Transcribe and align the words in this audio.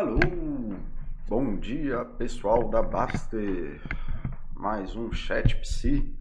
Alô, 0.00 0.18
bom 1.28 1.58
dia 1.58 2.02
pessoal 2.16 2.70
da 2.70 2.80
Baster, 2.80 3.82
mais 4.56 4.96
um 4.96 5.12
chat 5.12 5.54
psi. 5.56 6.18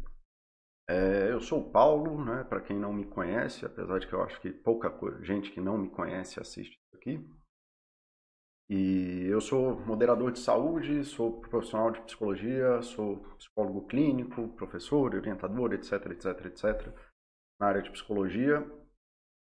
É, 0.89 1.31
eu 1.31 1.39
sou 1.39 1.61
o 1.61 1.71
Paulo, 1.71 2.25
né? 2.25 2.43
Para 2.43 2.59
quem 2.59 2.77
não 2.77 2.91
me 2.91 3.05
conhece, 3.05 3.65
apesar 3.65 3.99
de 3.99 4.05
que 4.05 4.11
eu 4.11 4.21
acho 4.21 4.41
que 4.41 4.51
pouca 4.51 4.93
gente 5.23 5.49
que 5.51 5.61
não 5.61 5.77
me 5.77 5.89
conhece 5.89 6.41
assiste 6.41 6.77
aqui. 6.93 7.25
E 8.69 9.27
eu 9.29 9.39
sou 9.39 9.79
moderador 9.79 10.33
de 10.33 10.39
saúde, 10.39 11.05
sou 11.05 11.39
profissional 11.39 11.89
de 11.89 12.01
psicologia, 12.01 12.81
sou 12.81 13.19
psicólogo 13.37 13.87
clínico, 13.87 14.49
professor, 14.57 15.15
orientador, 15.15 15.71
etc, 15.71 16.05
etc, 16.07 16.45
etc, 16.47 16.93
na 17.57 17.67
área 17.67 17.81
de 17.81 17.91
psicologia. 17.91 18.69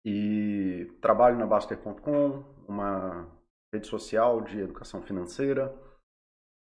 E 0.05 0.95
trabalho 1.01 1.39
na 1.39 1.47
Baster.com, 1.47 2.43
uma 2.67 3.40
rede 3.73 3.87
social 3.87 4.41
de 4.41 4.59
educação 4.59 5.01
financeira. 5.01 5.73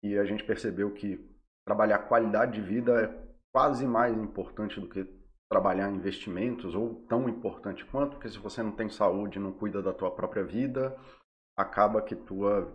E 0.03 0.17
a 0.17 0.25
gente 0.25 0.43
percebeu 0.43 0.93
que 0.93 1.19
trabalhar 1.67 2.07
qualidade 2.07 2.53
de 2.53 2.61
vida 2.61 3.01
é 3.01 3.29
quase 3.53 3.85
mais 3.85 4.15
importante 4.17 4.79
do 4.79 4.87
que 4.87 5.03
trabalhar 5.51 5.89
investimentos, 5.89 6.75
ou 6.75 7.03
tão 7.07 7.27
importante 7.27 7.83
quanto, 7.85 8.11
porque 8.11 8.29
se 8.29 8.37
você 8.37 8.61
não 8.61 8.71
tem 8.71 8.87
saúde, 8.87 9.39
não 9.39 9.51
cuida 9.51 9.81
da 9.81 9.91
tua 9.91 10.11
própria 10.11 10.43
vida, 10.43 10.95
acaba 11.57 12.01
que 12.01 12.15
tua 12.15 12.71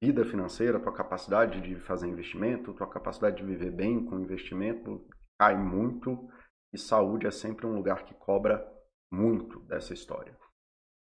vida 0.00 0.24
financeira, 0.24 0.78
tua 0.78 0.94
capacidade 0.94 1.60
de 1.60 1.74
fazer 1.80 2.06
investimento, 2.06 2.72
tua 2.72 2.88
capacidade 2.88 3.38
de 3.38 3.44
viver 3.44 3.72
bem 3.72 4.04
com 4.04 4.20
investimento 4.20 5.04
cai 5.40 5.56
muito 5.56 6.28
e 6.72 6.78
saúde 6.78 7.26
é 7.26 7.30
sempre 7.30 7.66
um 7.66 7.74
lugar 7.74 8.04
que 8.04 8.14
cobra 8.14 8.66
muito 9.12 9.60
dessa 9.60 9.92
história. 9.92 10.36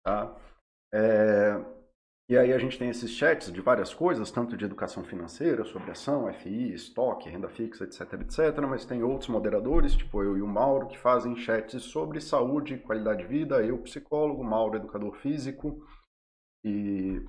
Tá? 0.03 0.35
É... 0.93 1.80
E 2.31 2.37
aí 2.37 2.53
a 2.53 2.57
gente 2.57 2.79
tem 2.79 2.87
esses 2.87 3.11
chats 3.11 3.51
de 3.51 3.59
várias 3.59 3.93
coisas, 3.93 4.31
tanto 4.31 4.55
de 4.55 4.63
educação 4.63 5.03
financeira, 5.03 5.65
sobre 5.65 5.91
ação, 5.91 6.33
FI, 6.33 6.73
estoque, 6.73 7.29
renda 7.29 7.49
fixa, 7.49 7.83
etc, 7.83 8.13
etc, 8.21 8.57
mas 8.69 8.85
tem 8.85 9.03
outros 9.03 9.27
moderadores, 9.27 9.93
tipo 9.93 10.23
eu 10.23 10.37
e 10.37 10.41
o 10.41 10.47
Mauro, 10.47 10.87
que 10.87 10.97
fazem 10.97 11.35
chats 11.35 11.83
sobre 11.83 12.21
saúde, 12.21 12.77
qualidade 12.77 13.23
de 13.23 13.27
vida, 13.27 13.61
eu 13.61 13.77
psicólogo, 13.79 14.45
Mauro 14.45 14.77
educador 14.77 15.13
físico, 15.15 15.85
e 16.63 17.21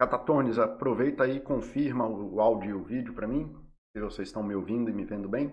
Catatones, 0.00 0.56
aproveita 0.56 1.24
aí 1.24 1.38
e 1.38 1.40
confirma 1.40 2.06
o 2.06 2.40
áudio 2.40 2.70
e 2.70 2.74
o 2.74 2.84
vídeo 2.84 3.12
para 3.12 3.26
mim, 3.26 3.52
se 3.90 4.00
vocês 4.00 4.28
estão 4.28 4.44
me 4.44 4.54
ouvindo 4.54 4.88
e 4.88 4.94
me 4.94 5.04
vendo 5.04 5.28
bem. 5.28 5.52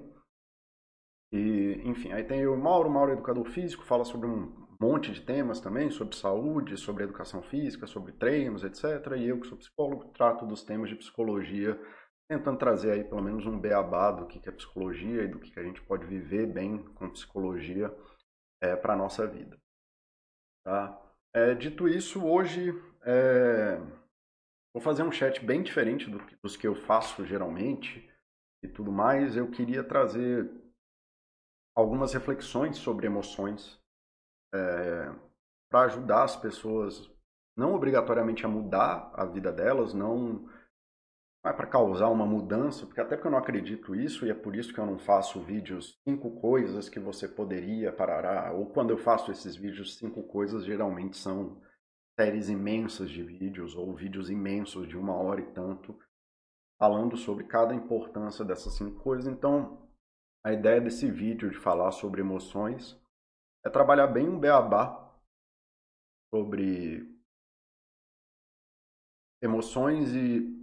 E, 1.34 1.82
enfim, 1.86 2.12
aí 2.12 2.24
tem 2.24 2.46
o 2.46 2.56
Mauro, 2.56 2.88
Mauro 2.88 3.14
educador 3.14 3.46
físico, 3.46 3.84
fala 3.84 4.06
sobre 4.06 4.28
um 4.28 4.61
monte 4.82 5.12
de 5.12 5.22
temas 5.22 5.62
também, 5.62 5.92
sobre 5.92 6.16
saúde, 6.16 6.76
sobre 6.76 7.04
educação 7.04 7.44
física, 7.44 7.86
sobre 7.86 8.14
treinos, 8.14 8.64
etc. 8.64 9.16
E 9.16 9.28
eu 9.28 9.40
que 9.40 9.46
sou 9.46 9.56
psicólogo, 9.56 10.12
trato 10.12 10.44
dos 10.44 10.64
temas 10.64 10.90
de 10.90 10.96
psicologia, 10.96 11.80
tentando 12.28 12.58
trazer 12.58 12.92
aí 12.92 13.04
pelo 13.04 13.22
menos 13.22 13.46
um 13.46 13.60
beabá 13.60 14.12
do 14.12 14.26
que 14.26 14.42
é 14.50 14.52
psicologia 14.52 15.24
e 15.24 15.28
do 15.28 15.40
que 15.40 15.60
a 15.60 15.64
gente 15.64 15.84
pode 15.84 16.08
viver 16.08 16.48
bem 16.48 16.84
com 16.96 17.12
psicologia 17.12 17.96
é, 18.60 18.76
para 18.76 18.94
a 18.94 18.98
nossa 18.98 19.28
vida. 19.28 19.56
Tá? 20.66 21.00
É, 21.36 21.54
dito 21.54 21.88
isso, 21.88 22.26
hoje 22.26 22.74
é... 23.04 23.78
Vou 24.74 24.82
fazer 24.82 25.04
um 25.04 25.12
chat 25.12 25.46
bem 25.46 25.62
diferente 25.62 26.10
do, 26.10 26.18
dos 26.42 26.56
que 26.56 26.66
eu 26.66 26.74
faço 26.74 27.26
geralmente 27.26 28.10
e 28.64 28.68
tudo 28.70 28.92
mais. 28.92 29.36
Eu 29.36 29.52
queria 29.52 29.84
trazer 29.84 30.50
algumas 31.76 32.14
reflexões 32.14 32.78
sobre 32.78 33.06
emoções 33.06 33.81
é, 34.54 35.14
para 35.70 35.86
ajudar 35.86 36.24
as 36.24 36.36
pessoas, 36.36 37.10
não 37.58 37.74
obrigatoriamente 37.74 38.46
a 38.46 38.50
mudar 38.50 39.12
a 39.14 39.26
vida 39.26 39.52
delas, 39.52 39.94
não 39.94 40.50
é 41.44 41.52
para 41.52 41.66
causar 41.66 42.10
uma 42.10 42.26
mudança, 42.26 42.86
porque 42.86 43.02
até 43.02 43.16
porque 43.16 43.28
eu 43.28 43.32
não 43.32 43.40
acredito 43.40 43.96
isso 43.96 44.26
e 44.26 44.30
é 44.30 44.34
por 44.34 44.56
isso 44.56 44.74
que 44.74 44.80
eu 44.80 44.86
não 44.86 45.00
faço 45.00 45.42
vídeos 45.42 46.00
cinco 46.08 46.40
coisas 46.40 46.88
que 46.88 47.00
você 47.00 47.28
poderia 47.28 47.92
parar, 47.92 48.54
ou 48.54 48.68
quando 48.68 48.92
eu 48.92 48.98
faço 48.98 49.32
esses 49.32 49.56
vídeos 49.56 49.98
cinco 49.98 50.22
coisas 50.24 50.64
geralmente 50.64 51.18
são 51.18 51.60
séries 52.20 52.48
imensas 52.50 53.10
de 53.10 53.24
vídeos 53.24 53.76
ou 53.76 53.96
vídeos 53.96 54.30
imensos 54.30 54.88
de 54.88 54.96
uma 54.96 55.16
hora 55.16 55.42
e 55.42 55.52
tanto 55.52 55.98
falando 56.80 57.18
sobre 57.18 57.46
cada 57.46 57.74
importância 57.74 58.46
dessas 58.46 58.74
cinco 58.74 59.02
coisas. 59.02 59.26
Então, 59.26 59.88
a 60.44 60.54
ideia 60.54 60.80
desse 60.80 61.10
vídeo 61.10 61.50
de 61.50 61.58
falar 61.58 61.92
sobre 61.92 62.22
emoções 62.22 63.01
é 63.66 63.70
trabalhar 63.70 64.08
bem 64.08 64.28
um 64.28 64.40
beabá 64.40 65.12
sobre 66.34 67.10
emoções 69.42 70.14
e 70.14 70.62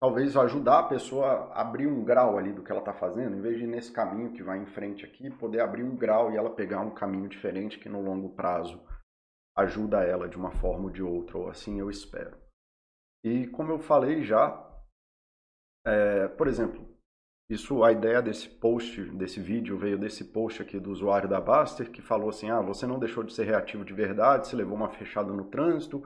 talvez 0.00 0.36
ajudar 0.36 0.80
a 0.80 0.88
pessoa 0.88 1.52
a 1.52 1.60
abrir 1.60 1.86
um 1.86 2.02
grau 2.04 2.38
ali 2.38 2.52
do 2.52 2.62
que 2.62 2.70
ela 2.70 2.80
está 2.80 2.94
fazendo, 2.94 3.36
em 3.36 3.40
vez 3.40 3.58
de 3.58 3.64
ir 3.64 3.66
nesse 3.66 3.92
caminho 3.92 4.32
que 4.32 4.42
vai 4.42 4.58
em 4.58 4.66
frente 4.66 5.04
aqui, 5.04 5.30
poder 5.30 5.60
abrir 5.60 5.84
um 5.84 5.96
grau 5.96 6.32
e 6.32 6.36
ela 6.36 6.54
pegar 6.54 6.80
um 6.80 6.94
caminho 6.94 7.28
diferente 7.28 7.78
que 7.78 7.88
no 7.88 8.00
longo 8.00 8.34
prazo 8.34 8.80
ajuda 9.56 10.02
ela 10.02 10.28
de 10.28 10.36
uma 10.36 10.50
forma 10.50 10.84
ou 10.84 10.90
de 10.90 11.02
outra, 11.02 11.36
ou 11.36 11.50
assim 11.50 11.78
eu 11.78 11.90
espero. 11.90 12.36
E 13.22 13.46
como 13.48 13.70
eu 13.70 13.78
falei 13.78 14.22
já, 14.22 14.66
é, 15.86 16.28
por 16.28 16.48
exemplo, 16.48 16.89
isso, 17.50 17.82
a 17.82 17.90
ideia 17.90 18.22
desse 18.22 18.48
post, 18.48 19.02
desse 19.10 19.40
vídeo, 19.40 19.76
veio 19.76 19.98
desse 19.98 20.26
post 20.26 20.62
aqui 20.62 20.78
do 20.78 20.92
usuário 20.92 21.28
da 21.28 21.40
Baster, 21.40 21.90
que 21.90 22.00
falou 22.00 22.28
assim, 22.28 22.48
ah, 22.48 22.60
você 22.60 22.86
não 22.86 22.96
deixou 22.96 23.24
de 23.24 23.32
ser 23.32 23.44
reativo 23.44 23.84
de 23.84 23.92
verdade, 23.92 24.46
você 24.46 24.54
levou 24.54 24.76
uma 24.76 24.88
fechada 24.88 25.32
no 25.32 25.46
trânsito, 25.46 26.00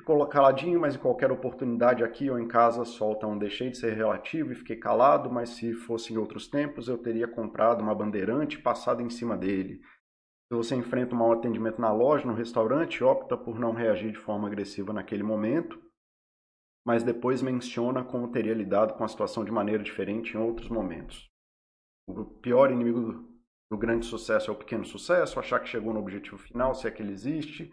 ficou 0.00 0.24
caladinho, 0.28 0.78
mas 0.78 0.94
em 0.94 0.98
qualquer 0.98 1.32
oportunidade 1.32 2.04
aqui 2.04 2.30
ou 2.30 2.38
em 2.38 2.46
casa 2.46 2.84
solta 2.84 3.26
um 3.26 3.36
deixei 3.36 3.70
de 3.70 3.76
ser 3.76 3.94
reativo 3.94 4.52
e 4.52 4.54
fiquei 4.54 4.76
calado, 4.76 5.28
mas 5.28 5.50
se 5.50 5.74
fosse 5.74 6.12
em 6.12 6.16
outros 6.16 6.46
tempos 6.46 6.86
eu 6.86 6.96
teria 6.96 7.26
comprado 7.26 7.82
uma 7.82 7.94
bandeirante 7.94 8.56
e 8.56 8.62
passado 8.62 9.02
em 9.02 9.10
cima 9.10 9.36
dele. 9.36 9.80
Se 10.46 10.56
você 10.56 10.76
enfrenta 10.76 11.12
um 11.12 11.18
mau 11.18 11.32
atendimento 11.32 11.80
na 11.80 11.92
loja, 11.92 12.24
no 12.24 12.34
restaurante, 12.34 13.02
opta 13.02 13.36
por 13.36 13.58
não 13.58 13.72
reagir 13.72 14.12
de 14.12 14.18
forma 14.18 14.46
agressiva 14.46 14.92
naquele 14.92 15.24
momento, 15.24 15.87
mas 16.88 17.02
depois 17.02 17.42
menciona 17.42 18.02
como 18.02 18.32
teria 18.32 18.54
lidado 18.54 18.94
com 18.94 19.04
a 19.04 19.08
situação 19.08 19.44
de 19.44 19.52
maneira 19.52 19.82
diferente 19.82 20.34
em 20.34 20.40
outros 20.40 20.70
momentos. 20.70 21.28
O 22.08 22.24
pior 22.24 22.72
inimigo 22.72 22.98
do, 22.98 23.28
do 23.70 23.76
grande 23.76 24.06
sucesso 24.06 24.50
é 24.50 24.54
o 24.54 24.56
pequeno 24.56 24.86
sucesso, 24.86 25.38
achar 25.38 25.60
que 25.60 25.68
chegou 25.68 25.92
no 25.92 26.00
objetivo 26.00 26.38
final, 26.38 26.74
se 26.74 26.88
é 26.88 26.90
que 26.90 27.02
ele 27.02 27.12
existe, 27.12 27.70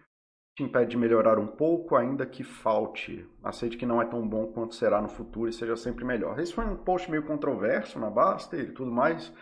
te 0.57 0.63
impede 0.63 0.91
de 0.91 0.97
melhorar 0.97 1.39
um 1.39 1.47
pouco, 1.47 1.95
ainda 1.95 2.25
que 2.25 2.43
falte. 2.43 3.25
Aceite 3.41 3.77
que 3.77 3.85
não 3.85 4.01
é 4.01 4.05
tão 4.05 4.27
bom 4.27 4.47
quanto 4.47 4.75
será 4.75 5.01
no 5.01 5.07
futuro 5.07 5.49
e 5.49 5.53
seja 5.53 5.77
sempre 5.77 6.03
melhor. 6.03 6.37
Esse 6.37 6.53
foi 6.53 6.65
um 6.65 6.75
post 6.75 7.09
meio 7.09 7.25
controverso 7.25 7.97
na 7.97 8.09
Basta 8.09 8.57
e 8.57 8.73
tudo 8.73 8.91
mais. 8.91 9.33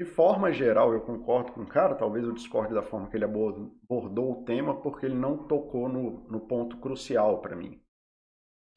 De 0.00 0.06
forma 0.06 0.50
geral, 0.50 0.94
eu 0.94 1.02
concordo 1.02 1.52
com 1.52 1.64
o 1.64 1.68
cara, 1.68 1.94
talvez 1.94 2.24
eu 2.24 2.32
discorde 2.32 2.72
da 2.72 2.82
forma 2.82 3.10
que 3.10 3.16
ele 3.18 3.26
abordou 3.26 4.32
o 4.32 4.44
tema, 4.46 4.80
porque 4.80 5.04
ele 5.04 5.16
não 5.16 5.46
tocou 5.46 5.86
no, 5.86 6.26
no 6.30 6.40
ponto 6.40 6.78
crucial 6.78 7.42
para 7.42 7.54
mim, 7.54 7.78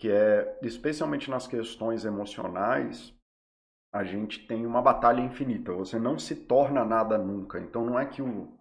que 0.01 0.09
é, 0.09 0.57
especialmente 0.63 1.29
nas 1.29 1.45
questões 1.45 2.06
emocionais, 2.06 3.16
a 3.94 4.03
gente 4.03 4.47
tem 4.47 4.66
uma 4.66 4.81
batalha 4.81 5.22
infinita, 5.22 5.72
você 5.73 6.00
não 6.00 6.17
se 6.17 6.35
torna 6.35 6.84
nada 6.84 7.19
nunca, 7.19 7.59
então 7.59 7.85
não 7.85 8.00
é 8.00 8.07
que 8.07 8.19
o, 8.19 8.51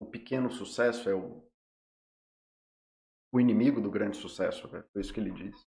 o 0.00 0.06
pequeno 0.06 0.50
sucesso 0.50 1.10
é 1.10 1.14
o, 1.14 1.46
o 3.30 3.38
inimigo 3.38 3.82
do 3.82 3.90
grande 3.90 4.16
sucesso, 4.16 4.66
é 4.74 4.98
isso 4.98 5.12
que 5.12 5.20
ele 5.20 5.30
diz. 5.30 5.60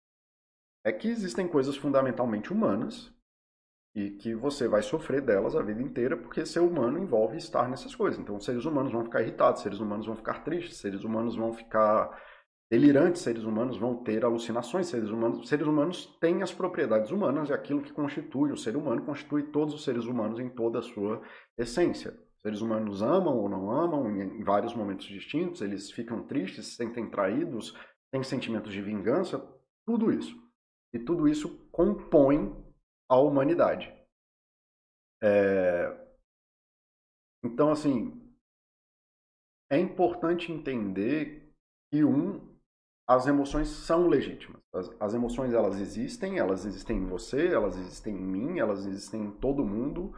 É 0.82 0.90
que 0.90 1.08
existem 1.08 1.46
coisas 1.46 1.76
fundamentalmente 1.76 2.50
humanas 2.50 3.14
e 3.94 4.12
que 4.12 4.34
você 4.34 4.66
vai 4.66 4.82
sofrer 4.82 5.20
delas 5.20 5.54
a 5.54 5.60
vida 5.60 5.82
inteira, 5.82 6.16
porque 6.16 6.46
ser 6.46 6.60
humano 6.60 6.98
envolve 6.98 7.36
estar 7.36 7.68
nessas 7.68 7.94
coisas. 7.94 8.18
Então, 8.18 8.40
seres 8.40 8.64
humanos 8.64 8.90
vão 8.90 9.04
ficar 9.04 9.20
irritados, 9.20 9.60
seres 9.60 9.80
humanos 9.80 10.06
vão 10.06 10.16
ficar 10.16 10.42
tristes, 10.44 10.78
seres 10.78 11.04
humanos 11.04 11.36
vão 11.36 11.52
ficar 11.52 12.18
delirantes, 12.70 13.22
seres 13.22 13.42
humanos 13.42 13.76
vão 13.76 13.96
ter 14.04 14.24
alucinações, 14.24 14.86
seres 14.86 15.10
humanos, 15.10 15.48
seres 15.48 15.66
humanos 15.66 16.06
têm 16.20 16.42
as 16.42 16.52
propriedades 16.52 17.10
humanas 17.10 17.48
e 17.48 17.52
aquilo 17.52 17.82
que 17.82 17.92
constitui 17.92 18.52
o 18.52 18.56
ser 18.56 18.76
humano 18.76 19.04
constitui 19.04 19.42
todos 19.50 19.74
os 19.74 19.82
seres 19.82 20.04
humanos 20.04 20.38
em 20.38 20.48
toda 20.48 20.78
a 20.78 20.82
sua 20.82 21.20
essência. 21.58 22.16
Seres 22.38 22.60
humanos 22.60 23.02
amam 23.02 23.36
ou 23.36 23.48
não 23.48 23.70
amam 23.70 24.08
em 24.16 24.42
vários 24.44 24.72
momentos 24.74 25.06
distintos, 25.06 25.60
eles 25.60 25.90
ficam 25.90 26.26
tristes, 26.26 26.66
se 26.68 26.76
sentem 26.76 27.10
traídos, 27.10 27.76
têm 28.10 28.22
sentimentos 28.22 28.72
de 28.72 28.80
vingança, 28.80 29.38
tudo 29.84 30.10
isso. 30.12 30.40
E 30.92 30.98
tudo 30.98 31.28
isso 31.28 31.68
compõe 31.70 32.54
a 33.08 33.18
humanidade. 33.18 33.92
É... 35.22 36.08
Então, 37.44 37.70
assim, 37.70 38.20
é 39.70 39.78
importante 39.78 40.52
entender 40.52 41.52
que, 41.90 42.04
um, 42.04 42.49
as 43.10 43.26
emoções 43.26 43.66
são 43.66 44.06
legítimas. 44.06 44.62
As, 44.72 44.88
as, 45.00 45.14
emoções, 45.14 45.52
elas 45.52 45.80
existem, 45.80 46.38
elas 46.38 46.64
existem 46.64 46.98
em 46.98 47.06
você, 47.06 47.48
elas 47.48 47.76
existem 47.76 48.14
em 48.14 48.24
mim, 48.24 48.60
elas 48.60 48.86
existem 48.86 49.24
em 49.24 49.30
todo 49.32 49.64
mundo. 49.64 50.14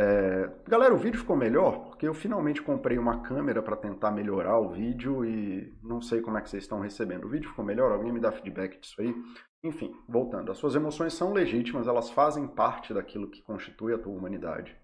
É... 0.00 0.50
Galera, 0.66 0.94
o 0.94 0.96
vídeo 0.96 1.20
ficou 1.20 1.36
melhor 1.36 1.84
porque 1.84 2.08
eu 2.08 2.14
finalmente 2.14 2.62
comprei 2.62 2.96
uma 2.96 3.20
câmera 3.20 3.62
para 3.62 3.76
tentar 3.76 4.10
melhorar 4.10 4.58
o 4.58 4.70
vídeo 4.70 5.22
e 5.22 5.78
não 5.82 6.00
sei 6.00 6.22
como 6.22 6.38
é 6.38 6.40
que 6.40 6.48
vocês 6.48 6.62
estão 6.62 6.80
recebendo. 6.80 7.26
O 7.26 7.28
vídeo 7.28 7.50
ficou 7.50 7.62
melhor? 7.62 7.92
Alguém 7.92 8.10
me 8.10 8.20
dá 8.20 8.32
feedback 8.32 8.80
disso 8.80 9.02
aí? 9.02 9.14
Enfim, 9.62 9.94
voltando. 10.08 10.50
As 10.50 10.56
suas 10.56 10.74
emoções 10.74 11.12
são 11.12 11.30
legítimas, 11.30 11.86
elas 11.86 12.08
fazem 12.08 12.48
parte 12.48 12.94
daquilo 12.94 13.28
que 13.28 13.42
constitui 13.42 13.92
a 13.92 13.98
tua 13.98 14.16
humanidade. 14.16 14.74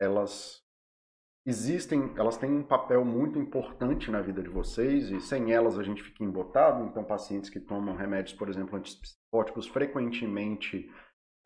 Elas 0.00 0.65
existem, 1.46 2.12
elas 2.16 2.36
têm 2.36 2.50
um 2.50 2.62
papel 2.62 3.04
muito 3.04 3.38
importante 3.38 4.10
na 4.10 4.20
vida 4.20 4.42
de 4.42 4.48
vocês 4.48 5.10
e 5.10 5.20
sem 5.20 5.52
elas 5.52 5.78
a 5.78 5.82
gente 5.82 6.02
fica 6.02 6.24
embotado. 6.24 6.84
Então, 6.84 7.04
pacientes 7.04 7.48
que 7.48 7.60
tomam 7.60 7.94
remédios, 7.94 8.36
por 8.36 8.48
exemplo, 8.48 8.76
antipsicóticos, 8.76 9.68
frequentemente 9.68 10.90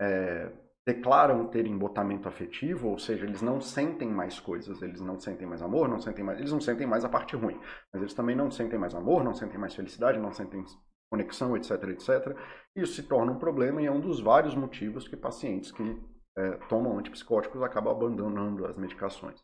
é, 0.01 0.51
declaram 0.87 1.47
ter 1.49 1.67
embotamento 1.67 2.27
afetivo, 2.27 2.89
ou 2.89 2.99
seja, 2.99 3.27
eles 3.27 3.43
não 3.43 3.61
sentem 3.61 4.09
mais 4.09 4.41
coisas, 4.41 4.81
eles 4.81 5.01
não 5.01 5.21
sentem 5.21 5.47
mais 5.47 5.61
amor, 5.61 5.89
não 5.89 6.01
sentem 6.01 6.25
mais, 6.25 6.39
eles 6.39 6.51
não 6.51 6.61
sentem 6.61 6.87
mais 6.87 7.05
a 7.05 7.09
parte 7.09 7.37
ruim, 7.37 7.61
mas 7.93 8.03
eles 8.03 8.15
também 8.15 8.35
não 8.35 8.51
sentem 8.51 8.79
mais 8.79 8.95
amor, 8.95 9.23
não 9.23 9.35
sentem 9.35 9.59
mais 9.59 9.75
felicidade, 9.75 10.19
não 10.19 10.33
sentem 10.33 10.65
conexão, 11.11 11.57
etc, 11.57 11.73
etc. 11.89 12.37
Isso 12.75 12.95
se 12.95 13.03
torna 13.03 13.33
um 13.33 13.39
problema 13.39 13.83
e 13.83 13.87
é 13.87 13.91
um 13.91 14.01
dos 14.01 14.21
vários 14.21 14.55
motivos 14.55 15.07
que 15.07 15.17
pacientes 15.17 15.71
que 15.71 16.01
é, 16.39 16.53
tomam 16.69 16.99
antipsicóticos 16.99 17.63
acabam 17.63 17.93
abandonando 17.93 18.65
as 18.65 18.79
medicações. 18.79 19.39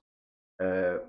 É, 0.61 1.03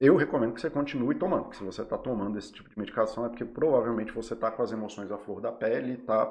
eu 0.00 0.16
recomendo 0.16 0.54
que 0.54 0.60
você 0.60 0.70
continue 0.70 1.14
tomando, 1.18 1.44
porque 1.44 1.58
se 1.58 1.64
você 1.64 1.82
está 1.82 1.98
tomando 1.98 2.38
esse 2.38 2.52
tipo 2.52 2.70
de 2.70 2.78
medicação 2.78 3.26
é 3.26 3.28
porque 3.28 3.44
provavelmente 3.44 4.12
você 4.12 4.32
está 4.32 4.50
com 4.50 4.62
as 4.62 4.72
emoções 4.72 5.12
à 5.12 5.18
flor 5.18 5.40
da 5.40 5.52
pele, 5.52 5.98
tá, 5.98 6.26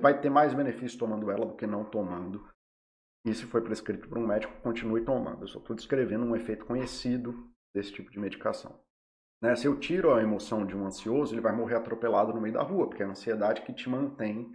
vai 0.00 0.18
ter 0.18 0.30
mais 0.30 0.54
benefício 0.54 0.98
tomando 0.98 1.30
ela 1.30 1.44
do 1.44 1.54
que 1.54 1.66
não 1.66 1.84
tomando. 1.84 2.48
E 3.26 3.34
se 3.34 3.44
foi 3.44 3.60
prescrito 3.60 4.08
por 4.08 4.16
um 4.16 4.26
médico, 4.26 4.60
continue 4.62 5.04
tomando. 5.04 5.42
Eu 5.42 5.48
só 5.48 5.58
estou 5.58 5.76
descrevendo 5.76 6.24
um 6.24 6.36
efeito 6.36 6.64
conhecido 6.64 7.50
desse 7.74 7.92
tipo 7.92 8.10
de 8.10 8.18
medicação. 8.18 8.80
Né? 9.42 9.54
Se 9.56 9.66
eu 9.66 9.78
tiro 9.78 10.14
a 10.14 10.22
emoção 10.22 10.64
de 10.64 10.76
um 10.76 10.86
ansioso, 10.86 11.34
ele 11.34 11.40
vai 11.40 11.54
morrer 11.54 11.74
atropelado 11.74 12.32
no 12.32 12.40
meio 12.40 12.54
da 12.54 12.62
rua, 12.62 12.88
porque 12.88 13.02
é 13.02 13.06
a 13.06 13.10
ansiedade 13.10 13.62
que 13.62 13.74
te 13.74 13.90
mantém 13.90 14.50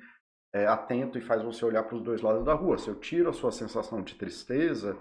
é, 0.54 0.66
atento 0.66 1.18
e 1.18 1.22
faz 1.22 1.44
você 1.44 1.64
olhar 1.64 1.84
para 1.84 1.96
os 1.96 2.02
dois 2.02 2.22
lados 2.22 2.44
da 2.44 2.54
rua. 2.54 2.78
Se 2.78 2.90
eu 2.90 2.96
tiro 2.96 3.30
a 3.30 3.34
sua 3.34 3.52
sensação 3.52 4.02
de 4.02 4.16
tristeza, 4.16 4.98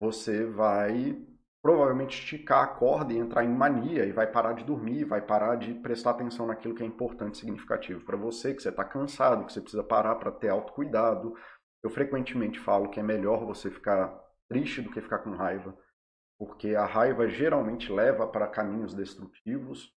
você 0.00 0.44
vai 0.44 1.16
provavelmente 1.64 2.18
esticar 2.18 2.62
a 2.62 2.66
corda 2.66 3.14
e 3.14 3.16
entrar 3.16 3.42
em 3.42 3.48
mania 3.48 4.04
e 4.04 4.12
vai 4.12 4.30
parar 4.30 4.52
de 4.52 4.62
dormir, 4.62 5.04
vai 5.04 5.22
parar 5.22 5.56
de 5.56 5.72
prestar 5.72 6.10
atenção 6.10 6.46
naquilo 6.46 6.74
que 6.74 6.82
é 6.82 6.86
importante 6.86 7.36
e 7.36 7.38
significativo 7.38 8.04
para 8.04 8.18
você, 8.18 8.52
que 8.52 8.62
você 8.62 8.68
está 8.68 8.84
cansado, 8.84 9.46
que 9.46 9.52
você 9.54 9.62
precisa 9.62 9.82
parar 9.82 10.16
para 10.16 10.30
ter 10.30 10.50
autocuidado. 10.50 11.34
Eu 11.82 11.88
frequentemente 11.88 12.60
falo 12.60 12.90
que 12.90 13.00
é 13.00 13.02
melhor 13.02 13.46
você 13.46 13.70
ficar 13.70 14.14
triste 14.46 14.82
do 14.82 14.90
que 14.90 15.00
ficar 15.00 15.20
com 15.20 15.30
raiva, 15.30 15.74
porque 16.38 16.74
a 16.74 16.84
raiva 16.84 17.26
geralmente 17.30 17.90
leva 17.90 18.26
para 18.28 18.46
caminhos 18.46 18.92
destrutivos. 18.92 19.90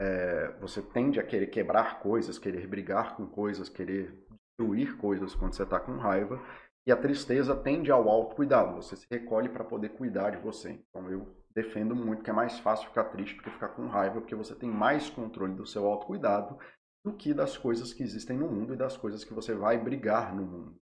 É, 0.00 0.56
você 0.58 0.80
tende 0.80 1.20
a 1.20 1.22
querer 1.22 1.48
quebrar 1.48 2.00
coisas, 2.00 2.38
querer 2.38 2.66
brigar 2.66 3.14
com 3.14 3.26
coisas, 3.26 3.68
querer 3.68 4.24
destruir 4.58 4.96
coisas 4.96 5.34
quando 5.34 5.52
você 5.52 5.64
está 5.64 5.78
com 5.78 5.98
raiva. 5.98 6.40
E 6.86 6.90
a 6.90 6.96
tristeza 6.96 7.54
tende 7.54 7.92
ao 7.92 8.08
autocuidado, 8.08 8.74
você 8.74 8.96
se 8.96 9.06
recolhe 9.08 9.48
para 9.48 9.64
poder 9.64 9.90
cuidar 9.90 10.30
de 10.30 10.38
você. 10.38 10.82
Então 10.88 11.08
eu 11.10 11.36
defendo 11.54 11.94
muito 11.94 12.22
que 12.22 12.30
é 12.30 12.32
mais 12.32 12.58
fácil 12.58 12.88
ficar 12.88 13.04
triste 13.04 13.36
do 13.36 13.42
que 13.42 13.50
ficar 13.50 13.68
com 13.68 13.86
raiva, 13.86 14.20
porque 14.20 14.34
você 14.34 14.54
tem 14.54 14.68
mais 14.68 15.08
controle 15.08 15.54
do 15.54 15.66
seu 15.66 15.86
autocuidado 15.86 16.58
do 17.04 17.12
que 17.12 17.34
das 17.34 17.56
coisas 17.56 17.92
que 17.92 18.02
existem 18.02 18.38
no 18.38 18.48
mundo 18.48 18.74
e 18.74 18.76
das 18.76 18.96
coisas 18.96 19.24
que 19.24 19.34
você 19.34 19.54
vai 19.54 19.78
brigar 19.78 20.34
no 20.34 20.44
mundo. 20.44 20.80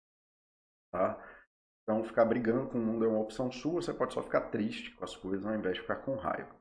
Tá? 0.92 1.18
Então 1.82 2.04
ficar 2.04 2.24
brigando 2.24 2.68
com 2.68 2.78
o 2.78 2.80
mundo 2.80 3.04
é 3.04 3.08
uma 3.08 3.20
opção 3.20 3.50
sua, 3.50 3.82
você 3.82 3.92
pode 3.92 4.14
só 4.14 4.22
ficar 4.22 4.42
triste 4.50 4.94
com 4.94 5.04
as 5.04 5.16
coisas 5.16 5.46
ao 5.46 5.54
invés 5.54 5.76
de 5.76 5.82
ficar 5.82 5.96
com 5.96 6.14
raiva. 6.16 6.54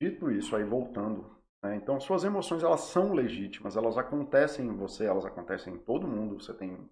Dito 0.00 0.30
isso, 0.30 0.54
aí 0.56 0.64
voltando, 0.64 1.36
né? 1.62 1.76
então 1.76 2.00
suas 2.00 2.24
emoções 2.24 2.62
elas 2.62 2.80
são 2.80 3.12
legítimas, 3.12 3.76
elas 3.76 3.96
acontecem 3.96 4.66
em 4.66 4.76
você, 4.76 5.06
elas 5.06 5.24
acontecem 5.24 5.74
em 5.74 5.78
todo 5.78 6.08
mundo, 6.08 6.40
você 6.40 6.52
tem 6.52 6.88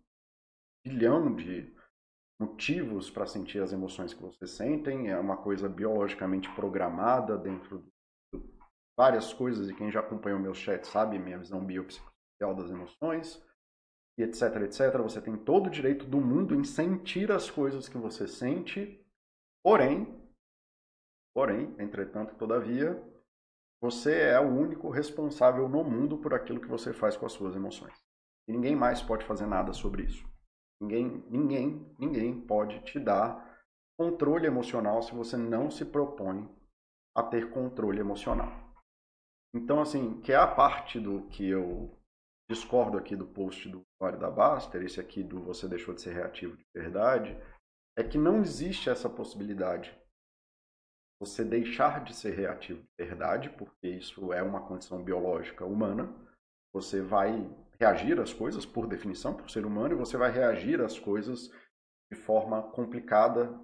bilhão 0.84 1.34
de 1.34 1.73
motivos 2.40 3.08
para 3.11 3.26
sentir 3.26 3.62
as 3.62 3.73
emoções 3.73 4.12
que 4.12 4.23
você 4.23 4.46
sentem, 4.46 5.11
é 5.11 5.19
uma 5.19 5.37
coisa 5.37 5.69
biologicamente 5.69 6.52
programada 6.55 7.38
dentro 7.38 7.84
de 8.32 8.43
várias 8.99 9.32
coisas, 9.32 9.69
e 9.69 9.75
quem 9.75 9.90
já 9.90 10.00
acompanhou 10.00 10.40
meu 10.40 10.55
chat 10.55 10.84
sabe 10.87 11.19
minha 11.19 11.38
visão 11.38 11.64
biopsicossocial 11.64 12.55
das 12.56 12.70
emoções, 12.70 13.43
e 14.19 14.23
etc, 14.23 14.43
etc. 14.62 14.99
Você 15.02 15.20
tem 15.20 15.37
todo 15.37 15.69
o 15.69 15.70
direito 15.70 16.05
do 16.05 16.20
mundo 16.20 16.55
em 16.55 16.64
sentir 16.64 17.31
as 17.31 17.50
coisas 17.50 17.88
que 17.88 17.96
você 17.96 18.26
sente, 18.26 19.00
porém, 19.64 20.20
porém, 21.34 21.75
entretanto, 21.79 22.34
todavia, 22.34 23.02
você 23.81 24.20
é 24.20 24.40
o 24.40 24.49
único 24.49 24.90
responsável 24.90 25.69
no 25.69 25.82
mundo 25.82 26.19
por 26.19 26.34
aquilo 26.34 26.61
que 26.61 26.69
você 26.69 26.93
faz 26.93 27.17
com 27.17 27.26
as 27.26 27.32
suas 27.32 27.56
emoções. 27.56 27.94
E 28.49 28.52
ninguém 28.52 28.76
mais 28.76 29.00
pode 29.00 29.25
fazer 29.25 29.46
nada 29.46 29.73
sobre 29.73 30.05
isso. 30.05 30.31
Ninguém, 30.82 31.25
ninguém, 31.31 31.94
ninguém 31.96 32.40
pode 32.40 32.81
te 32.81 32.99
dar 32.99 33.64
controle 33.96 34.49
emocional 34.49 35.00
se 35.00 35.14
você 35.14 35.37
não 35.37 35.70
se 35.70 35.84
propõe 35.84 36.52
a 37.17 37.23
ter 37.23 37.52
controle 37.52 38.00
emocional. 38.00 38.50
Então, 39.55 39.81
assim, 39.81 40.20
que 40.23 40.32
é 40.32 40.37
a 40.37 40.46
parte 40.46 40.99
do 40.99 41.29
que 41.29 41.49
eu 41.49 41.96
discordo 42.50 42.99
aqui 42.99 43.14
do 43.14 43.29
post 43.29 43.69
do 43.69 43.84
usuário 43.94 44.19
da 44.19 44.29
Baster, 44.29 44.82
esse 44.82 44.99
aqui 44.99 45.23
do 45.23 45.40
você 45.44 45.69
deixou 45.69 45.94
de 45.94 46.00
ser 46.02 46.14
reativo 46.14 46.56
de 46.56 46.64
verdade, 46.75 47.38
é 47.96 48.02
que 48.02 48.19
não 48.19 48.40
existe 48.40 48.90
essa 48.90 49.08
possibilidade. 49.08 49.96
Você 51.20 51.44
deixar 51.44 52.02
de 52.02 52.12
ser 52.12 52.34
reativo 52.34 52.82
de 52.82 53.06
verdade, 53.06 53.50
porque 53.50 53.87
isso 53.87 54.32
é 54.32 54.43
uma 54.43 54.67
condição 54.67 55.05
biológica 55.05 55.64
humana, 55.64 56.12
você 56.75 57.00
vai 57.00 57.49
reagir 57.79 58.21
às 58.21 58.33
coisas, 58.33 58.65
por 58.65 58.87
definição, 58.87 59.35
por 59.35 59.51
ser 59.51 59.67
humano, 59.67 59.95
e 59.95 59.99
você 59.99 60.17
vai 60.17 60.31
reagir 60.31 60.81
às 60.81 60.99
coisas 60.99 61.51
de 62.11 62.19
forma 62.19 62.63
complicada, 62.63 63.59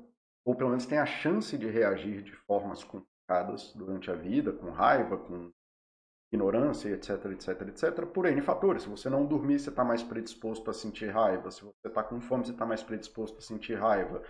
ou 0.45 0.55
pelo 0.55 0.71
menos 0.71 0.87
tem 0.87 0.99
a 0.99 1.07
chance 1.07 1.57
de 1.57 1.69
reagir 1.69 2.23
de 2.23 2.33
formas 2.33 2.83
complicadas 2.83 3.73
durante 3.75 4.11
a 4.11 4.15
vida, 4.15 4.53
com 4.53 4.71
raiva, 4.71 5.19
com 5.19 5.53
ignorância, 6.33 6.91
etc, 6.91 7.27
etc, 7.27 7.69
etc, 7.69 8.07
por 8.07 8.27
N 8.27 8.41
fatores. 8.41 8.83
Se 8.83 8.89
você 8.89 9.09
não 9.09 9.27
dormir, 9.27 9.59
você 9.59 9.71
está 9.71 9.85
mais 9.85 10.03
predisposto 10.03 10.71
a 10.71 10.75
sentir 10.75 11.11
raiva. 11.11 11.51
Se 11.51 11.63
você 11.63 11.89
está 11.89 12.03
com 12.03 12.21
fome, 12.21 12.45
você 12.45 12.53
está 12.53 12.67
mais 12.67 12.83
predisposto 12.83 13.39
a 13.39 13.41
sentir 13.41 13.75
raiva. 13.75 14.23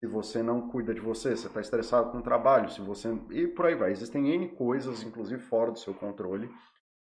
Se 0.00 0.06
você 0.06 0.42
não 0.42 0.68
cuida 0.70 0.94
de 0.94 1.00
você, 1.00 1.36
você 1.36 1.46
está 1.46 1.60
estressado 1.60 2.10
com 2.10 2.18
o 2.18 2.22
trabalho. 2.22 2.70
Se 2.70 2.80
você 2.80 3.08
e 3.30 3.46
por 3.46 3.66
aí 3.66 3.74
vai. 3.74 3.90
Existem 3.90 4.28
N 4.32 4.48
coisas, 4.50 5.02
inclusive 5.02 5.42
fora 5.42 5.70
do 5.72 5.78
seu 5.78 5.92
controle, 5.92 6.48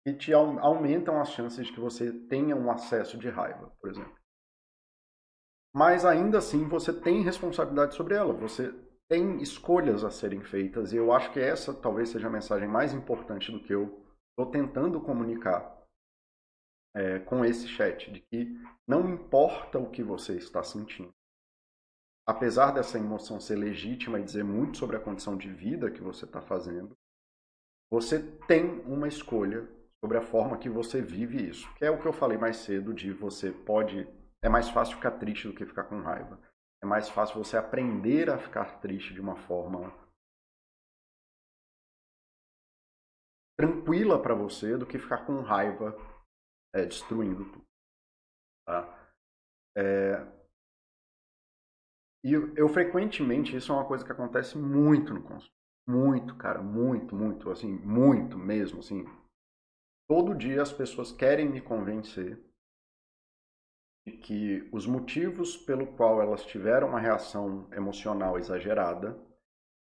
que 0.06 0.14
te 0.14 0.32
aumentam 0.34 1.20
as 1.20 1.32
chances 1.32 1.66
de 1.66 1.74
que 1.74 1.80
você 1.80 2.12
tenha 2.28 2.56
um 2.56 2.70
acesso 2.70 3.18
de 3.18 3.28
raiva, 3.28 3.76
por 3.82 3.90
exemplo. 3.90 4.16
Mas 5.74 6.06
ainda 6.06 6.38
assim 6.38 6.68
você 6.68 6.94
tem 6.94 7.22
responsabilidade 7.22 7.96
sobre 7.96 8.14
ela, 8.14 8.32
você 8.32 8.72
tem 9.10 9.42
escolhas 9.42 10.04
a 10.04 10.12
serem 10.12 10.44
feitas 10.44 10.94
e 10.94 10.98
eu 10.98 11.12
acho 11.12 11.34
que 11.34 11.40
essa 11.40 11.74
talvez 11.74 12.10
seja 12.10 12.28
a 12.28 12.32
mensagem 12.32 12.68
mais 12.68 12.94
importante 12.94 13.52
do 13.52 13.62
que 13.62 13.74
eu 13.74 14.06
estou 14.30 14.52
tentando 14.52 15.02
comunicar 15.02 15.76
é, 16.96 17.20
com 17.20 17.44
esse 17.44 17.68
chat, 17.68 18.12
de 18.12 18.22
que 18.22 18.58
não 18.88 19.10
importa 19.10 19.80
o 19.80 19.90
que 19.90 20.04
você 20.04 20.38
está 20.38 20.64
sentindo. 20.64 21.14
Apesar 22.28 22.72
dessa 22.72 22.98
emoção 22.98 23.40
ser 23.40 23.56
legítima 23.56 24.20
e 24.20 24.24
dizer 24.24 24.44
muito 24.44 24.78
sobre 24.78 24.96
a 24.96 25.00
condição 25.00 25.36
de 25.38 25.52
vida 25.52 25.92
que 25.92 26.02
você 26.02 26.26
está 26.26 26.42
fazendo, 26.42 26.96
você 27.92 28.20
tem 28.48 28.80
uma 28.82 29.08
escolha 29.08 29.68
sobre 30.06 30.20
a 30.20 30.22
forma 30.22 30.60
que 30.60 30.70
você 30.70 31.02
vive 31.02 31.50
isso. 31.50 31.68
Que 31.74 31.86
é 31.86 31.90
o 31.90 32.00
que 32.00 32.06
eu 32.06 32.14
falei 32.14 32.38
mais 32.38 32.58
cedo 32.58 32.94
de 32.94 33.12
você 33.12 33.52
pode 33.52 34.08
é 34.44 34.48
mais 34.48 34.70
fácil 34.70 34.98
ficar 34.98 35.18
triste 35.18 35.48
do 35.48 35.56
que 35.56 35.66
ficar 35.66 35.86
com 35.86 36.00
raiva. 36.00 36.40
É 36.84 36.86
mais 36.86 37.10
fácil 37.10 37.44
você 37.44 37.58
aprender 37.58 38.30
a 38.30 38.38
ficar 38.38 38.80
triste 38.80 39.16
de 39.16 39.20
uma 39.20 39.36
forma 39.36 39.92
tranquila 43.60 44.22
para 44.22 44.36
você 44.36 44.78
do 44.78 44.86
que 44.86 45.00
ficar 45.00 45.26
com 45.26 45.42
raiva 45.42 45.98
é, 46.76 46.86
destruindo 46.86 47.44
tudo. 47.46 47.66
Tá? 48.68 49.12
É... 49.76 50.18
E 52.24 52.32
eu, 52.32 52.70
frequentemente, 52.70 53.56
isso 53.56 53.72
é 53.72 53.76
uma 53.76 53.88
coisa 53.88 54.06
que 54.06 54.12
acontece 54.12 54.56
muito 54.56 55.16
no 55.16 55.24
consultório. 55.24 55.56
Muito, 55.88 56.36
cara, 56.38 56.62
muito, 56.62 57.16
muito, 57.16 57.50
assim, 57.50 57.72
muito 57.80 58.38
mesmo, 58.38 58.80
assim, 58.80 59.06
todo 60.08 60.36
dia 60.36 60.62
as 60.62 60.72
pessoas 60.72 61.12
querem 61.12 61.50
me 61.50 61.62
convencer 61.62 62.40
de 64.06 64.16
que 64.18 64.70
os 64.72 64.86
motivos 64.86 65.58
pelo 65.58 65.88
qual 65.96 66.22
elas 66.22 66.46
tiveram 66.46 66.90
uma 66.90 67.00
reação 67.00 67.68
emocional 67.74 68.38
exagerada 68.38 69.20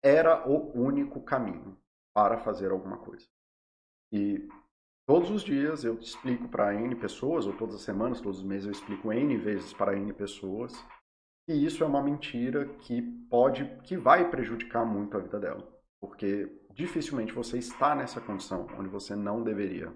era 0.03 0.49
o 0.49 0.71
único 0.79 1.21
caminho 1.21 1.77
para 2.15 2.39
fazer 2.39 2.71
alguma 2.71 2.99
coisa. 2.99 3.27
E 4.13 4.47
todos 5.07 5.31
os 5.31 5.43
dias 5.43 5.83
eu 5.83 5.99
explico 5.99 6.49
para 6.49 6.75
N 6.75 6.95
pessoas, 6.95 7.47
ou 7.47 7.57
todas 7.57 7.75
as 7.75 7.81
semanas, 7.81 8.21
todos 8.21 8.39
os 8.39 8.45
meses 8.45 8.67
eu 8.67 8.73
explico 8.73 9.13
N 9.13 9.37
vezes 9.37 9.73
para 9.73 9.97
N 9.97 10.13
pessoas, 10.13 10.73
E 11.47 11.65
isso 11.67 11.85
é 11.85 11.87
uma 11.87 12.03
mentira 12.03 12.67
que 12.79 13.03
pode, 13.29 13.67
que 13.83 13.99
vai 13.99 14.31
prejudicar 14.31 14.85
muito 14.87 15.17
a 15.17 15.21
vida 15.21 15.39
dela. 15.39 15.69
Porque 16.01 16.49
dificilmente 16.73 17.33
você 17.33 17.59
está 17.59 17.95
nessa 17.95 18.21
condição 18.21 18.67
onde 18.79 18.89
você 18.89 19.15
não 19.15 19.43
deveria 19.43 19.93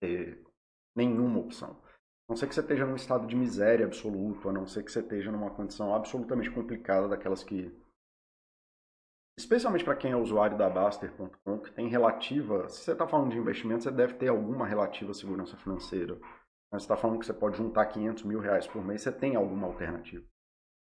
ter 0.00 0.42
nenhuma 0.96 1.38
opção. 1.38 1.80
A 2.28 2.32
não 2.32 2.36
ser 2.36 2.46
que 2.46 2.54
você 2.54 2.60
esteja 2.60 2.84
num 2.84 2.96
estado 2.96 3.26
de 3.26 3.34
miséria 3.34 3.86
absoluto, 3.86 4.48
a 4.48 4.52
não 4.52 4.66
ser 4.66 4.82
que 4.82 4.92
você 4.92 5.00
esteja 5.00 5.32
numa 5.32 5.50
condição 5.50 5.94
absolutamente 5.94 6.50
complicada, 6.50 7.08
daquelas 7.08 7.42
que. 7.42 7.74
Especialmente 9.38 9.84
para 9.84 9.96
quem 9.96 10.10
é 10.10 10.16
usuário 10.16 10.58
da 10.58 10.68
Baster.com, 10.68 11.58
que 11.60 11.72
tem 11.72 11.88
relativa. 11.88 12.68
Se 12.68 12.82
você 12.82 12.92
está 12.92 13.06
falando 13.06 13.30
de 13.30 13.38
investimento, 13.38 13.84
você 13.84 13.90
deve 13.90 14.14
ter 14.14 14.28
alguma 14.28 14.66
relativa 14.66 15.14
segurança 15.14 15.56
financeira. 15.56 16.18
Mas 16.70 16.82
está 16.82 16.96
falando 16.96 17.20
que 17.20 17.26
você 17.26 17.32
pode 17.32 17.56
juntar 17.56 17.86
500 17.86 18.24
mil 18.24 18.40
reais 18.40 18.66
por 18.66 18.84
mês, 18.84 19.00
você 19.00 19.12
tem 19.12 19.36
alguma 19.36 19.66
alternativa. 19.66 20.26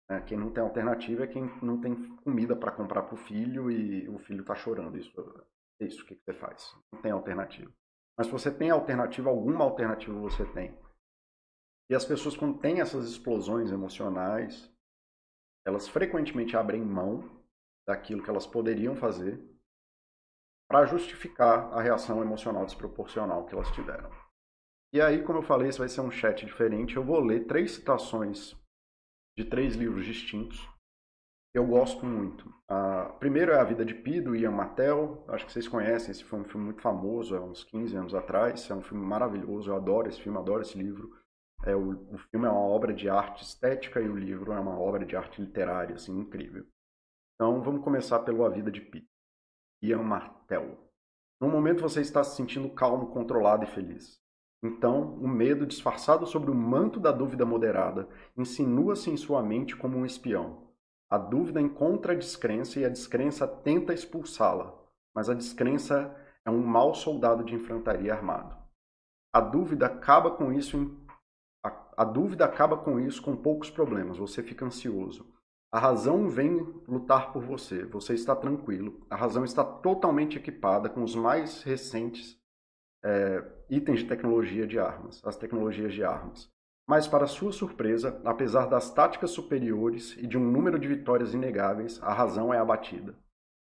Né? 0.10 0.22
Quem 0.22 0.38
não 0.38 0.52
tem 0.52 0.64
alternativa 0.64 1.24
é 1.24 1.28
quem 1.28 1.44
não 1.62 1.80
tem 1.80 2.16
comida 2.18 2.56
para 2.56 2.72
comprar 2.72 3.04
para 3.04 3.14
o 3.14 3.18
filho 3.18 3.70
e 3.70 4.08
o 4.10 4.18
filho 4.18 4.42
está 4.42 4.56
chorando. 4.56 4.98
Isso, 4.98 5.12
é 5.80 5.86
isso, 5.86 6.06
que 6.06 6.16
você 6.16 6.34
faz? 6.34 6.76
Não 6.92 7.02
tem 7.02 7.12
alternativa. 7.12 7.72
Mas 8.18 8.28
se 8.28 8.34
você 8.34 8.52
tem 8.52 8.70
alternativa, 8.70 9.30
alguma 9.30 9.64
alternativa 9.64 10.18
você 10.20 10.46
tem. 10.54 10.78
E 11.90 11.96
as 11.96 12.06
pessoas, 12.06 12.36
quando 12.36 12.60
têm 12.60 12.82
essas 12.82 13.08
explosões 13.10 13.72
emocionais, 13.72 14.72
elas 15.66 15.88
frequentemente 15.88 16.56
abrem 16.56 16.82
mão 16.82 17.44
daquilo 17.88 18.24
que 18.24 18.30
elas 18.30 18.48
poderiam 18.48 18.96
fazer 18.96 19.44
para 20.68 20.86
justificar 20.86 21.72
a 21.74 21.82
reação 21.82 22.22
emocional 22.22 22.66
desproporcional 22.66 23.46
que 23.46 23.54
elas 23.54 23.72
tiveram. 23.72 24.10
E 24.94 25.02
aí, 25.02 25.24
como 25.24 25.40
eu 25.40 25.44
falei, 25.44 25.70
esse 25.70 25.78
vai 25.80 25.90
ser 25.90 26.02
um 26.02 26.10
chat 26.10 26.46
diferente. 26.46 26.96
Eu 26.96 27.04
vou 27.04 27.20
ler 27.20 27.46
três 27.46 27.74
citações 27.74 28.56
de 29.38 29.44
três 29.44 29.76
livros 29.76 30.06
distintos. 30.06 30.58
Eu 31.56 31.66
gosto 31.66 32.06
muito. 32.06 32.50
Uh, 32.70 33.18
primeiro 33.18 33.54
é 33.54 33.58
A 33.58 33.64
Vida 33.64 33.86
de 33.86 33.94
Pi, 33.94 34.20
do 34.20 34.36
Ian. 34.36 34.58
Acho 35.30 35.46
que 35.46 35.54
vocês 35.54 35.70
conhecem, 35.70 36.12
esse 36.12 36.22
foi 36.22 36.42
um 36.42 36.44
filme 36.44 36.66
muito 36.66 36.82
famoso 36.82 37.34
há 37.34 37.40
uns 37.40 37.64
15 37.64 37.96
anos 37.96 38.14
atrás. 38.14 38.70
É 38.70 38.76
um 38.76 38.82
filme 38.82 39.06
maravilhoso, 39.06 39.72
eu 39.72 39.76
adoro 39.78 40.10
esse 40.10 40.20
filme, 40.20 40.38
adoro 40.38 40.64
esse 40.64 40.78
livro. 40.78 41.14
É, 41.64 41.74
o, 41.74 41.92
o 42.14 42.18
filme 42.30 42.46
é 42.46 42.50
uma 42.50 42.60
obra 42.60 42.94
de 42.94 43.08
arte 43.08 43.42
estética 43.42 44.02
e 44.02 44.10
o 44.10 44.18
livro 44.18 44.52
é 44.52 44.60
uma 44.60 44.78
obra 44.78 45.06
de 45.06 45.16
arte 45.16 45.42
literária, 45.42 45.96
assim, 45.96 46.20
incrível. 46.20 46.66
Então, 47.36 47.62
vamos 47.62 47.86
começar 47.86 48.20
pelo 48.20 48.44
A 48.44 48.50
Vida 48.50 48.70
de 48.70 48.82
Pi. 48.82 49.08
Ian 49.82 50.04
Martel. 50.04 50.78
No 51.40 51.48
momento 51.48 51.82
você 51.82 52.02
está 52.02 52.22
se 52.22 52.36
sentindo 52.36 52.70
calmo, 52.70 53.14
controlado 53.14 53.64
e 53.64 53.68
feliz. 53.68 54.20
Então, 54.62 55.16
o 55.22 55.28
medo, 55.28 55.66
disfarçado 55.66 56.28
sobre 56.28 56.52
o 56.52 56.56
manto 56.56 57.00
da 57.00 57.14
dúvida 57.14 57.46
moderada, 57.46 58.10
insinua-se 58.36 59.10
em 59.10 59.16
sua 59.16 59.42
mente 59.42 59.74
como 59.74 59.98
um 59.98 60.06
espião. 60.06 60.65
A 61.10 61.18
dúvida 61.18 61.62
encontra 61.62 62.14
a 62.14 62.16
descrença 62.16 62.80
e 62.80 62.86
a 62.86 62.90
descrença 62.90 63.48
tenta 63.48 63.94
expulsá-la, 63.94 64.74
mas 65.14 65.30
a 65.30 65.34
descrença 65.34 66.16
é 66.44 66.50
um 66.50 66.66
mau 66.66 66.94
soldado 66.94 67.44
de 67.44 67.56
infantaria 67.56 68.14
armado. 68.14 68.56
A 69.34 69.40
dúvida 69.40 69.86
acaba 69.86 70.32
com 70.32 70.52
isso 70.52 70.78
em... 70.78 71.06
a, 71.64 71.94
a 71.98 72.06
dúvida 72.06 72.46
acaba 72.46 72.78
com 72.78 73.00
isso 73.00 73.22
com 73.22 73.36
poucos 73.36 73.70
problemas. 73.70 74.18
Você 74.18 74.42
fica 74.42 74.66
ansioso. 74.66 75.34
A 75.72 75.80
razão 75.80 76.30
vem 76.30 76.58
lutar 76.88 77.34
por 77.34 77.44
você. 77.44 77.84
Você 77.86 78.14
está 78.14 78.36
tranquilo. 78.36 79.06
A 79.10 79.16
razão 79.16 79.44
está 79.44 79.64
totalmente 79.64 80.38
equipada 80.38 80.90
com 80.90 81.04
os 81.04 81.16
mais 81.16 81.64
recentes 81.64 82.40
é, 83.04 83.44
itens 83.70 84.00
de 84.00 84.08
tecnologia 84.08 84.66
de 84.66 84.80
armas, 84.80 85.22
as 85.26 85.36
tecnologias 85.36 85.94
de 85.94 86.04
armas. 86.04 86.50
Mas, 86.88 87.08
para 87.08 87.26
sua 87.26 87.52
surpresa, 87.52 88.22
apesar 88.24 88.68
das 88.68 88.92
táticas 88.92 89.32
superiores 89.32 90.16
e 90.18 90.28
de 90.28 90.38
um 90.38 90.52
número 90.52 90.78
de 90.78 90.88
vitórias 90.88 91.34
inegáveis, 91.34 92.02
a 92.04 92.14
razão 92.14 92.54
é 92.54 92.60
abatida. 92.60 93.18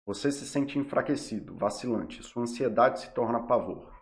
Você 0.06 0.32
se 0.32 0.46
sente 0.46 0.78
enfraquecido, 0.78 1.54
vacilante, 1.56 2.22
sua 2.22 2.42
ansiedade 2.42 3.00
se 3.00 3.10
torna 3.12 3.46
pavor. 3.46 3.92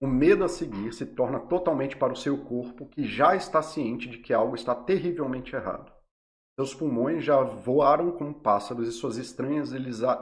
O 0.00 0.06
medo 0.08 0.42
a 0.42 0.48
seguir 0.48 0.92
se 0.92 1.06
torna 1.06 1.38
totalmente 1.38 1.96
para 1.96 2.12
o 2.12 2.16
seu 2.16 2.44
corpo, 2.44 2.88
que 2.88 3.04
já 3.04 3.36
está 3.36 3.62
ciente 3.62 4.10
de 4.10 4.18
que 4.18 4.34
algo 4.34 4.56
está 4.56 4.74
terrivelmente 4.74 5.54
errado. 5.54 5.92
Seus 6.58 6.74
pulmões 6.74 7.24
já 7.24 7.40
voaram 7.40 8.10
como 8.10 8.34
pássaros 8.34 8.88
e 8.88 8.92
suas 8.92 9.16
estranhas 9.16 9.70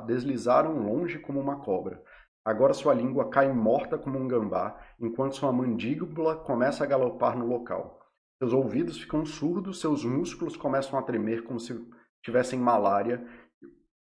deslizaram 0.06 0.78
longe 0.78 1.18
como 1.18 1.40
uma 1.40 1.64
cobra, 1.64 2.04
Agora 2.44 2.72
sua 2.72 2.94
língua 2.94 3.28
cai 3.28 3.52
morta 3.52 3.98
como 3.98 4.18
um 4.18 4.26
gambá, 4.26 4.78
enquanto 4.98 5.36
sua 5.36 5.52
mandíbula 5.52 6.36
começa 6.36 6.84
a 6.84 6.86
galopar 6.86 7.36
no 7.36 7.46
local. 7.46 8.00
Seus 8.38 8.52
ouvidos 8.54 8.98
ficam 8.98 9.24
surdos, 9.26 9.80
seus 9.80 10.04
músculos 10.04 10.56
começam 10.56 10.98
a 10.98 11.02
tremer 11.02 11.44
como 11.44 11.60
se 11.60 11.86
tivessem 12.24 12.58
malária 12.58 13.26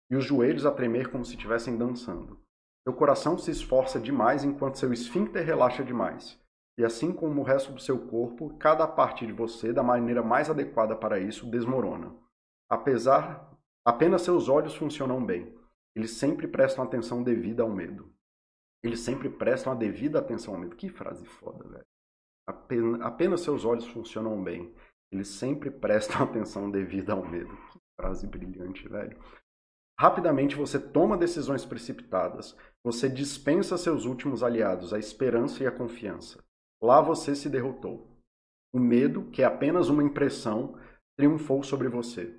e 0.10 0.16
os 0.16 0.24
joelhos 0.24 0.66
a 0.66 0.72
tremer 0.72 1.10
como 1.10 1.26
se 1.26 1.32
estivessem 1.32 1.78
dançando. 1.78 2.40
Seu 2.84 2.94
coração 2.94 3.38
se 3.38 3.50
esforça 3.50 4.00
demais 4.00 4.44
enquanto 4.44 4.78
seu 4.78 4.94
esfíncter 4.94 5.46
relaxa 5.46 5.84
demais. 5.84 6.40
E 6.78 6.84
assim 6.84 7.12
como 7.12 7.42
o 7.42 7.44
resto 7.44 7.72
do 7.72 7.82
seu 7.82 8.08
corpo, 8.08 8.56
cada 8.58 8.88
parte 8.88 9.26
de 9.26 9.34
você, 9.34 9.74
da 9.74 9.84
maneira 9.84 10.24
mais 10.24 10.50
adequada 10.50 10.96
para 10.96 11.20
isso, 11.20 11.50
desmorona. 11.50 12.14
Apesar, 12.70 13.52
apenas 13.86 14.22
seus 14.22 14.50
olhos 14.50 14.76
funcionam 14.76 15.24
bem. 15.24 15.56
Eles 15.96 16.12
sempre 16.12 16.48
prestam 16.48 16.84
atenção 16.84 17.22
devida 17.22 17.64
ao 17.64 17.70
medo. 17.70 18.14
Eles 18.84 19.02
sempre 19.02 19.30
prestam 19.30 19.74
a 19.74 19.76
devida 19.76 20.20
atenção 20.20 20.54
ao 20.54 20.60
medo. 20.60 20.76
Que 20.76 20.90
frase 20.90 21.26
foda, 21.26 21.68
velho. 21.68 21.86
Apenas, 22.48 23.02
apenas 23.02 23.42
seus 23.42 23.66
olhos 23.66 23.86
funcionam 23.88 24.42
bem. 24.42 24.74
Eles 25.12 25.28
sempre 25.28 25.70
prestam 25.72 26.24
atenção 26.24 26.72
devida 26.72 27.14
ao 27.14 27.26
medo. 27.26 27.56
Que 27.72 27.80
frase 28.00 28.26
brilhante, 28.26 28.88
velho. 28.88 29.20
Rapidamente 30.00 30.56
você 30.56 30.80
toma 30.80 31.18
decisões 31.18 31.66
precipitadas. 31.66 32.56
Você 32.84 33.08
dispensa 33.08 33.78
seus 33.78 34.06
últimos 34.06 34.42
aliados, 34.42 34.94
a 34.94 35.00
esperança 35.00 35.64
e 35.64 35.68
a 35.68 35.72
confiança. 35.72 36.44
Lá 36.82 37.02
você 37.02 37.36
se 37.36 37.50
derrotou. 37.50 38.10
O 38.74 38.80
medo, 38.80 39.30
que 39.30 39.44
é 39.44 39.46
apenas 39.46 39.90
uma 39.90 40.02
impressão, 40.02 40.80
triunfou 41.18 41.62
sobre 41.62 41.90
você. 41.90 42.36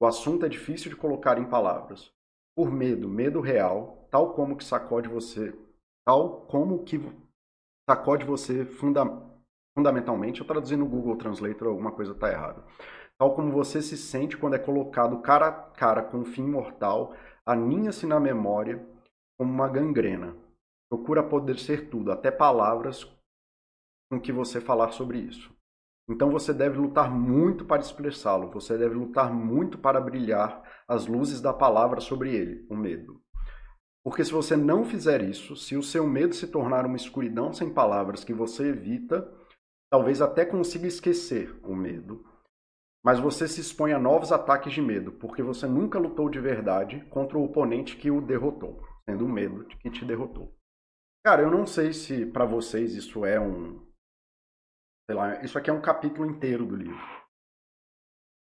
O 0.00 0.06
assunto 0.06 0.46
é 0.46 0.48
difícil 0.48 0.88
de 0.88 0.96
colocar 0.96 1.36
em 1.38 1.48
palavras 1.48 2.12
por 2.56 2.70
medo, 2.70 3.08
medo 3.08 3.40
real, 3.40 4.06
tal 4.10 4.34
como 4.34 4.56
que 4.56 4.64
sacode 4.64 5.08
você, 5.08 5.56
tal 6.04 6.42
como 6.46 6.84
que 6.84 6.98
sacode 7.88 8.24
você 8.24 8.64
funda, 8.64 9.04
fundamentalmente, 9.76 10.40
eu 10.40 10.46
traduzi 10.46 10.76
no 10.76 10.86
Google 10.88 11.16
Translator, 11.16 11.68
alguma 11.68 11.92
coisa 11.92 12.12
está 12.12 12.30
errada. 12.30 12.64
Tal 13.18 13.34
como 13.34 13.52
você 13.52 13.80
se 13.80 13.96
sente 13.96 14.36
quando 14.36 14.54
é 14.54 14.58
colocado 14.58 15.20
cara 15.20 15.46
a 15.46 15.52
cara 15.52 16.02
com 16.02 16.18
um 16.18 16.24
fim 16.24 16.42
mortal, 16.42 17.14
aninha-se 17.46 18.06
na 18.06 18.18
memória 18.18 18.84
como 19.38 19.52
uma 19.52 19.68
gangrena. 19.68 20.36
Procura 20.90 21.22
poder 21.22 21.58
ser 21.58 21.88
tudo, 21.88 22.12
até 22.12 22.30
palavras 22.30 23.04
com 24.10 24.20
que 24.20 24.32
você 24.32 24.60
falar 24.60 24.90
sobre 24.92 25.18
isso. 25.18 25.50
Então 26.10 26.30
você 26.30 26.52
deve 26.52 26.78
lutar 26.78 27.10
muito 27.10 27.64
para 27.64 27.80
expressá-lo, 27.80 28.50
você 28.50 28.76
deve 28.76 28.94
lutar 28.94 29.32
muito 29.32 29.78
para 29.78 30.00
brilhar 30.00 30.62
as 30.88 31.06
luzes 31.06 31.40
da 31.40 31.52
palavra 31.52 32.00
sobre 32.00 32.34
ele, 32.34 32.66
o 32.70 32.76
medo. 32.76 33.22
Porque 34.04 34.24
se 34.24 34.32
você 34.32 34.56
não 34.56 34.84
fizer 34.84 35.22
isso, 35.22 35.54
se 35.54 35.76
o 35.76 35.82
seu 35.82 36.06
medo 36.06 36.34
se 36.34 36.48
tornar 36.48 36.84
uma 36.84 36.96
escuridão 36.96 37.52
sem 37.52 37.72
palavras 37.72 38.24
que 38.24 38.34
você 38.34 38.68
evita, 38.68 39.32
talvez 39.90 40.20
até 40.20 40.44
consiga 40.44 40.86
esquecer 40.86 41.58
o 41.62 41.74
medo. 41.74 42.24
Mas 43.04 43.18
você 43.18 43.46
se 43.46 43.60
expõe 43.60 43.92
a 43.92 43.98
novos 43.98 44.32
ataques 44.32 44.72
de 44.72 44.80
medo, 44.80 45.12
porque 45.12 45.42
você 45.42 45.66
nunca 45.66 45.98
lutou 45.98 46.28
de 46.28 46.40
verdade 46.40 47.04
contra 47.10 47.38
o 47.38 47.44
oponente 47.44 47.96
que 47.96 48.10
o 48.10 48.20
derrotou, 48.20 48.82
sendo 49.08 49.24
o 49.24 49.28
medo 49.28 49.64
que 49.64 49.90
te 49.90 50.04
derrotou. 50.04 50.56
Cara, 51.24 51.42
eu 51.42 51.50
não 51.50 51.66
sei 51.66 51.92
se 51.92 52.26
para 52.26 52.44
vocês 52.44 52.94
isso 52.94 53.24
é 53.24 53.38
um 53.40 53.86
sei 55.08 55.16
lá, 55.16 55.42
isso 55.44 55.58
aqui 55.58 55.70
é 55.70 55.72
um 55.72 55.82
capítulo 55.82 56.28
inteiro 56.28 56.64
do 56.64 56.76
livro. 56.76 57.22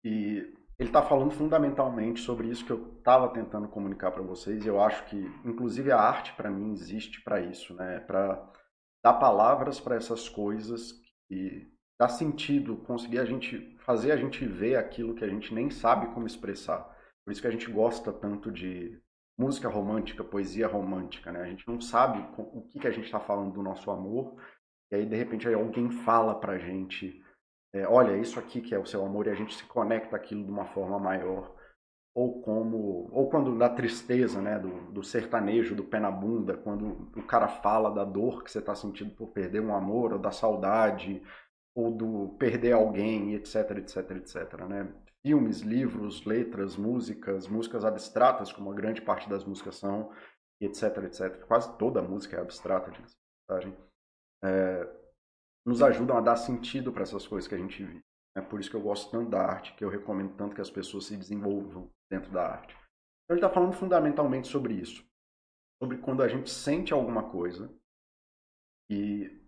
E 0.05 0.55
ele 0.79 0.89
está 0.89 1.03
falando 1.03 1.31
fundamentalmente 1.31 2.21
sobre 2.21 2.49
isso 2.49 2.65
que 2.65 2.73
eu 2.73 2.97
estava 2.99 3.29
tentando 3.29 3.69
comunicar 3.69 4.11
para 4.11 4.23
vocês. 4.23 4.65
E 4.65 4.69
eu 4.69 4.81
acho 4.81 5.05
que, 5.07 5.17
inclusive, 5.45 5.91
a 5.91 5.99
arte 5.99 6.33
para 6.35 6.51
mim 6.51 6.73
existe 6.73 7.23
para 7.23 7.41
isso, 7.41 7.75
né? 7.75 8.01
Para 8.01 8.53
dar 9.03 9.15
palavras 9.15 9.81
para 9.81 9.97
essas 9.97 10.29
coisas 10.29 11.01
e 11.31 11.67
dar 11.99 12.09
sentido, 12.09 12.77
conseguir 12.79 13.21
a 13.21 13.25
gente 13.25 13.75
fazer 13.79 14.13
a 14.13 14.17
gente 14.17 14.45
ver 14.45 14.77
aquilo 14.77 15.15
que 15.15 15.25
a 15.25 15.29
gente 15.29 15.55
nem 15.55 15.71
sabe 15.71 16.13
como 16.13 16.27
expressar. 16.27 16.95
Por 17.25 17.33
isso 17.33 17.41
que 17.41 17.49
a 17.49 17.53
gente 17.53 17.71
gosta 17.71 18.13
tanto 18.13 18.53
de 18.53 19.01
música 19.39 19.69
romântica, 19.69 20.23
poesia 20.23 20.67
romântica, 20.67 21.33
né? 21.33 21.41
A 21.41 21.47
gente 21.47 21.67
não 21.67 21.81
sabe 21.81 22.19
o 22.37 22.63
que, 22.69 22.81
que 22.81 22.87
a 22.87 22.91
gente 22.91 23.05
está 23.07 23.21
falando 23.21 23.53
do 23.53 23.63
nosso 23.63 23.91
amor, 23.91 24.37
e 24.91 24.95
aí, 24.95 25.07
de 25.07 25.17
repente, 25.17 25.49
aí 25.49 25.55
alguém 25.55 25.91
fala 25.91 26.39
pra 26.39 26.59
gente, 26.59 27.23
é, 27.77 27.87
olha, 27.89 28.17
isso 28.17 28.39
aqui 28.39 28.61
que 28.61 28.75
é 28.75 28.79
o 28.79 28.87
seu 28.87 29.05
amor, 29.05 29.27
e 29.27 29.31
a 29.31 29.35
gente 29.35 29.55
se 29.55 29.65
conecta 29.65 30.17
aquilo 30.17 30.45
de 30.45 30.51
uma 30.51 30.67
forma 30.67 30.99
maior. 30.99 31.55
Ou 32.15 32.41
como, 32.41 33.09
ou 33.13 33.29
quando 33.29 33.55
na 33.55 33.69
tristeza, 33.69 34.41
né, 34.41 34.59
do, 34.59 34.93
do 34.93 35.03
sertanejo, 35.03 35.75
do 35.75 35.85
pé 35.85 36.01
na 36.01 36.11
bunda, 36.11 36.57
quando 36.57 37.11
o 37.15 37.23
cara 37.23 37.47
fala 37.49 37.91
da 37.91 38.05
dor 38.05 38.43
que 38.43 38.51
você 38.51 38.59
está 38.59 38.75
sentindo 38.75 39.11
por 39.15 39.29
perder 39.29 39.61
um 39.61 39.75
amor, 39.75 40.15
ou 40.15 40.19
da 40.19 40.31
saudade, 40.31 41.23
ou 41.75 41.91
do 41.91 42.35
perder 42.39 42.73
alguém, 42.73 43.35
etc, 43.35 43.71
etc, 43.79 44.11
etc, 44.13 44.55
né? 44.67 44.95
Filmes, 45.23 45.61
livros, 45.61 46.25
letras, 46.25 46.77
músicas, 46.77 47.47
músicas 47.49 47.85
abstratas, 47.85 48.51
como 48.53 48.71
a 48.73 48.75
grande 48.75 49.03
parte 49.03 49.29
das 49.29 49.45
músicas 49.45 49.77
são, 49.77 50.11
etc, 50.61 50.99
etc. 51.05 51.45
Quase 51.47 51.77
toda 51.77 52.01
música 52.01 52.37
é 52.37 52.41
abstrata, 52.41 52.91
mensagem. 53.51 53.77
É, 54.43 54.89
nos 55.67 55.83
ajudam 55.83 56.17
a 56.17 56.21
dar 56.21 56.37
sentido 56.37 56.93
para 56.93 57.03
essas 57.03 57.27
coisas 57.27 57.49
que 57.49 57.55
a 57.55 57.59
gente 57.59 57.85
vive. 57.85 58.01
É 58.37 58.41
por 58.41 58.61
isso 58.61 58.71
que 58.71 58.77
eu 58.77 58.83
gosto 58.83 59.11
tanto 59.11 59.31
da 59.31 59.43
arte, 59.43 59.75
que 59.75 59.85
eu 59.85 59.89
recomendo 59.89 60.37
tanto 60.37 60.55
que 60.55 60.61
as 60.61 60.71
pessoas 60.71 61.07
se 61.07 61.17
desenvolvam 61.17 61.91
dentro 62.11 62.31
da 62.31 62.47
arte. 62.47 62.75
Então, 62.75 63.37
ele 63.37 63.39
está 63.39 63.51
falando 63.51 63.73
fundamentalmente 63.73 64.47
sobre 64.47 64.75
isso. 64.75 65.05
Sobre 65.83 65.99
quando 65.99 66.23
a 66.23 66.29
gente 66.29 66.49
sente 66.51 66.93
alguma 66.93 67.31
coisa 67.31 67.75
e 68.91 69.43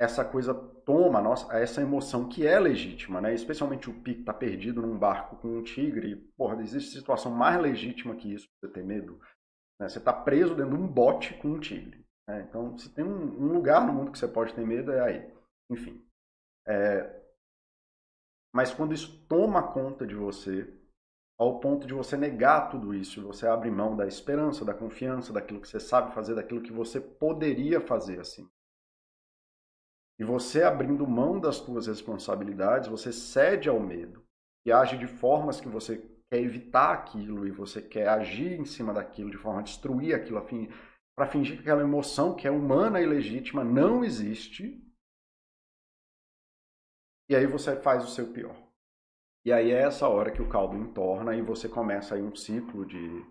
essa 0.00 0.24
coisa 0.24 0.54
toma 0.54 1.20
nossa, 1.20 1.52
essa 1.56 1.80
emoção 1.80 2.28
que 2.28 2.46
é 2.46 2.58
legítima, 2.58 3.20
né? 3.20 3.34
Especialmente 3.34 3.88
o 3.88 4.00
Pique 4.00 4.24
tá 4.24 4.32
perdido 4.32 4.82
num 4.82 4.98
barco 4.98 5.36
com 5.36 5.58
um 5.58 5.62
tigre. 5.62 6.16
Porra, 6.36 6.60
existe 6.62 6.98
situação 6.98 7.30
mais 7.32 7.60
legítima 7.60 8.16
que 8.16 8.32
isso 8.32 8.48
você 8.60 8.72
ter 8.72 8.82
medo. 8.82 9.20
Né? 9.80 9.88
Você 9.88 10.00
tá 10.00 10.12
preso 10.12 10.54
dentro 10.54 10.76
de 10.76 10.82
um 10.82 10.86
bote 10.86 11.34
com 11.34 11.48
um 11.48 11.60
tigre. 11.60 12.04
Né? 12.28 12.46
Então, 12.48 12.76
se 12.76 12.92
tem 12.92 13.04
um, 13.04 13.44
um, 13.44 13.52
lugar 13.52 13.86
no 13.86 13.92
mundo 13.92 14.10
que 14.10 14.18
você 14.18 14.28
pode 14.28 14.54
ter 14.54 14.66
medo, 14.66 14.90
é 14.92 15.00
aí. 15.00 15.33
Enfim. 15.70 16.04
É... 16.66 17.22
Mas 18.52 18.72
quando 18.72 18.94
isso 18.94 19.26
toma 19.26 19.72
conta 19.72 20.06
de 20.06 20.14
você, 20.14 20.72
ao 21.38 21.58
ponto 21.58 21.86
de 21.86 21.92
você 21.92 22.16
negar 22.16 22.68
tudo 22.70 22.94
isso, 22.94 23.22
você 23.22 23.46
abre 23.46 23.70
mão 23.70 23.96
da 23.96 24.06
esperança, 24.06 24.64
da 24.64 24.72
confiança, 24.72 25.32
daquilo 25.32 25.60
que 25.60 25.68
você 25.68 25.80
sabe 25.80 26.14
fazer, 26.14 26.34
daquilo 26.34 26.62
que 26.62 26.72
você 26.72 27.00
poderia 27.00 27.80
fazer 27.80 28.20
assim. 28.20 28.48
E 30.18 30.24
você 30.24 30.62
abrindo 30.62 31.06
mão 31.06 31.40
das 31.40 31.56
suas 31.56 31.88
responsabilidades, 31.88 32.88
você 32.88 33.12
cede 33.12 33.68
ao 33.68 33.80
medo 33.80 34.24
e 34.64 34.70
age 34.70 34.96
de 34.96 35.08
formas 35.08 35.60
que 35.60 35.68
você 35.68 35.98
quer 36.30 36.40
evitar 36.40 36.92
aquilo 36.92 37.46
e 37.46 37.50
você 37.50 37.82
quer 37.82 38.08
agir 38.08 38.52
em 38.52 38.64
cima 38.64 38.94
daquilo 38.94 39.30
de 39.30 39.36
forma 39.36 39.60
a 39.60 39.64
destruir 39.64 40.14
aquilo 40.14 40.40
para 41.16 41.26
fingir 41.26 41.56
que 41.56 41.62
aquela 41.62 41.82
emoção 41.82 42.34
que 42.34 42.46
é 42.46 42.50
humana 42.50 43.00
e 43.00 43.06
legítima 43.06 43.64
não 43.64 44.04
existe. 44.04 44.80
E 47.28 47.34
aí 47.34 47.46
você 47.46 47.76
faz 47.76 48.04
o 48.04 48.08
seu 48.08 48.32
pior. 48.32 48.56
E 49.44 49.52
aí 49.52 49.70
é 49.70 49.82
essa 49.82 50.08
hora 50.08 50.30
que 50.30 50.42
o 50.42 50.48
caldo 50.48 50.76
entorna 50.76 51.34
e 51.34 51.42
você 51.42 51.68
começa 51.68 52.14
aí 52.14 52.22
um 52.22 52.34
ciclo 52.34 52.86
de, 52.86 53.24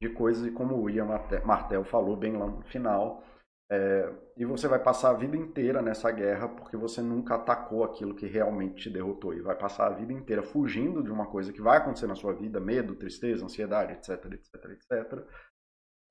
de 0.00 0.08
coisas, 0.10 0.46
e 0.46 0.50
como 0.50 0.74
o 0.74 0.82
William 0.82 1.06
Martel 1.44 1.84
falou 1.84 2.16
bem 2.16 2.36
lá 2.36 2.46
no 2.46 2.62
final, 2.62 3.22
é, 3.70 4.12
e 4.36 4.44
você 4.44 4.66
vai 4.66 4.82
passar 4.82 5.10
a 5.10 5.14
vida 5.14 5.36
inteira 5.36 5.80
nessa 5.80 6.10
guerra 6.10 6.48
porque 6.48 6.76
você 6.76 7.00
nunca 7.00 7.36
atacou 7.36 7.84
aquilo 7.84 8.16
que 8.16 8.26
realmente 8.26 8.82
te 8.82 8.90
derrotou. 8.90 9.32
E 9.32 9.40
vai 9.40 9.56
passar 9.56 9.86
a 9.86 9.94
vida 9.94 10.12
inteira 10.12 10.42
fugindo 10.42 11.04
de 11.04 11.10
uma 11.10 11.26
coisa 11.26 11.52
que 11.52 11.60
vai 11.60 11.78
acontecer 11.78 12.08
na 12.08 12.16
sua 12.16 12.32
vida, 12.32 12.58
medo, 12.58 12.96
tristeza, 12.96 13.44
ansiedade, 13.44 13.92
etc, 13.92 14.24
etc, 14.32 14.64
etc, 14.70 15.28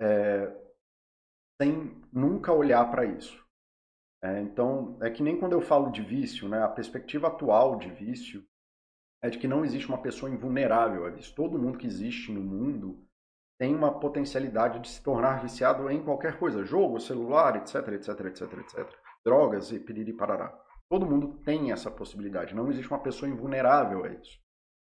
é, 0.02 0.56
sem 1.62 2.02
nunca 2.14 2.54
olhar 2.54 2.90
para 2.90 3.04
isso. 3.04 3.46
É, 4.22 4.42
então, 4.42 4.98
é 5.02 5.10
que 5.10 5.24
nem 5.24 5.40
quando 5.40 5.54
eu 5.54 5.62
falo 5.62 5.92
de 5.92 6.02
vício, 6.02 6.50
né, 6.50 6.62
a 6.62 6.68
perspectiva 6.68 7.28
atual 7.28 7.78
de 7.78 7.90
vício 7.90 8.44
é 9.22 9.30
de 9.30 9.38
que 9.38 9.48
não 9.48 9.64
existe 9.64 9.88
uma 9.88 10.02
pessoa 10.02 10.32
invulnerável 10.32 11.06
a 11.06 11.10
vício. 11.10 11.36
Todo 11.36 11.60
mundo 11.60 11.78
que 11.78 11.88
existe 11.88 12.32
no 12.32 12.42
mundo 12.42 13.06
tem 13.60 13.76
uma 13.76 14.00
potencialidade 14.00 14.80
de 14.80 14.90
se 14.90 15.04
tornar 15.04 15.42
viciado 15.42 15.90
em 15.90 16.04
qualquer 16.04 16.40
coisa, 16.40 16.64
jogo, 16.64 17.00
celular, 17.00 17.58
etc, 17.58 17.76
etc, 17.90 18.20
etc, 18.26 18.54
etc. 18.60 19.00
Drogas 19.26 19.72
e 19.72 19.80
piriri 19.80 20.14
parará. 20.14 20.58
Todo 20.90 21.06
mundo 21.06 21.40
tem 21.44 21.72
essa 21.72 21.92
possibilidade. 21.92 22.56
Não 22.56 22.70
existe 22.70 22.90
uma 22.90 23.02
pessoa 23.02 23.30
invulnerável 23.30 24.06
a 24.06 24.10
isso. 24.10 24.40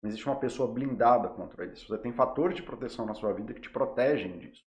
Não 0.02 0.08
existe 0.08 0.26
uma 0.26 0.38
pessoa 0.38 0.72
blindada 0.72 1.28
contra 1.28 1.64
isso. 1.64 1.86
Você 1.86 1.98
tem 1.98 2.12
fatores 2.12 2.56
de 2.56 2.62
proteção 2.62 3.06
na 3.06 3.14
sua 3.14 3.32
vida 3.32 3.54
que 3.54 3.60
te 3.60 3.70
protegem 3.70 4.38
disso. 4.38 4.62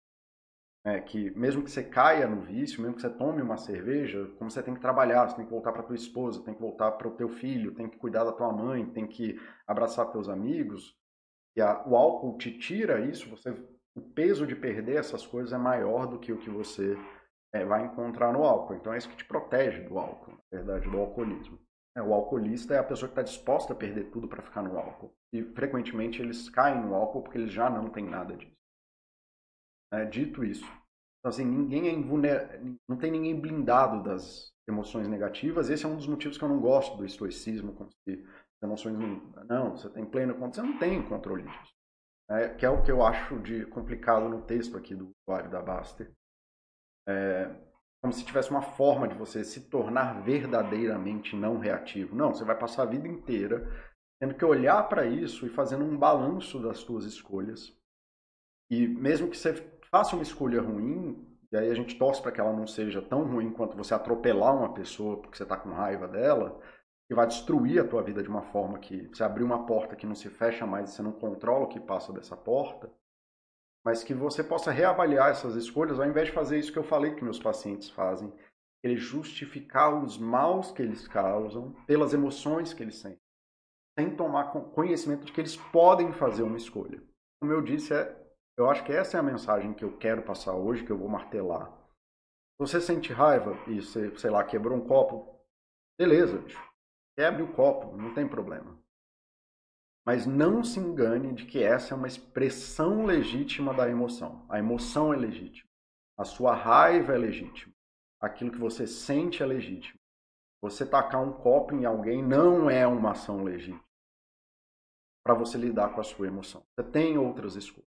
É, 0.86 1.00
que 1.00 1.30
mesmo 1.36 1.64
que 1.64 1.70
você 1.70 1.82
caia 1.82 2.28
no 2.28 2.42
vício, 2.42 2.80
mesmo 2.80 2.94
que 2.94 3.02
você 3.02 3.10
tome 3.10 3.42
uma 3.42 3.56
cerveja, 3.56 4.30
como 4.38 4.48
você 4.48 4.62
tem 4.62 4.72
que 4.72 4.80
trabalhar, 4.80 5.28
você 5.28 5.34
tem 5.34 5.44
que 5.44 5.50
voltar 5.50 5.72
para 5.72 5.82
tua 5.82 5.96
esposa, 5.96 6.44
tem 6.44 6.54
que 6.54 6.60
voltar 6.60 6.92
para 6.92 7.08
o 7.08 7.16
teu 7.16 7.28
filho, 7.28 7.74
tem 7.74 7.88
que 7.88 7.98
cuidar 7.98 8.22
da 8.22 8.32
tua 8.32 8.52
mãe, 8.52 8.86
tem 8.86 9.04
que 9.04 9.36
abraçar 9.66 10.12
teus 10.12 10.28
amigos, 10.28 10.96
e 11.56 11.60
a, 11.60 11.82
o 11.88 11.96
álcool 11.96 12.38
te 12.38 12.56
tira 12.56 13.00
isso, 13.00 13.28
você 13.28 13.50
o 13.96 14.00
peso 14.02 14.46
de 14.46 14.54
perder 14.54 14.98
essas 14.98 15.26
coisas 15.26 15.54
é 15.54 15.58
maior 15.58 16.06
do 16.06 16.18
que 16.18 16.30
o 16.30 16.38
que 16.38 16.50
você 16.50 16.96
é, 17.50 17.64
vai 17.64 17.86
encontrar 17.86 18.30
no 18.30 18.44
álcool. 18.44 18.74
Então 18.74 18.92
é 18.92 18.98
isso 18.98 19.08
que 19.08 19.16
te 19.16 19.24
protege 19.24 19.80
do 19.80 19.98
álcool, 19.98 20.32
na 20.32 20.58
verdade, 20.58 20.88
do 20.88 20.98
alcoolismo. 20.98 21.58
É, 21.96 22.02
o 22.02 22.12
alcoolista 22.12 22.74
é 22.74 22.78
a 22.78 22.84
pessoa 22.84 23.08
que 23.08 23.12
está 23.18 23.22
disposta 23.22 23.72
a 23.72 23.76
perder 23.76 24.10
tudo 24.10 24.28
para 24.28 24.42
ficar 24.42 24.62
no 24.62 24.78
álcool. 24.78 25.16
E 25.32 25.42
frequentemente 25.42 26.20
eles 26.20 26.50
caem 26.50 26.82
no 26.82 26.94
álcool 26.94 27.22
porque 27.22 27.38
eles 27.38 27.50
já 27.50 27.70
não 27.70 27.88
têm 27.88 28.04
nada 28.04 28.36
disso. 28.36 28.54
É, 29.92 30.04
dito 30.04 30.44
isso, 30.44 30.64
então, 31.18 31.30
assim, 31.30 31.44
ninguém 31.44 31.88
é 31.88 31.92
invulner... 31.92 32.60
não 32.88 32.96
tem 32.96 33.10
ninguém 33.10 33.38
blindado 33.38 34.02
das 34.02 34.52
emoções 34.68 35.08
negativas. 35.08 35.70
Esse 35.70 35.84
é 35.84 35.88
um 35.88 35.96
dos 35.96 36.06
motivos 36.06 36.36
que 36.36 36.44
eu 36.44 36.48
não 36.48 36.60
gosto 36.60 36.96
do 36.96 37.04
estoicismo, 37.04 37.72
como 37.72 37.90
se 37.90 38.24
emoções 38.62 38.98
não, 38.98 39.32
não, 39.48 39.76
você 39.76 39.88
tem 39.90 40.04
pleno 40.04 40.34
controle, 40.34 40.54
você 40.54 40.62
não 40.62 40.78
tem 40.78 41.02
controle 41.08 41.42
disso 41.44 41.76
é, 42.28 42.48
que 42.48 42.66
é 42.66 42.70
o 42.70 42.82
que 42.82 42.90
eu 42.90 43.04
acho 43.04 43.38
de 43.40 43.64
complicado 43.66 44.28
no 44.28 44.42
texto 44.42 44.76
aqui 44.76 44.94
do 44.94 45.10
usuário 45.22 45.50
da 45.50 45.62
Baster. 45.62 46.10
É, 47.08 47.54
como 48.02 48.12
se 48.12 48.24
tivesse 48.24 48.50
uma 48.50 48.62
forma 48.62 49.08
de 49.08 49.14
você 49.14 49.44
se 49.44 49.68
tornar 49.68 50.22
verdadeiramente 50.22 51.36
não 51.36 51.58
reativo. 51.58 52.14
Não, 52.14 52.34
você 52.34 52.44
vai 52.44 52.58
passar 52.58 52.82
a 52.82 52.86
vida 52.86 53.06
inteira 53.06 53.66
tendo 54.20 54.34
que 54.34 54.44
olhar 54.44 54.82
para 54.88 55.06
isso 55.06 55.46
e 55.46 55.50
fazendo 55.50 55.84
um 55.84 55.96
balanço 55.96 56.60
das 56.60 56.78
suas 56.78 57.04
escolhas. 57.04 57.76
E 58.70 58.86
mesmo 58.86 59.28
que 59.28 59.36
você 59.36 59.54
faça 59.96 60.14
uma 60.14 60.22
escolha 60.22 60.60
ruim, 60.60 61.26
e 61.50 61.56
aí 61.56 61.70
a 61.70 61.74
gente 61.74 61.96
torce 61.96 62.20
para 62.20 62.30
que 62.30 62.38
ela 62.38 62.52
não 62.52 62.66
seja 62.66 63.00
tão 63.00 63.24
ruim 63.24 63.50
quanto 63.50 63.74
você 63.78 63.94
atropelar 63.94 64.54
uma 64.54 64.74
pessoa 64.74 65.16
porque 65.16 65.38
você 65.38 65.42
está 65.42 65.56
com 65.56 65.70
raiva 65.70 66.06
dela, 66.06 66.60
que 67.08 67.14
vai 67.14 67.26
destruir 67.26 67.80
a 67.80 67.88
tua 67.88 68.02
vida 68.02 68.22
de 68.22 68.28
uma 68.28 68.42
forma 68.42 68.78
que 68.78 69.08
você 69.08 69.24
abrir 69.24 69.42
uma 69.42 69.64
porta 69.64 69.96
que 69.96 70.04
não 70.04 70.14
se 70.14 70.28
fecha 70.28 70.66
mais 70.66 70.90
você 70.90 71.00
não 71.00 71.12
controla 71.12 71.64
o 71.64 71.68
que 71.68 71.80
passa 71.80 72.12
dessa 72.12 72.36
porta, 72.36 72.92
mas 73.86 74.04
que 74.04 74.12
você 74.12 74.44
possa 74.44 74.70
reavaliar 74.70 75.30
essas 75.30 75.54
escolhas 75.54 75.98
ao 75.98 76.06
invés 76.06 76.26
de 76.28 76.34
fazer 76.34 76.58
isso 76.58 76.72
que 76.72 76.78
eu 76.78 76.84
falei 76.84 77.14
que 77.14 77.24
meus 77.24 77.38
pacientes 77.38 77.88
fazem, 77.88 78.30
eles 78.84 79.00
justificar 79.00 80.04
os 80.04 80.18
maus 80.18 80.72
que 80.72 80.82
eles 80.82 81.08
causam 81.08 81.72
pelas 81.86 82.12
emoções 82.12 82.74
que 82.74 82.82
eles 82.82 82.96
sentem, 82.96 83.18
sem 83.98 84.14
tomar 84.14 84.52
conhecimento 84.74 85.24
de 85.24 85.32
que 85.32 85.40
eles 85.40 85.56
podem 85.56 86.12
fazer 86.12 86.42
uma 86.42 86.58
escolha. 86.58 87.02
Como 87.40 87.50
eu 87.50 87.62
disse, 87.62 87.94
é, 87.94 88.25
eu 88.56 88.70
acho 88.70 88.84
que 88.84 88.92
essa 88.92 89.16
é 89.16 89.20
a 89.20 89.22
mensagem 89.22 89.74
que 89.74 89.84
eu 89.84 89.96
quero 89.98 90.22
passar 90.22 90.54
hoje, 90.54 90.84
que 90.84 90.90
eu 90.90 90.98
vou 90.98 91.08
martelar. 91.08 91.72
Você 92.58 92.80
sente 92.80 93.12
raiva 93.12 93.52
e 93.68 93.82
você, 93.82 94.16
sei 94.18 94.30
lá, 94.30 94.42
quebrou 94.42 94.76
um 94.76 94.86
copo, 94.86 95.38
beleza, 95.98 96.38
bicho 96.38 96.66
Quebre 97.18 97.42
o 97.42 97.52
copo, 97.52 97.96
não 97.96 98.12
tem 98.12 98.28
problema. 98.28 98.78
Mas 100.06 100.26
não 100.26 100.62
se 100.62 100.78
engane 100.78 101.32
de 101.32 101.46
que 101.46 101.62
essa 101.62 101.94
é 101.94 101.96
uma 101.96 102.06
expressão 102.06 103.06
legítima 103.06 103.72
da 103.72 103.88
emoção. 103.88 104.46
A 104.50 104.58
emoção 104.58 105.14
é 105.14 105.16
legítima. 105.16 105.68
A 106.18 106.24
sua 106.24 106.54
raiva 106.54 107.14
é 107.14 107.18
legítima. 107.18 107.74
Aquilo 108.20 108.52
que 108.52 108.58
você 108.58 108.86
sente 108.86 109.42
é 109.42 109.46
legítimo. 109.46 109.98
Você 110.62 110.84
tacar 110.84 111.22
um 111.22 111.32
copo 111.32 111.74
em 111.74 111.86
alguém 111.86 112.22
não 112.22 112.68
é 112.68 112.86
uma 112.86 113.12
ação 113.12 113.42
legítima 113.42 113.84
para 115.24 115.34
você 115.34 115.58
lidar 115.58 115.92
com 115.92 116.00
a 116.00 116.04
sua 116.04 116.26
emoção. 116.26 116.64
Você 116.74 116.88
tem 116.88 117.18
outras 117.18 117.56
escolhas. 117.56 117.95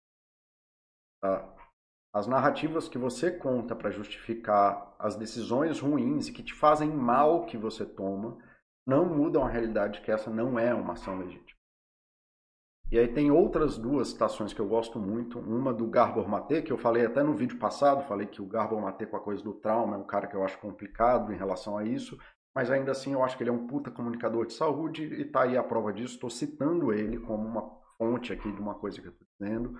As 2.13 2.25
narrativas 2.25 2.87
que 2.89 2.97
você 2.97 3.31
conta 3.31 3.75
para 3.75 3.91
justificar 3.91 4.95
as 4.97 5.15
decisões 5.15 5.79
ruins 5.79 6.27
e 6.27 6.33
que 6.33 6.41
te 6.41 6.53
fazem 6.53 6.89
mal 6.89 7.45
que 7.45 7.57
você 7.57 7.85
toma 7.85 8.37
não 8.85 9.05
mudam 9.05 9.43
a 9.43 9.49
realidade 9.49 10.01
que 10.01 10.11
essa 10.11 10.31
não 10.31 10.57
é 10.57 10.73
uma 10.73 10.93
ação 10.93 11.19
legítima. 11.19 11.57
E 12.89 12.97
aí 12.97 13.07
tem 13.09 13.29
outras 13.29 13.77
duas 13.77 14.09
citações 14.09 14.53
que 14.53 14.61
eu 14.61 14.67
gosto 14.67 14.97
muito. 14.97 15.39
Uma 15.39 15.73
do 15.73 15.85
Garbor 15.87 16.27
Mate, 16.27 16.61
que 16.61 16.71
eu 16.71 16.77
falei 16.77 17.05
até 17.05 17.21
no 17.21 17.33
vídeo 17.33 17.59
passado, 17.59 18.07
falei 18.07 18.27
que 18.27 18.41
o 18.41 18.45
Garbor 18.45 18.79
Mate 18.79 19.05
com 19.05 19.17
a 19.17 19.19
coisa 19.19 19.43
do 19.43 19.53
trauma 19.53 19.95
é 19.95 19.99
um 19.99 20.05
cara 20.05 20.25
que 20.25 20.35
eu 20.35 20.43
acho 20.43 20.57
complicado 20.59 21.33
em 21.33 21.37
relação 21.37 21.77
a 21.77 21.83
isso, 21.83 22.17
mas 22.55 22.71
ainda 22.71 22.93
assim 22.93 23.11
eu 23.11 23.21
acho 23.21 23.35
que 23.35 23.43
ele 23.43 23.49
é 23.49 23.53
um 23.53 23.67
puta 23.67 23.91
comunicador 23.91 24.45
de 24.45 24.53
saúde 24.53 25.03
e 25.03 25.25
tá 25.25 25.43
aí 25.43 25.57
a 25.57 25.63
prova 25.63 25.91
disso. 25.91 26.13
Estou 26.13 26.29
citando 26.29 26.93
ele 26.93 27.19
como 27.19 27.45
uma 27.45 27.69
fonte 27.97 28.31
aqui 28.31 28.49
de 28.53 28.61
uma 28.61 28.75
coisa 28.75 29.01
que 29.01 29.07
eu 29.07 29.11
estou 29.11 29.27
dizendo. 29.37 29.77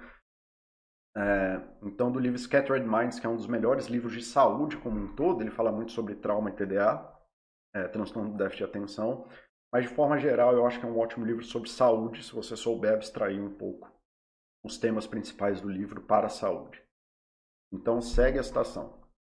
É, 1.16 1.62
então, 1.82 2.12
do 2.12 2.20
livro 2.20 2.38
Scattered 2.38 2.88
Minds, 2.88 3.20
que 3.20 3.26
é 3.26 3.30
um 3.30 3.36
dos 3.36 3.48
melhores 3.48 3.88
livros 3.88 4.14
de 4.14 4.24
saúde 4.24 4.78
como 4.78 5.00
um 5.00 5.16
todo, 5.16 5.42
ele 5.42 5.50
fala 5.50 5.72
muito 5.72 5.92
sobre 5.92 6.16
trauma 6.16 6.50
e 6.50 6.54
TDA 6.54 7.18
é, 7.74 7.88
transtorno 7.88 8.32
do 8.32 8.38
déficit 8.38 8.60
de 8.60 8.64
atenção. 8.64 9.28
Mas 9.72 9.84
de 9.84 9.90
forma 9.90 10.18
geral, 10.18 10.54
eu 10.54 10.66
acho 10.66 10.80
que 10.80 10.86
é 10.86 10.90
um 10.90 10.98
ótimo 10.98 11.26
livro 11.26 11.44
sobre 11.44 11.70
saúde, 11.70 12.24
se 12.24 12.34
você 12.34 12.56
souber 12.56 12.94
abstrair 12.94 13.42
um 13.42 13.54
pouco 13.54 13.92
os 14.64 14.78
temas 14.78 15.06
principais 15.06 15.62
do 15.62 15.70
livro 15.70 16.02
para 16.02 16.28
a 16.28 16.30
saúde. 16.30 16.82
Então 17.72 18.02
segue 18.02 18.40
a 18.40 18.44
citação. 18.44 18.94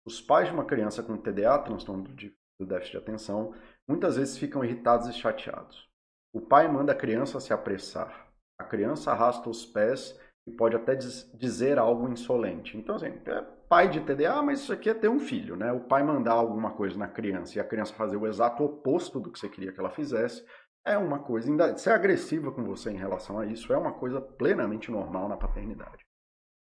Os 0.05 0.21
pais 0.21 0.47
de 0.47 0.53
uma 0.53 0.65
criança 0.65 1.03
com 1.03 1.17
TDA, 1.17 1.57
transtorno 1.59 2.03
do 2.03 2.13
do 2.59 2.65
déficit 2.65 2.91
de 2.91 2.97
atenção, 2.97 3.55
muitas 3.87 4.17
vezes 4.17 4.37
ficam 4.37 4.63
irritados 4.63 5.07
e 5.07 5.13
chateados. 5.13 5.89
O 6.33 6.41
pai 6.41 6.67
manda 6.67 6.91
a 6.91 6.95
criança 6.95 7.39
se 7.39 7.53
apressar. 7.53 8.29
A 8.59 8.65
criança 8.65 9.11
arrasta 9.11 9.49
os 9.49 9.65
pés 9.65 10.19
e 10.47 10.51
pode 10.51 10.75
até 10.75 10.95
dizer 10.95 11.77
algo 11.77 12.09
insolente. 12.09 12.77
Então, 12.77 12.95
assim, 12.95 13.07
é 13.07 13.41
pai 13.69 13.87
de 13.87 14.01
TDA, 14.01 14.41
mas 14.41 14.61
isso 14.61 14.73
aqui 14.73 14.89
é 14.89 14.93
ter 14.93 15.09
um 15.09 15.19
filho, 15.19 15.55
né? 15.55 15.71
O 15.71 15.81
pai 15.81 16.01
mandar 16.01 16.33
alguma 16.33 16.71
coisa 16.71 16.97
na 16.97 17.07
criança 17.07 17.57
e 17.57 17.61
a 17.61 17.63
criança 17.63 17.93
fazer 17.93 18.17
o 18.17 18.25
exato 18.25 18.63
oposto 18.63 19.19
do 19.19 19.31
que 19.31 19.37
você 19.37 19.47
queria 19.47 19.71
que 19.71 19.79
ela 19.79 19.91
fizesse, 19.91 20.43
é 20.85 20.97
uma 20.97 21.19
coisa, 21.19 21.49
ainda 21.49 21.77
ser 21.77 21.91
agressiva 21.91 22.51
com 22.51 22.63
você 22.63 22.89
em 22.89 22.97
relação 22.97 23.37
a 23.37 23.45
isso, 23.45 23.71
é 23.71 23.77
uma 23.77 23.93
coisa 23.93 24.19
plenamente 24.19 24.89
normal 24.89 25.29
na 25.29 25.37
paternidade. 25.37 26.03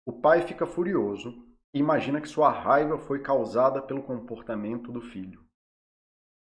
O 0.05 0.13
pai 0.13 0.41
fica 0.41 0.65
furioso 0.65 1.33
e 1.73 1.79
imagina 1.79 2.21
que 2.21 2.29
sua 2.29 2.49
raiva 2.49 2.97
foi 2.97 3.21
causada 3.21 3.81
pelo 3.81 4.03
comportamento 4.03 4.91
do 4.91 5.01
filho. 5.01 5.43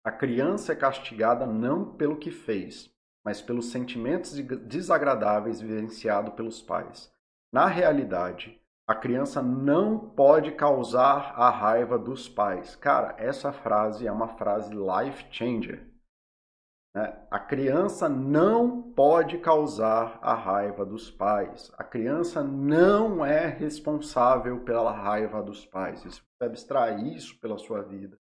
A 0.05 0.11
criança 0.11 0.73
é 0.73 0.75
castigada 0.75 1.45
não 1.45 1.95
pelo 1.95 2.17
que 2.17 2.31
fez, 2.31 2.92
mas 3.23 3.41
pelos 3.41 3.71
sentimentos 3.71 4.33
desagradáveis 4.33 5.61
vivenciados 5.61 6.33
pelos 6.33 6.61
pais. 6.61 7.11
Na 7.51 7.67
realidade, 7.67 8.59
a 8.85 8.93
criança 8.93 9.41
não 9.41 9.97
pode 9.97 10.51
causar 10.51 11.33
a 11.37 11.49
raiva 11.49 11.97
dos 11.97 12.27
pais. 12.27 12.75
Cara, 12.75 13.15
essa 13.17 13.53
frase 13.53 14.05
é 14.05 14.11
uma 14.11 14.27
frase 14.27 14.73
life 14.73 15.25
changer. 15.31 15.87
Né? 16.93 17.25
A 17.31 17.39
criança 17.39 18.09
não 18.09 18.91
pode 18.91 19.37
causar 19.37 20.19
a 20.21 20.33
raiva 20.33 20.85
dos 20.85 21.09
pais. 21.09 21.71
A 21.77 21.83
criança 21.83 22.43
não 22.43 23.25
é 23.25 23.47
responsável 23.47 24.59
pela 24.65 24.91
raiva 24.91 25.41
dos 25.41 25.65
pais. 25.65 26.01
Você 26.01 26.09
precisa 26.09 26.25
abstrair 26.41 27.15
isso 27.15 27.39
pela 27.39 27.57
sua 27.57 27.81
vida. 27.81 28.19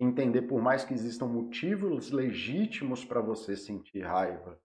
Entender, 0.00 0.42
por 0.42 0.60
mais 0.60 0.84
que 0.84 0.92
existam 0.92 1.26
motivos 1.26 2.10
legítimos 2.10 3.04
para 3.04 3.20
você 3.20 3.56
sentir 3.56 4.00
raiva, 4.00 4.58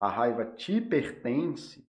a 0.00 0.08
raiva 0.08 0.44
te 0.44 0.80
pertence 0.80 1.84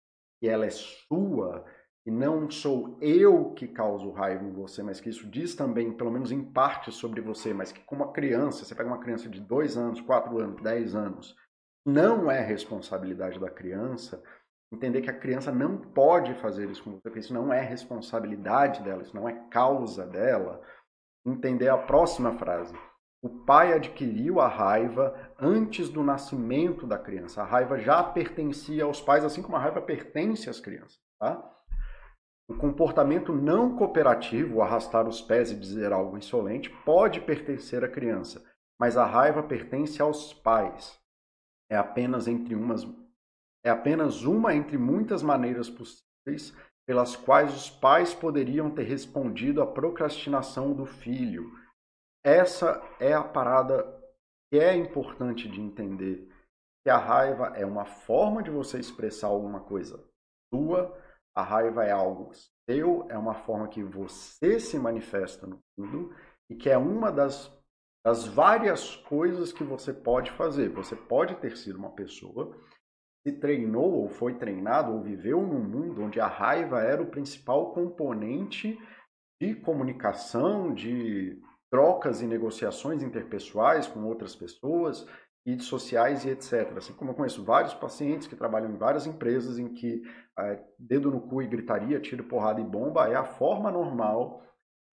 e 0.42 0.48
ela 0.48 0.66
é 0.66 0.70
sua, 0.70 1.64
e 2.06 2.10
não 2.10 2.50
sou 2.50 2.98
eu 3.00 3.54
que 3.54 3.66
causo 3.66 4.10
raiva 4.10 4.44
em 4.44 4.52
você, 4.52 4.82
mas 4.82 5.00
que 5.00 5.08
isso 5.08 5.26
diz 5.26 5.54
também, 5.54 5.90
pelo 5.90 6.10
menos 6.10 6.30
em 6.30 6.44
parte, 6.44 6.92
sobre 6.92 7.22
você, 7.22 7.54
mas 7.54 7.72
que 7.72 7.80
como 7.80 8.04
uma 8.04 8.12
criança, 8.12 8.64
você 8.64 8.74
pega 8.74 8.90
uma 8.90 9.00
criança 9.00 9.28
de 9.28 9.40
2 9.40 9.78
anos, 9.78 10.02
4 10.02 10.38
anos, 10.38 10.62
10 10.62 10.94
anos, 10.94 11.34
não 11.86 12.30
é 12.30 12.40
responsabilidade 12.40 13.40
da 13.40 13.50
criança 13.50 14.22
entender 14.74 15.02
que 15.02 15.10
a 15.10 15.18
criança 15.18 15.52
não 15.52 15.78
pode 15.78 16.34
fazer 16.34 16.68
isso 16.68 16.82
com 16.82 16.92
você, 16.92 17.00
porque 17.02 17.20
isso 17.20 17.32
não 17.32 17.52
é 17.52 17.60
responsabilidade 17.60 18.82
dela, 18.82 19.02
isso 19.02 19.14
não 19.14 19.28
é 19.28 19.32
causa 19.48 20.06
dela. 20.06 20.60
Entender 21.26 21.68
a 21.68 21.78
próxima 21.78 22.32
frase. 22.38 22.74
O 23.22 23.30
pai 23.30 23.72
adquiriu 23.72 24.38
a 24.38 24.46
raiva 24.46 25.32
antes 25.38 25.88
do 25.88 26.02
nascimento 26.02 26.87
da 26.87 26.98
criança. 26.98 27.40
A 27.40 27.44
raiva 27.44 27.78
já 27.78 28.02
pertencia 28.02 28.84
aos 28.84 29.00
pais, 29.00 29.24
assim 29.24 29.40
como 29.40 29.56
a 29.56 29.58
raiva 29.58 29.80
pertence 29.80 30.50
às 30.50 30.60
crianças. 30.60 31.00
Tá? 31.18 31.42
O 32.46 32.54
comportamento 32.54 33.32
não 33.32 33.74
cooperativo, 33.74 34.60
arrastar 34.60 35.08
os 35.08 35.22
pés 35.22 35.50
e 35.50 35.58
dizer 35.58 35.92
algo 35.92 36.18
insolente, 36.18 36.68
pode 36.84 37.22
pertencer 37.22 37.82
à 37.82 37.88
criança, 37.88 38.44
mas 38.78 38.98
a 38.98 39.06
raiva 39.06 39.42
pertence 39.42 40.02
aos 40.02 40.34
pais. 40.34 41.00
É 41.70 41.76
apenas 41.76 42.28
entre 42.28 42.54
umas 42.54 42.87
é 43.64 43.70
apenas 43.70 44.24
uma 44.24 44.54
entre 44.54 44.76
muitas 44.76 45.22
maneiras 45.22 45.70
possíveis 45.70 46.54
pelas 46.86 47.16
quais 47.16 47.54
os 47.54 47.70
pais 47.70 48.14
poderiam 48.14 48.70
ter 48.70 48.84
respondido 48.84 49.62
à 49.62 49.66
procrastinação 49.66 50.72
do 50.72 50.84
filho. 50.84 51.50
Essa 52.24 52.82
é 53.00 53.12
a 53.12 53.22
parada 53.22 54.02
que 54.50 54.58
é 54.58 54.74
importante 54.76 55.48
de 55.48 55.60
entender, 55.60 56.28
que 56.84 56.90
a 56.90 56.98
raiva 56.98 57.48
é 57.56 57.64
uma 57.64 57.84
forma 57.84 58.42
de 58.42 58.50
você 58.50 58.78
expressar 58.78 59.28
alguma 59.28 59.60
coisa 59.60 60.04
sua, 60.54 60.96
a 61.34 61.42
raiva 61.42 61.84
é 61.84 61.90
algo 61.90 62.30
seu, 62.68 63.06
é 63.10 63.18
uma 63.18 63.34
forma 63.34 63.66
que 63.66 63.82
você 63.82 64.60
se 64.60 64.78
manifesta 64.78 65.46
no 65.46 65.58
mundo 65.76 66.14
e 66.48 66.54
que 66.54 66.70
é 66.70 66.78
uma 66.78 67.10
das, 67.10 67.50
das 68.04 68.26
várias 68.26 68.94
coisas 68.94 69.52
que 69.52 69.64
você 69.64 69.92
pode 69.92 70.30
fazer. 70.32 70.68
Você 70.70 70.94
pode 70.94 71.34
ter 71.36 71.56
sido 71.56 71.76
uma 71.76 71.90
pessoa 71.90 72.56
que 73.24 73.32
treinou 73.32 73.90
ou 73.92 74.08
foi 74.08 74.34
treinado 74.34 74.92
ou 74.92 75.02
viveu 75.02 75.40
num 75.40 75.62
mundo 75.62 76.02
onde 76.02 76.20
a 76.20 76.26
raiva 76.26 76.82
era 76.82 77.02
o 77.02 77.06
principal 77.06 77.72
componente 77.72 78.78
de 79.40 79.54
comunicação, 79.54 80.74
de 80.74 81.40
trocas 81.70 82.20
e 82.20 82.26
negociações 82.26 83.02
interpessoais 83.02 83.87
com 83.87 84.04
outras 84.04 84.37
pessoas, 84.37 85.06
redes 85.46 85.66
sociais 85.66 86.24
e 86.24 86.30
etc. 86.30 86.76
Assim 86.76 86.92
como 86.92 87.10
eu 87.10 87.14
conheço 87.14 87.42
vários 87.42 87.74
pacientes 87.74 88.28
que 88.28 88.37
trabalham 88.37 88.70
em 88.70 88.76
várias 88.76 89.06
empresas 89.06 89.58
em 89.58 89.72
que 89.72 90.02
é, 90.38 90.62
dedo 90.78 91.10
no 91.10 91.22
cu 91.22 91.42
e 91.42 91.46
gritaria, 91.46 92.00
tiro, 92.00 92.24
porrada 92.24 92.60
e 92.60 92.64
bomba 92.64 93.08
é 93.08 93.14
a 93.14 93.24
forma 93.24 93.70
normal 93.70 94.42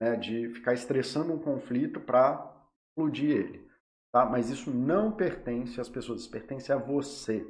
né, 0.01 0.15
de 0.15 0.49
ficar 0.49 0.73
estressando 0.73 1.33
um 1.33 1.39
conflito 1.39 1.99
para 1.99 2.49
explodir 2.89 3.29
ele. 3.29 3.67
Tá? 4.13 4.25
Mas 4.25 4.49
isso 4.49 4.71
não 4.71 5.11
pertence 5.11 5.79
às 5.79 5.89
pessoas, 5.89 6.21
isso 6.21 6.31
pertence 6.31 6.71
a 6.71 6.77
você. 6.77 7.45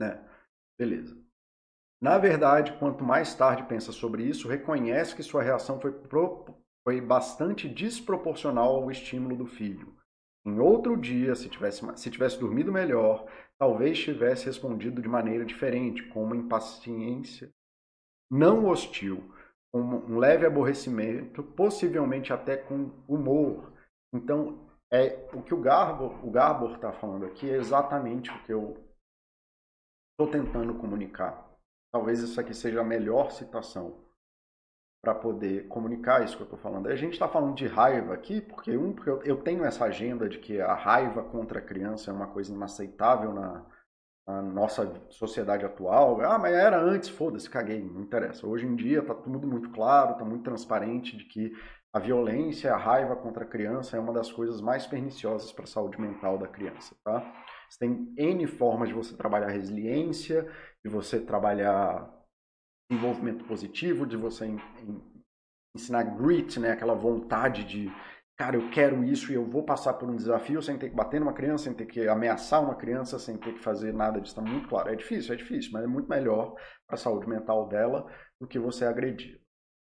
Né? 0.00 0.18
Beleza. 0.78 1.14
Na 2.02 2.16
verdade, 2.16 2.72
quanto 2.78 3.04
mais 3.04 3.34
tarde 3.34 3.64
pensa 3.64 3.92
sobre 3.92 4.22
isso, 4.22 4.48
reconhece 4.48 5.14
que 5.14 5.22
sua 5.22 5.42
reação 5.42 5.78
foi, 5.78 5.92
pro, 5.92 6.46
foi 6.82 6.98
bastante 6.98 7.68
desproporcional 7.68 8.76
ao 8.76 8.90
estímulo 8.90 9.36
do 9.36 9.44
filho. 9.44 9.94
Em 10.46 10.58
outro 10.58 10.96
dia, 10.96 11.34
se 11.34 11.50
tivesse, 11.50 11.84
se 11.96 12.10
tivesse 12.10 12.40
dormido 12.40 12.72
melhor, 12.72 13.26
talvez 13.58 13.98
tivesse 13.98 14.46
respondido 14.46 15.02
de 15.02 15.08
maneira 15.08 15.44
diferente, 15.44 16.02
com 16.08 16.24
uma 16.24 16.36
impaciência 16.36 17.52
não 18.30 18.64
hostil, 18.64 19.34
com 19.70 19.80
um 19.80 20.18
leve 20.18 20.46
aborrecimento, 20.46 21.42
possivelmente 21.42 22.32
até 22.32 22.56
com 22.56 22.90
humor. 23.06 23.70
Então, 24.14 24.66
é 24.90 25.28
o 25.34 25.42
que 25.42 25.52
o 25.52 25.60
Garbor 25.60 26.74
está 26.74 26.90
falando 26.92 27.26
aqui 27.26 27.50
é 27.50 27.56
exatamente 27.56 28.30
o 28.30 28.42
que 28.44 28.52
eu 28.52 28.89
estou 30.20 30.28
tentando 30.28 30.74
comunicar. 30.74 31.48
Talvez 31.90 32.20
isso 32.20 32.38
aqui 32.38 32.52
seja 32.52 32.82
a 32.82 32.84
melhor 32.84 33.30
citação 33.30 34.04
para 35.02 35.14
poder 35.14 35.66
comunicar 35.68 36.22
isso 36.22 36.36
que 36.36 36.42
eu 36.42 36.44
estou 36.44 36.58
falando. 36.58 36.88
A 36.88 36.94
gente 36.94 37.14
está 37.14 37.26
falando 37.26 37.54
de 37.54 37.66
raiva 37.66 38.12
aqui, 38.12 38.42
porque 38.42 38.76
um, 38.76 38.92
porque 38.92 39.10
eu, 39.28 39.42
tenho 39.42 39.64
essa 39.64 39.86
agenda 39.86 40.28
de 40.28 40.38
que 40.38 40.60
a 40.60 40.74
raiva 40.74 41.22
contra 41.22 41.58
a 41.58 41.62
criança 41.62 42.10
é 42.10 42.14
uma 42.14 42.26
coisa 42.26 42.52
inaceitável 42.52 43.32
na, 43.32 43.64
na 44.28 44.42
nossa 44.42 44.92
sociedade 45.08 45.64
atual. 45.64 46.20
Ah, 46.20 46.38
mas 46.38 46.52
era 46.52 46.78
antes, 46.78 47.08
foda-se, 47.08 47.48
caguei, 47.48 47.82
não 47.82 48.02
interessa. 48.02 48.46
Hoje 48.46 48.66
em 48.66 48.76
dia 48.76 48.98
está 48.98 49.14
tudo 49.14 49.46
muito 49.46 49.70
claro, 49.70 50.12
está 50.12 50.24
muito 50.24 50.44
transparente 50.44 51.16
de 51.16 51.24
que 51.24 51.50
a 51.94 51.98
violência, 51.98 52.74
a 52.74 52.76
raiva 52.76 53.16
contra 53.16 53.44
a 53.44 53.48
criança 53.48 53.96
é 53.96 54.00
uma 54.00 54.12
das 54.12 54.30
coisas 54.30 54.60
mais 54.60 54.86
perniciosas 54.86 55.50
para 55.50 55.64
a 55.64 55.66
saúde 55.66 55.98
mental 55.98 56.36
da 56.36 56.46
criança, 56.46 56.94
tá? 57.02 57.20
Você 57.70 57.78
tem 57.78 58.12
N 58.16 58.46
formas 58.48 58.88
de 58.88 58.94
você 58.94 59.16
trabalhar 59.16 59.48
resiliência, 59.48 60.50
de 60.84 60.90
você 60.90 61.20
trabalhar 61.20 62.12
desenvolvimento 62.90 63.44
positivo, 63.44 64.04
de 64.04 64.16
você 64.16 64.46
ensinar 65.76 66.02
grit, 66.02 66.58
né? 66.58 66.72
aquela 66.72 66.94
vontade 66.94 67.62
de, 67.62 67.88
cara, 68.36 68.56
eu 68.56 68.70
quero 68.70 69.04
isso 69.04 69.30
e 69.30 69.36
eu 69.36 69.46
vou 69.46 69.62
passar 69.62 69.94
por 69.94 70.10
um 70.10 70.16
desafio 70.16 70.60
sem 70.60 70.76
ter 70.76 70.90
que 70.90 70.96
bater 70.96 71.20
numa 71.20 71.32
criança, 71.32 71.64
sem 71.64 71.74
ter 71.74 71.86
que 71.86 72.08
ameaçar 72.08 72.60
uma 72.60 72.74
criança, 72.74 73.20
sem 73.20 73.38
ter 73.38 73.54
que 73.54 73.60
fazer 73.60 73.94
nada 73.94 74.20
disso. 74.20 74.32
Está 74.32 74.42
muito 74.42 74.68
claro. 74.68 74.88
É 74.88 74.96
difícil, 74.96 75.32
é 75.32 75.36
difícil, 75.36 75.70
mas 75.72 75.84
é 75.84 75.86
muito 75.86 76.08
melhor 76.08 76.56
para 76.88 76.96
a 76.96 76.98
saúde 76.98 77.28
mental 77.28 77.68
dela 77.68 78.04
do 78.40 78.48
que 78.48 78.58
você 78.58 78.84
agredir. 78.84 79.40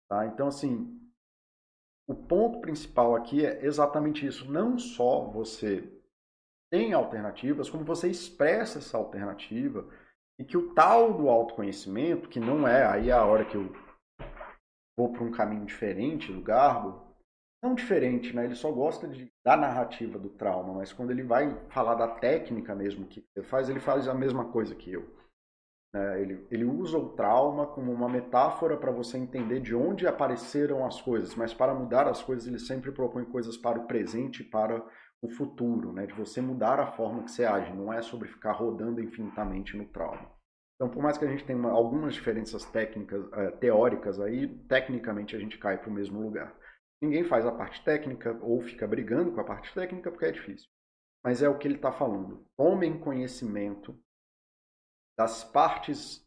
Tá? 0.09 0.25
Então, 0.25 0.47
assim, 0.47 0.99
o 2.05 2.13
ponto 2.13 2.59
principal 2.59 3.15
aqui 3.15 3.45
é 3.45 3.65
exatamente 3.65 4.25
isso. 4.25 4.51
Não 4.51 4.77
só 4.77 5.29
você 5.31 5.97
tem 6.71 6.93
alternativas, 6.93 7.69
como 7.69 7.83
você 7.83 8.09
expressa 8.09 8.79
essa 8.79 8.97
alternativa 8.97 9.87
e 10.39 10.45
que 10.45 10.57
o 10.57 10.73
tal 10.73 11.13
do 11.13 11.29
autoconhecimento, 11.29 12.29
que 12.29 12.39
não 12.39 12.67
é 12.67 12.85
aí 12.85 13.11
a 13.11 13.25
hora 13.25 13.43
que 13.43 13.55
eu 13.55 13.71
vou 14.97 15.11
para 15.11 15.23
um 15.23 15.31
caminho 15.31 15.65
diferente 15.65 16.31
do 16.31 16.41
Garbo, 16.41 17.09
não 17.61 17.75
diferente, 17.75 18.33
né? 18.33 18.45
Ele 18.45 18.55
só 18.55 18.71
gosta 18.71 19.07
de, 19.07 19.29
da 19.45 19.57
narrativa 19.57 20.17
do 20.17 20.29
trauma, 20.29 20.73
mas 20.73 20.93
quando 20.93 21.11
ele 21.11 21.23
vai 21.23 21.53
falar 21.69 21.95
da 21.95 22.07
técnica 22.07 22.73
mesmo 22.73 23.05
que 23.05 23.21
você 23.21 23.43
faz, 23.43 23.69
ele 23.69 23.79
faz 23.79 24.07
a 24.07 24.13
mesma 24.13 24.45
coisa 24.45 24.73
que 24.75 24.91
eu. 24.91 25.13
É, 25.93 26.21
ele, 26.21 26.45
ele 26.51 26.65
usa 26.65 26.97
o 26.97 27.09
trauma 27.09 27.65
como 27.65 27.91
uma 27.91 28.07
metáfora 28.07 28.77
para 28.77 28.91
você 28.91 29.17
entender 29.17 29.59
de 29.59 29.73
onde 29.73 30.05
apareceram 30.05 30.85
as 30.85 31.01
coisas, 31.01 31.33
mas 31.35 31.51
para 31.51 31.73
mudar 31.73 32.07
as 32.07 32.21
coisas 32.21 32.47
ele 32.47 32.59
sempre 32.59 32.91
propõe 32.91 33.25
coisas 33.25 33.57
para 33.57 33.79
o 33.79 33.87
presente 33.87 34.43
e 34.43 34.45
para 34.45 34.85
o 35.21 35.29
futuro, 35.29 35.91
né? 35.91 36.05
de 36.05 36.13
você 36.13 36.41
mudar 36.41 36.79
a 36.79 36.91
forma 36.91 37.23
que 37.23 37.31
você 37.31 37.43
age, 37.43 37.73
não 37.73 37.91
é 37.91 38.01
sobre 38.01 38.27
ficar 38.27 38.51
rodando 38.51 39.01
infinitamente 39.01 39.75
no 39.75 39.85
trauma. 39.85 40.31
Então, 40.75 40.89
por 40.89 41.03
mais 41.03 41.17
que 41.17 41.25
a 41.25 41.27
gente 41.27 41.43
tenha 41.43 41.67
algumas 41.67 42.13
diferenças 42.13 42.63
técnicas, 42.65 43.25
uh, 43.25 43.57
teóricas 43.59 44.19
aí, 44.19 44.47
tecnicamente 44.65 45.35
a 45.35 45.39
gente 45.39 45.57
cai 45.57 45.77
para 45.77 45.89
o 45.89 45.93
mesmo 45.93 46.21
lugar. 46.21 46.55
Ninguém 47.01 47.25
faz 47.25 47.45
a 47.45 47.51
parte 47.51 47.83
técnica 47.83 48.37
ou 48.41 48.61
fica 48.61 48.87
brigando 48.87 49.31
com 49.31 49.41
a 49.41 49.43
parte 49.43 49.73
técnica 49.73 50.09
porque 50.09 50.25
é 50.25 50.31
difícil. 50.31 50.69
Mas 51.21 51.43
é 51.43 51.49
o 51.49 51.57
que 51.57 51.67
ele 51.67 51.75
está 51.75 51.91
falando. 51.91 52.45
Tomem 52.55 52.97
conhecimento 52.97 53.97
das 55.19 55.43
partes 55.43 56.25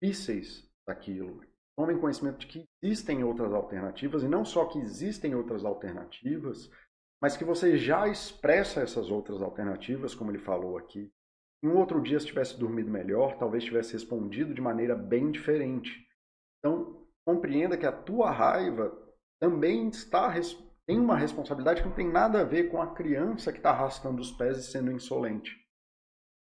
difíceis 0.00 0.64
daquilo. 0.86 1.42
Tomem 1.76 1.98
conhecimento 1.98 2.38
de 2.38 2.46
que 2.46 2.64
existem 2.80 3.24
outras 3.24 3.52
alternativas 3.52 4.22
e 4.22 4.28
não 4.28 4.44
só 4.44 4.66
que 4.66 4.78
existem 4.78 5.34
outras 5.34 5.64
alternativas, 5.64 6.70
mas 7.20 7.36
que 7.36 7.42
você 7.42 7.76
já 7.76 8.06
expressa 8.06 8.82
essas 8.82 9.10
outras 9.10 9.42
alternativas, 9.42 10.14
como 10.14 10.30
ele 10.30 10.38
falou 10.38 10.78
aqui. 10.78 11.10
Em 11.60 11.66
um 11.66 11.76
outro 11.76 12.00
dia, 12.00 12.20
se 12.20 12.26
tivesse 12.26 12.56
dormido 12.56 12.88
melhor, 12.88 13.36
talvez 13.36 13.64
tivesse 13.64 13.94
respondido 13.94 14.54
de 14.54 14.60
maneira 14.60 14.94
bem 14.94 15.32
diferente. 15.32 15.90
Então, 16.60 17.04
compreenda 17.26 17.76
que 17.76 17.86
a 17.86 17.90
tua 17.90 18.30
raiva 18.30 18.96
também 19.40 19.88
está 19.88 20.32
tem 20.86 21.00
uma 21.00 21.18
responsabilidade 21.18 21.82
que 21.82 21.88
não 21.88 21.96
tem 21.96 22.08
nada 22.08 22.42
a 22.42 22.44
ver 22.44 22.70
com 22.70 22.80
a 22.80 22.94
criança 22.94 23.50
que 23.50 23.58
está 23.58 23.70
arrastando 23.70 24.22
os 24.22 24.30
pés 24.30 24.56
e 24.56 24.62
sendo 24.62 24.92
insolente. 24.92 25.67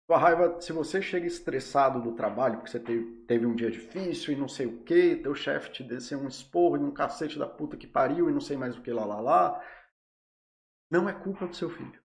Tua 0.06 0.18
raiva, 0.18 0.60
se 0.60 0.70
você 0.70 1.00
chega 1.00 1.26
estressado 1.26 2.02
do 2.02 2.12
trabalho 2.12 2.56
porque 2.56 2.70
você 2.70 2.80
teve, 2.80 3.24
teve 3.26 3.46
um 3.46 3.54
dia 3.54 3.70
difícil 3.70 4.34
e 4.34 4.36
não 4.36 4.48
sei 4.48 4.66
o 4.66 4.82
que, 4.82 5.16
teu 5.16 5.34
chefe 5.34 5.72
te 5.72 5.82
desceu 5.82 6.18
um 6.18 6.28
esporro 6.28 6.76
e 6.76 6.80
um 6.80 6.92
cacete 6.92 7.38
da 7.38 7.46
puta 7.46 7.76
que 7.76 7.86
pariu 7.86 8.28
e 8.28 8.32
não 8.32 8.40
sei 8.40 8.56
mais 8.56 8.76
o 8.76 8.82
que 8.82 8.92
lá 8.92 9.06
lá 9.06 9.20
lá, 9.20 9.64
não 10.90 11.08
é 11.08 11.12
culpa 11.12 11.46
do 11.46 11.56
seu 11.56 11.70
filho. 11.70 12.02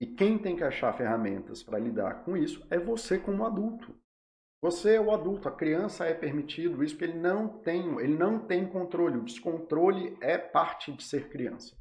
E 0.00 0.06
quem 0.06 0.38
tem 0.38 0.56
que 0.56 0.62
achar 0.62 0.92
ferramentas 0.92 1.62
para 1.62 1.78
lidar 1.78 2.22
com 2.24 2.36
isso 2.36 2.64
é 2.70 2.78
você 2.78 3.18
como 3.18 3.46
adulto. 3.46 3.98
Você 4.60 4.96
é 4.96 5.00
o 5.00 5.10
adulto, 5.10 5.48
a 5.48 5.52
criança 5.56 6.04
é 6.04 6.12
permitido 6.12 6.84
isso 6.84 6.94
porque 6.94 7.10
ele 7.10 7.18
não 7.18 7.48
tem, 7.48 7.98
ele 8.00 8.16
não 8.16 8.38
tem 8.38 8.68
controle. 8.68 9.18
O 9.18 9.24
descontrole 9.24 10.18
é 10.20 10.36
parte 10.36 10.92
de 10.92 11.02
ser 11.02 11.28
criança. 11.28 11.76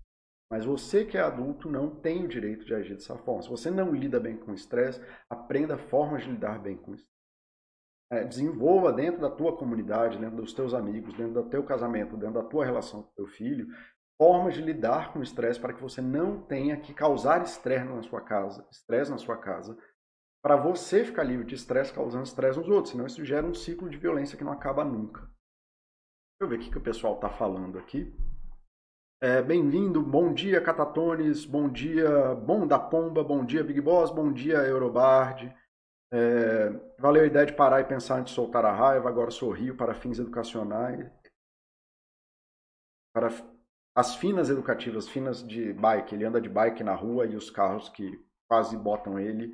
Mas 0.50 0.66
você 0.66 1.04
que 1.04 1.18
é 1.18 1.22
adulto 1.22 1.70
não 1.70 1.90
tem 1.90 2.24
o 2.24 2.28
direito 2.28 2.66
de 2.66 2.74
agir 2.74 2.94
dessa 2.94 3.18
forma. 3.18 3.42
Se 3.42 3.50
você 3.50 3.70
não 3.70 3.94
lida 3.94 4.20
bem 4.20 4.38
com 4.38 4.52
o 4.52 4.56
estresse, 4.56 5.02
aprenda 5.30 5.78
formas 5.78 6.24
de 6.24 6.32
lidar 6.32 6.60
bem 6.60 6.78
com 6.78 6.96
isso. 6.96 7.08
É, 8.10 8.24
desenvolva 8.24 8.94
dentro 8.94 9.20
da 9.20 9.30
tua 9.30 9.58
comunidade, 9.58 10.18
dentro 10.18 10.38
dos 10.38 10.54
teus 10.54 10.74
amigos, 10.74 11.14
dentro 11.16 11.34
do 11.34 11.50
teu 11.50 11.64
casamento, 11.64 12.16
dentro 12.16 12.36
da 12.36 12.44
tua 12.44 12.64
relação 12.64 13.04
com 13.04 13.10
o 13.10 13.16
teu 13.16 13.28
filho, 13.28 13.68
formas 14.18 14.54
de 14.54 14.62
lidar 14.62 15.12
com 15.12 15.20
o 15.20 15.24
estresse 15.24 15.60
para 15.60 15.74
que 15.74 15.82
você 15.82 16.02
não 16.02 16.42
tenha 16.42 16.80
que 16.80 16.94
causar 16.94 17.44
estresse 17.44 17.86
na 17.86 18.02
sua 18.02 18.22
casa, 18.22 18.66
estresse 18.72 19.12
na 19.12 19.18
sua 19.18 19.38
casa, 19.38 19.78
para 20.42 20.56
você 20.56 21.04
ficar 21.04 21.24
livre 21.24 21.46
de 21.46 21.56
estresse 21.56 21.94
causando 21.94 22.24
estresse 22.24 22.58
nos 22.58 22.70
outros, 22.70 22.92
senão 22.92 23.06
isso 23.06 23.26
gera 23.26 23.46
um 23.46 23.54
ciclo 23.54 23.90
de 23.90 23.98
violência 23.98 24.38
que 24.38 24.44
não 24.46 24.54
acaba 24.54 24.86
nunca. 24.86 25.22
Deixa 25.22 26.44
eu 26.44 26.48
ver 26.48 26.60
o 26.60 26.72
que 26.72 26.78
o 26.78 26.82
pessoal 26.82 27.16
está 27.16 27.30
falando 27.30 27.78
aqui. 27.78 28.16
É, 29.20 29.42
Bem-vindo, 29.42 30.00
bom 30.04 30.32
dia 30.32 30.62
Catatones, 30.62 31.44
bom 31.44 31.68
dia 31.68 32.36
Bom 32.36 32.68
da 32.68 32.78
Pomba, 32.78 33.24
bom 33.24 33.44
dia 33.44 33.64
Big 33.64 33.82
Boss, 33.82 34.12
bom 34.12 34.32
dia 34.32 34.58
Eurobard. 34.58 35.52
É, 36.14 36.70
valeu 37.00 37.24
a 37.24 37.26
ideia 37.26 37.48
de 37.48 37.54
parar 37.54 37.82
e 37.82 37.86
pensar 37.86 38.20
antes 38.20 38.30
de 38.30 38.36
soltar 38.36 38.64
a 38.64 38.72
raiva, 38.72 39.10
agora 39.10 39.32
sorrio 39.32 39.76
para 39.76 39.96
fins 39.96 40.20
educacionais. 40.20 41.10
Para 43.12 43.30
as 43.96 44.16
finas 44.16 44.52
educativas, 44.52 45.10
finas 45.10 45.42
de 45.46 45.74
bike, 45.74 46.14
ele 46.14 46.26
anda 46.26 46.40
de 46.40 46.48
bike 46.48 46.84
na 46.84 46.94
rua 46.94 47.26
e 47.26 47.36
os 47.36 47.50
carros 47.50 47.90
que 47.90 48.24
quase 48.48 48.78
botam 48.78 49.20
ele 49.20 49.52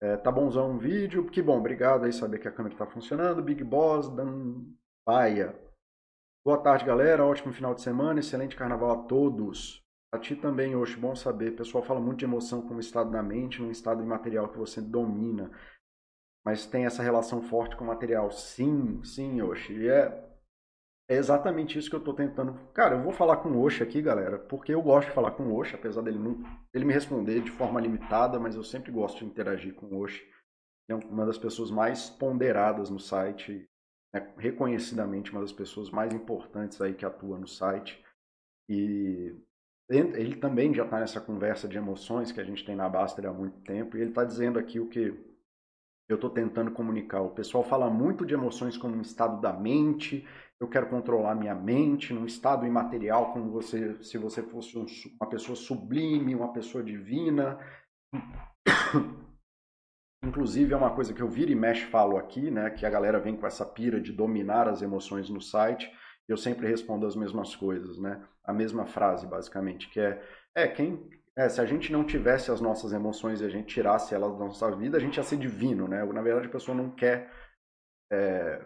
é, 0.00 0.16
tá 0.16 0.32
bonzão 0.32 0.74
o 0.74 0.78
vídeo. 0.78 1.30
Que 1.30 1.40
bom, 1.40 1.58
obrigado 1.58 2.04
aí 2.04 2.12
saber 2.12 2.40
que 2.40 2.48
a 2.48 2.52
câmera 2.52 2.74
está 2.74 2.86
funcionando. 2.86 3.42
Big 3.42 3.62
Boss, 3.62 4.08
Dan 4.08 4.64
Baia. 5.06 5.67
Boa 6.44 6.58
tarde, 6.58 6.84
galera. 6.84 7.24
Ótimo 7.24 7.52
final 7.52 7.74
de 7.74 7.82
semana. 7.82 8.20
Excelente 8.20 8.56
carnaval 8.56 8.90
a 8.92 9.02
todos. 9.04 9.82
A 10.12 10.18
ti 10.18 10.34
também, 10.34 10.74
Oxe, 10.74 10.96
bom 10.96 11.14
saber. 11.14 11.52
O 11.52 11.56
pessoal 11.56 11.84
fala 11.84 12.00
muito 12.00 12.20
de 12.20 12.24
emoção 12.24 12.66
como 12.66 12.80
estado 12.80 13.10
da 13.10 13.22
mente, 13.22 13.60
num 13.60 13.70
estado 13.70 14.02
imaterial 14.02 14.48
que 14.48 14.58
você 14.58 14.80
domina. 14.80 15.50
Mas 16.44 16.64
tem 16.64 16.86
essa 16.86 17.02
relação 17.02 17.42
forte 17.42 17.76
com 17.76 17.84
o 17.84 17.86
material. 17.88 18.30
Sim, 18.30 19.02
sim, 19.04 19.42
Oxe. 19.42 19.72
E 19.74 19.88
é 19.88 20.28
é 21.10 21.16
exatamente 21.16 21.78
isso 21.78 21.88
que 21.88 21.96
eu 21.96 22.00
estou 22.00 22.12
tentando. 22.12 22.52
Cara, 22.74 22.96
eu 22.96 23.02
vou 23.02 23.12
falar 23.12 23.38
com 23.38 23.48
o 23.48 23.62
Osh 23.62 23.80
aqui, 23.80 24.02
galera, 24.02 24.38
porque 24.38 24.74
eu 24.74 24.82
gosto 24.82 25.08
de 25.08 25.14
falar 25.14 25.30
com 25.30 25.44
o 25.44 25.56
Osh, 25.58 25.72
apesar 25.72 26.02
dele 26.02 26.18
não, 26.18 26.42
ele 26.72 26.84
me 26.84 26.92
responder 26.92 27.40
de 27.40 27.50
forma 27.50 27.80
limitada, 27.80 28.38
mas 28.38 28.54
eu 28.54 28.62
sempre 28.62 28.92
gosto 28.92 29.20
de 29.20 29.24
interagir 29.24 29.74
com 29.74 29.86
o 29.86 30.02
Osh. 30.02 30.22
É 30.86 30.94
uma 30.94 31.24
das 31.24 31.38
pessoas 31.38 31.70
mais 31.70 32.10
ponderadas 32.10 32.90
no 32.90 32.98
site, 32.98 33.66
é 34.14 34.26
reconhecidamente 34.38 35.30
uma 35.30 35.40
das 35.40 35.52
pessoas 35.52 35.90
mais 35.90 36.12
importantes 36.12 36.80
aí 36.80 36.94
que 36.94 37.04
atua 37.04 37.38
no 37.38 37.46
site. 37.46 38.02
E 38.68 39.34
ele 39.90 40.36
também 40.36 40.74
já 40.74 40.84
está 40.84 41.00
nessa 41.00 41.20
conversa 41.20 41.66
de 41.66 41.78
emoções 41.78 42.30
que 42.30 42.40
a 42.40 42.44
gente 42.44 42.64
tem 42.64 42.76
na 42.76 42.88
Baster 42.88 43.26
há 43.26 43.32
muito 43.32 43.60
tempo, 43.60 43.96
e 43.96 44.00
ele 44.00 44.10
está 44.10 44.24
dizendo 44.24 44.58
aqui 44.58 44.78
o 44.78 44.88
que 44.88 45.14
eu 46.08 46.14
estou 46.14 46.30
tentando 46.30 46.70
comunicar. 46.70 47.22
O 47.22 47.30
pessoal 47.30 47.64
fala 47.64 47.88
muito 47.88 48.24
de 48.26 48.34
emoções 48.34 48.76
como 48.76 48.94
um 48.96 49.00
estado 49.00 49.40
da 49.40 49.52
mente, 49.52 50.26
eu 50.60 50.68
quero 50.68 50.88
controlar 50.88 51.34
minha 51.34 51.54
mente 51.54 52.12
num 52.12 52.26
estado 52.26 52.66
imaterial, 52.66 53.32
como 53.32 53.50
você, 53.50 54.02
se 54.02 54.18
você 54.18 54.42
fosse 54.42 54.76
uma 55.20 55.28
pessoa 55.28 55.54
sublime, 55.54 56.34
uma 56.34 56.52
pessoa 56.52 56.82
divina. 56.82 57.58
Inclusive, 60.24 60.72
é 60.72 60.76
uma 60.76 60.94
coisa 60.94 61.14
que 61.14 61.22
eu 61.22 61.28
viro 61.28 61.50
e 61.50 61.54
mexe 61.54 61.86
falo 61.86 62.16
aqui, 62.16 62.50
né? 62.50 62.70
Que 62.70 62.84
a 62.84 62.90
galera 62.90 63.20
vem 63.20 63.36
com 63.36 63.46
essa 63.46 63.64
pira 63.64 64.00
de 64.00 64.12
dominar 64.12 64.68
as 64.68 64.82
emoções 64.82 65.30
no 65.30 65.40
site. 65.40 65.90
Eu 66.26 66.36
sempre 66.36 66.66
respondo 66.66 67.06
as 67.06 67.14
mesmas 67.14 67.54
coisas, 67.54 67.98
né? 67.98 68.22
A 68.44 68.52
mesma 68.52 68.84
frase, 68.84 69.26
basicamente, 69.26 69.88
que 69.90 70.00
é: 70.00 70.20
é, 70.54 70.66
quem. 70.68 71.08
É, 71.36 71.48
se 71.48 71.60
a 71.60 71.64
gente 71.64 71.92
não 71.92 72.04
tivesse 72.04 72.50
as 72.50 72.60
nossas 72.60 72.92
emoções 72.92 73.40
e 73.40 73.44
a 73.44 73.48
gente 73.48 73.72
tirasse 73.72 74.12
elas 74.12 74.36
da 74.36 74.44
nossa 74.44 74.74
vida, 74.74 74.96
a 74.96 75.00
gente 75.00 75.16
ia 75.18 75.22
ser 75.22 75.38
divino, 75.38 75.86
né? 75.86 76.04
Na 76.04 76.20
verdade, 76.20 76.48
a 76.48 76.50
pessoa 76.50 76.76
não 76.76 76.90
quer. 76.90 77.30
É, 78.12 78.60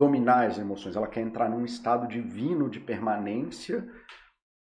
dominar 0.00 0.46
as 0.46 0.58
emoções, 0.58 0.96
ela 0.96 1.06
quer 1.06 1.20
entrar 1.20 1.48
num 1.48 1.64
estado 1.64 2.08
divino 2.08 2.68
de 2.68 2.80
permanência, 2.80 3.88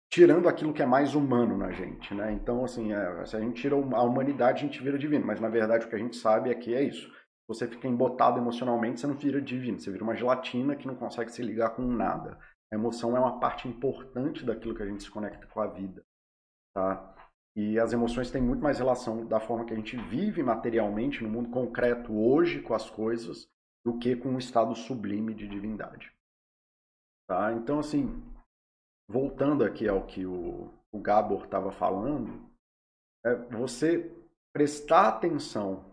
tirando 0.10 0.50
aquilo 0.50 0.74
que 0.74 0.82
é 0.82 0.86
mais 0.86 1.14
humano 1.14 1.58
na 1.58 1.72
gente, 1.72 2.14
né? 2.14 2.32
Então, 2.32 2.64
assim, 2.64 2.92
é, 2.92 3.26
se 3.26 3.36
a 3.36 3.40
gente 3.40 3.62
tira 3.62 3.76
a 3.76 4.04
humanidade, 4.04 4.64
a 4.64 4.68
gente 4.68 4.82
vira 4.82 4.98
divino, 4.98 5.26
mas 5.26 5.40
na 5.40 5.50
verdade 5.50 5.86
o 5.86 5.90
que 5.90 5.96
a 5.96 6.00
gente 6.00 6.16
sabe 6.16 6.50
é 6.50 6.56
que 6.56 6.74
é 6.74 6.82
isso. 6.82 7.12
Você 7.48 7.68
fica 7.68 7.88
embotado 7.88 8.38
emocionalmente, 8.38 9.00
você 9.00 9.08
não 9.08 9.16
vira 9.16 9.42
divino, 9.42 9.80
você 9.80 9.92
vira 9.92 10.04
uma 10.04 10.16
gelatina 10.16 10.76
que 10.76 10.88
não 10.88 10.96
consegue 10.96 11.32
se 11.32 11.42
ligar 11.42 11.72
com 11.72 11.84
nada. 11.84 12.38
A 12.72 12.76
emoção 12.76 13.16
é 13.16 13.20
uma 13.20 13.40
parte 13.40 13.68
importante 13.68 14.46
daquilo 14.46 14.76
que 14.76 14.84
a 14.84 14.86
gente 14.86 15.04
se 15.04 15.10
conecta 15.10 15.48
com 15.48 15.60
a 15.60 15.68
vida, 15.68 16.04
tá? 16.76 17.16
E 17.56 17.80
as 17.80 17.92
emoções 17.92 18.30
têm 18.32 18.42
muito 18.42 18.62
mais 18.62 18.78
relação 18.78 19.26
da 19.26 19.40
forma 19.40 19.66
que 19.66 19.74
a 19.74 19.76
gente 19.76 19.98
vive 19.98 20.42
materialmente 20.44 21.24
no 21.24 21.30
mundo 21.30 21.50
concreto 21.50 22.16
hoje 22.16 22.62
com 22.62 22.74
as 22.74 22.90
coisas 22.90 23.50
do 23.84 23.98
que 23.98 24.16
com 24.16 24.30
um 24.30 24.38
estado 24.38 24.76
sublime 24.76 25.34
de 25.34 25.48
divindade. 25.48 26.12
Tá? 27.28 27.52
Então, 27.54 27.80
assim, 27.80 28.24
voltando 29.10 29.64
aqui 29.64 29.88
ao 29.88 30.06
que 30.06 30.26
o, 30.26 30.72
o 30.92 31.00
Gabor 31.00 31.46
estava 31.46 31.72
falando, 31.72 32.48
é 33.26 33.36
você 33.36 34.16
prestar 34.54 35.08
atenção 35.08 35.84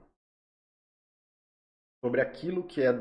sobre 2.05 2.21
aquilo 2.21 2.63
que 2.63 2.83
é 2.83 2.93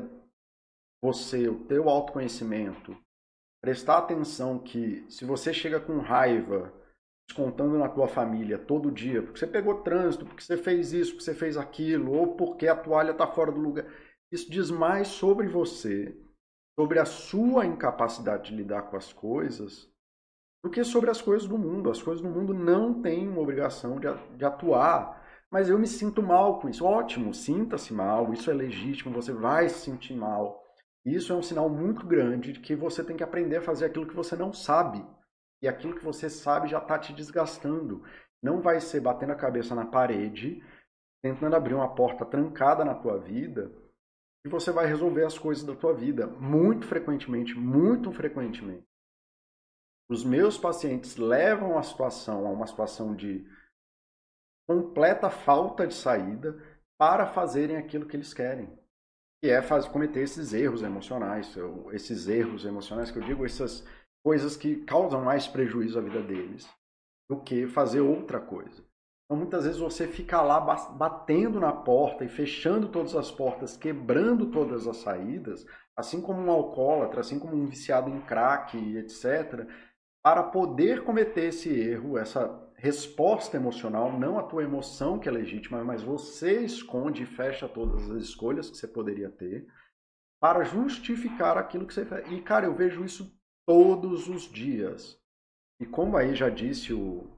você, 1.02 1.48
o 1.48 1.64
teu 1.66 1.88
autoconhecimento, 1.88 2.96
prestar 3.62 3.98
atenção 3.98 4.58
que 4.58 5.08
se 5.10 5.24
você 5.24 5.52
chega 5.52 5.78
com 5.78 5.98
raiva, 5.98 6.72
descontando 7.28 7.78
na 7.78 7.88
tua 7.88 8.08
família 8.08 8.58
todo 8.58 8.90
dia, 8.90 9.22
porque 9.22 9.38
você 9.38 9.46
pegou 9.46 9.82
trânsito, 9.82 10.24
porque 10.24 10.42
você 10.42 10.56
fez 10.56 10.92
isso, 10.92 11.12
porque 11.12 11.24
você 11.24 11.34
fez 11.34 11.56
aquilo, 11.56 12.12
ou 12.12 12.36
porque 12.36 12.66
a 12.66 12.76
toalha 12.76 13.10
está 13.10 13.26
fora 13.26 13.52
do 13.52 13.60
lugar 13.60 13.84
isso 14.30 14.50
diz 14.50 14.70
mais 14.70 15.08
sobre 15.08 15.46
você, 15.46 16.16
sobre 16.78 16.98
a 16.98 17.04
sua 17.04 17.64
incapacidade 17.64 18.50
de 18.50 18.56
lidar 18.56 18.82
com 18.90 18.96
as 18.96 19.12
coisas, 19.12 19.88
do 20.66 20.70
que 20.70 20.82
sobre 20.82 21.08
as 21.08 21.22
coisas 21.22 21.46
do 21.46 21.56
mundo. 21.56 21.90
As 21.90 22.02
coisas 22.02 22.20
do 22.20 22.28
mundo 22.28 22.52
não 22.52 23.00
têm 23.00 23.28
uma 23.28 23.40
obrigação 23.40 24.00
de, 24.00 24.44
atuar. 24.44 25.24
Mas 25.48 25.68
eu 25.68 25.78
me 25.78 25.86
sinto 25.86 26.20
mal 26.20 26.58
com 26.58 26.68
isso. 26.68 26.84
Ótimo, 26.84 27.32
sinta-se 27.32 27.94
mal, 27.94 28.32
isso 28.32 28.50
é 28.50 28.54
legítimo, 28.54 29.14
você 29.14 29.32
vai 29.32 29.68
se 29.68 29.78
sentir 29.78 30.14
mal. 30.14 30.64
Isso 31.04 31.32
é 31.32 31.36
um 31.36 31.42
sinal 31.42 31.68
muito 31.70 32.04
grande 32.04 32.52
de 32.52 32.58
que 32.58 32.74
você 32.74 33.04
tem 33.04 33.16
que 33.16 33.22
aprender 33.22 33.58
a 33.58 33.62
fazer 33.62 33.84
aquilo 33.84 34.08
que 34.08 34.16
você 34.16 34.34
não 34.34 34.52
sabe. 34.52 35.06
E 35.62 35.68
aquilo 35.68 35.94
que 35.94 36.04
você 36.04 36.28
sabe 36.28 36.68
já 36.68 36.78
está 36.78 36.98
te 36.98 37.12
desgastando. 37.12 38.02
Não 38.42 38.60
vai 38.60 38.80
ser 38.80 39.00
batendo 39.00 39.32
a 39.32 39.36
cabeça 39.36 39.72
na 39.72 39.86
parede, 39.86 40.60
tentando 41.22 41.54
abrir 41.54 41.74
uma 41.74 41.94
porta 41.94 42.24
trancada 42.24 42.84
na 42.84 42.94
tua 42.94 43.18
vida 43.18 43.70
e 44.44 44.48
você 44.48 44.72
vai 44.72 44.86
resolver 44.86 45.24
as 45.24 45.38
coisas 45.38 45.64
da 45.64 45.76
tua 45.76 45.94
vida 45.94 46.26
muito 46.26 46.86
frequentemente, 46.86 47.54
muito 47.56 48.10
frequentemente. 48.10 48.84
Os 50.08 50.24
meus 50.24 50.56
pacientes 50.56 51.16
levam 51.16 51.76
a 51.76 51.82
situação 51.82 52.46
a 52.46 52.50
uma 52.50 52.66
situação 52.66 53.14
de 53.14 53.44
completa 54.68 55.30
falta 55.30 55.86
de 55.86 55.94
saída 55.94 56.56
para 56.98 57.26
fazerem 57.26 57.76
aquilo 57.76 58.06
que 58.06 58.16
eles 58.16 58.32
querem. 58.32 58.68
que 59.42 59.50
é 59.50 59.60
fazer, 59.60 59.90
cometer 59.90 60.20
esses 60.20 60.52
erros 60.52 60.82
emocionais, 60.82 61.54
esses 61.92 62.26
erros 62.26 62.64
emocionais 62.64 63.10
que 63.10 63.18
eu 63.18 63.22
digo, 63.22 63.44
essas 63.44 63.84
coisas 64.24 64.56
que 64.56 64.84
causam 64.84 65.22
mais 65.22 65.46
prejuízo 65.46 65.98
à 65.98 66.02
vida 66.02 66.22
deles 66.22 66.68
do 67.28 67.40
que 67.40 67.66
fazer 67.66 68.00
outra 68.00 68.40
coisa. 68.40 68.84
Então, 69.24 69.36
muitas 69.36 69.64
vezes 69.64 69.78
você 69.78 70.06
fica 70.06 70.40
lá 70.40 70.60
batendo 70.60 71.60
na 71.60 71.72
porta 71.72 72.24
e 72.24 72.28
fechando 72.28 72.88
todas 72.88 73.14
as 73.14 73.30
portas, 73.30 73.76
quebrando 73.76 74.50
todas 74.50 74.86
as 74.86 74.98
saídas, 74.98 75.66
assim 75.96 76.20
como 76.20 76.40
um 76.40 76.50
alcoólatra, 76.50 77.20
assim 77.20 77.38
como 77.38 77.56
um 77.56 77.66
viciado 77.66 78.08
em 78.08 78.20
crack, 78.20 78.76
etc., 78.96 79.68
para 80.26 80.42
poder 80.42 81.04
cometer 81.04 81.50
esse 81.50 81.70
erro, 81.70 82.18
essa 82.18 82.68
resposta 82.74 83.56
emocional, 83.56 84.18
não 84.18 84.36
a 84.36 84.42
tua 84.42 84.64
emoção 84.64 85.20
que 85.20 85.28
é 85.28 85.30
legítima, 85.30 85.84
mas 85.84 86.02
você 86.02 86.62
esconde 86.62 87.22
e 87.22 87.26
fecha 87.26 87.68
todas 87.68 88.10
as 88.10 88.24
escolhas 88.24 88.68
que 88.68 88.76
você 88.76 88.88
poderia 88.88 89.30
ter 89.30 89.68
para 90.42 90.64
justificar 90.64 91.56
aquilo 91.56 91.86
que 91.86 91.94
você 91.94 92.04
fez. 92.04 92.28
E, 92.32 92.42
cara, 92.42 92.66
eu 92.66 92.74
vejo 92.74 93.04
isso 93.04 93.38
todos 93.64 94.28
os 94.28 94.50
dias. 94.50 95.16
E 95.78 95.86
como 95.86 96.16
aí 96.16 96.34
já 96.34 96.48
disse 96.48 96.92
o, 96.92 97.30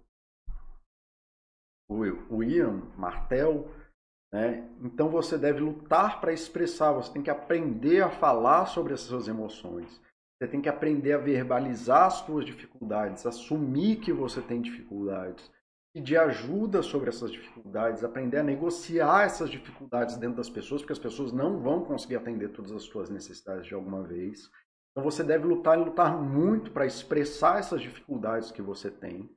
o, 1.91 2.43
Ian 2.43 2.85
Martel, 2.97 3.71
né? 4.33 4.67
então 4.81 5.11
você 5.11 5.37
deve 5.37 5.61
lutar 5.61 6.23
para 6.23 6.33
expressar, 6.33 6.93
você 6.93 7.13
tem 7.13 7.23
que 7.23 7.29
aprender 7.29 8.03
a 8.03 8.09
falar 8.09 8.65
sobre 8.65 8.95
as 8.95 9.01
suas 9.01 9.29
emoções. 9.29 10.01
Você 10.39 10.47
tem 10.47 10.61
que 10.61 10.69
aprender 10.69 11.15
a 11.15 11.19
verbalizar 11.19 12.07
as 12.07 12.15
suas 12.15 12.45
dificuldades, 12.45 13.27
assumir 13.27 13.97
que 13.97 14.13
você 14.13 14.41
tem 14.41 14.63
dificuldades, 14.63 15.51
pedir 15.93 16.17
ajuda 16.17 16.81
sobre 16.81 17.09
essas 17.09 17.33
dificuldades, 17.33 18.05
aprender 18.05 18.39
a 18.39 18.45
negociar 18.45 19.25
essas 19.25 19.51
dificuldades 19.51 20.17
dentro 20.17 20.37
das 20.37 20.49
pessoas, 20.49 20.81
porque 20.81 20.93
as 20.93 20.99
pessoas 20.99 21.33
não 21.33 21.59
vão 21.61 21.85
conseguir 21.85 22.15
atender 22.15 22.51
todas 22.51 22.71
as 22.71 22.85
suas 22.85 23.11
necessidades 23.11 23.67
de 23.67 23.75
alguma 23.75 24.05
vez. 24.05 24.49
Então 24.93 25.03
você 25.03 25.25
deve 25.25 25.45
lutar 25.45 25.77
e 25.77 25.83
lutar 25.83 26.17
muito 26.17 26.71
para 26.71 26.87
expressar 26.87 27.59
essas 27.59 27.81
dificuldades 27.81 28.53
que 28.53 28.63
você 28.63 28.93
tem, 28.93 29.29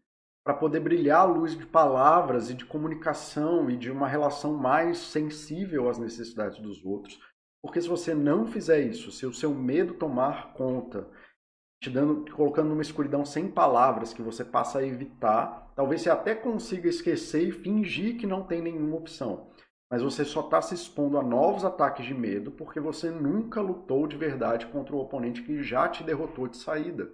para 0.44 0.54
poder 0.54 0.82
brilhar 0.82 1.22
a 1.22 1.26
luz 1.26 1.58
de 1.58 1.66
palavras 1.66 2.52
e 2.52 2.54
de 2.54 2.66
comunicação 2.66 3.72
e 3.72 3.76
de 3.76 3.90
uma 3.90 4.08
relação 4.08 4.56
mais 4.56 5.00
sensível 5.00 5.90
às 5.90 5.98
necessidades 5.98 6.60
dos 6.60 6.86
outros 6.86 7.20
porque 7.62 7.82
se 7.82 7.88
você 7.88 8.14
não 8.14 8.48
fizer 8.48 8.82
isso, 8.82 9.12
se 9.12 9.26
o 9.26 9.34
seu 9.34 9.54
medo 9.54 9.94
tomar 9.94 10.54
conta, 10.54 11.08
te 11.82 11.90
dando, 11.90 12.26
te 12.26 12.32
colocando 12.32 12.70
numa 12.70 12.82
escuridão 12.82 13.26
sem 13.26 13.50
palavras 13.50 14.14
que 14.14 14.22
você 14.22 14.44
passa 14.44 14.80
a 14.80 14.86
evitar, 14.86 15.72
talvez 15.76 16.02
você 16.02 16.10
até 16.10 16.36
consiga 16.36 16.90
esquecer 16.90 17.48
e 17.48 17.52
fingir 17.52 18.18
que 18.18 18.28
não 18.28 18.44
tem 18.44 18.62
nenhuma 18.62 18.98
opção. 18.98 19.52
Mas 19.90 20.02
você 20.02 20.24
só 20.24 20.42
está 20.42 20.62
se 20.62 20.74
expondo 20.74 21.18
a 21.18 21.24
novos 21.24 21.66
ataques 21.66 22.06
de 22.06 22.14
medo 22.14 22.52
porque 22.52 22.80
você 22.80 23.12
nunca 23.12 23.62
lutou 23.62 24.08
de 24.08 24.16
verdade 24.16 24.68
contra 24.68 24.96
o 24.96 25.00
oponente 25.00 25.44
que 25.44 25.62
já 25.62 25.90
te 25.90 26.04
derrotou 26.04 26.48
de 26.48 26.58
saída. 26.58 27.12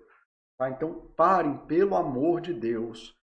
Tá? 0.59 0.69
Então 0.69 1.11
parem, 1.15 1.57
pelo 1.65 1.95
amor 1.95 2.39
de 2.39 2.53
Deus, 2.53 3.15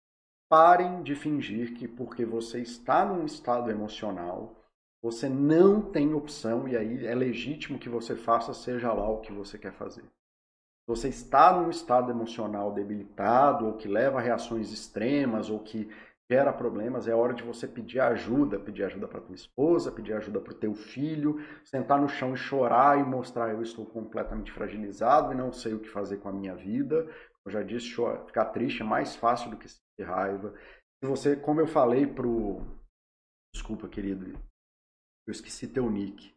parem 0.50 1.04
de 1.04 1.14
fingir 1.14 1.76
que 1.76 1.88
porque 1.88 2.26
você 2.26 2.62
está 2.62 3.06
num 3.06 3.26
estado 3.26 3.70
emocional, 3.70 4.63
você 5.04 5.28
não 5.28 5.82
tem 5.82 6.14
opção 6.14 6.66
e 6.66 6.78
aí 6.78 7.06
é 7.06 7.14
legítimo 7.14 7.78
que 7.78 7.90
você 7.90 8.16
faça 8.16 8.54
seja 8.54 8.94
lá 8.94 9.10
o 9.10 9.20
que 9.20 9.34
você 9.34 9.58
quer 9.58 9.74
fazer. 9.74 10.06
Você 10.88 11.10
está 11.10 11.52
num 11.54 11.70
estado 11.70 12.10
emocional 12.10 12.72
debilitado 12.72 13.66
ou 13.66 13.74
que 13.74 13.88
leva 13.88 14.20
a 14.20 14.22
reações 14.22 14.72
extremas 14.72 15.50
ou 15.50 15.60
que 15.60 15.90
gera 16.32 16.54
problemas, 16.54 17.08
é 17.08 17.14
hora 17.14 17.34
de 17.34 17.44
você 17.44 17.68
pedir 17.68 18.00
ajuda, 18.00 18.58
pedir 18.58 18.86
ajuda 18.86 19.08
para 19.08 19.20
tua 19.20 19.36
esposa, 19.36 19.92
pedir 19.92 20.14
ajuda 20.14 20.40
para 20.40 20.54
o 20.54 20.58
teu 20.58 20.74
filho, 20.74 21.38
sentar 21.66 22.00
no 22.00 22.08
chão 22.08 22.34
e 22.34 22.38
chorar 22.38 22.98
e 22.98 23.04
mostrar 23.04 23.52
eu 23.52 23.62
estou 23.62 23.86
completamente 23.86 24.52
fragilizado 24.52 25.34
e 25.34 25.36
não 25.36 25.52
sei 25.52 25.74
o 25.74 25.80
que 25.80 25.90
fazer 25.90 26.18
com 26.18 26.30
a 26.30 26.34
minha 26.34 26.56
vida. 26.56 27.08
Eu 27.46 27.52
já 27.52 27.62
disse, 27.62 27.94
ficar 28.26 28.46
triste 28.46 28.82
é 28.82 28.86
mais 28.86 29.16
fácil 29.18 29.52
do 29.52 29.58
que 29.58 29.68
sentir 29.68 30.10
raiva. 30.10 30.54
Se 31.04 31.10
você, 31.10 31.36
como 31.36 31.60
eu 31.60 31.68
falei 31.68 32.08
pro 32.08 32.62
desculpa, 33.54 33.88
querido, 33.88 34.40
eu 35.28 35.32
esqueci 35.32 35.68
teu 35.68 35.90
nick. 35.90 36.34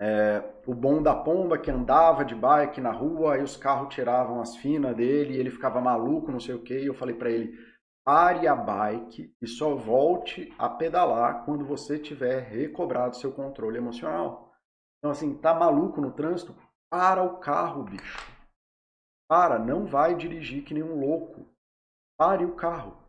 É, 0.00 0.42
o 0.66 0.74
bom 0.74 1.02
da 1.02 1.14
pomba 1.14 1.58
que 1.58 1.70
andava 1.70 2.24
de 2.24 2.34
bike 2.34 2.80
na 2.80 2.90
rua, 2.90 3.34
aí 3.34 3.42
os 3.42 3.56
carros 3.56 3.94
tiravam 3.94 4.40
as 4.40 4.56
finas 4.56 4.96
dele, 4.96 5.36
ele 5.36 5.50
ficava 5.50 5.80
maluco, 5.80 6.32
não 6.32 6.40
sei 6.40 6.54
o 6.54 6.62
que, 6.62 6.78
e 6.78 6.86
eu 6.86 6.94
falei 6.94 7.14
para 7.14 7.30
ele, 7.30 7.54
pare 8.02 8.48
a 8.48 8.54
bike 8.54 9.34
e 9.42 9.46
só 9.46 9.74
volte 9.74 10.54
a 10.58 10.70
pedalar 10.70 11.44
quando 11.44 11.66
você 11.66 11.98
tiver 11.98 12.40
recobrado 12.40 13.16
seu 13.16 13.30
controle 13.30 13.76
emocional. 13.76 14.50
Então 14.98 15.10
assim, 15.10 15.36
tá 15.36 15.52
maluco 15.52 16.00
no 16.00 16.12
trânsito? 16.12 16.54
Para 16.90 17.22
o 17.22 17.38
carro, 17.38 17.84
bicho. 17.84 18.18
Para, 19.28 19.58
não 19.58 19.86
vai 19.86 20.14
dirigir 20.14 20.64
que 20.64 20.74
nem 20.74 20.82
um 20.82 20.98
louco. 20.98 21.46
Pare 22.18 22.44
o 22.44 22.56
carro. 22.56 22.99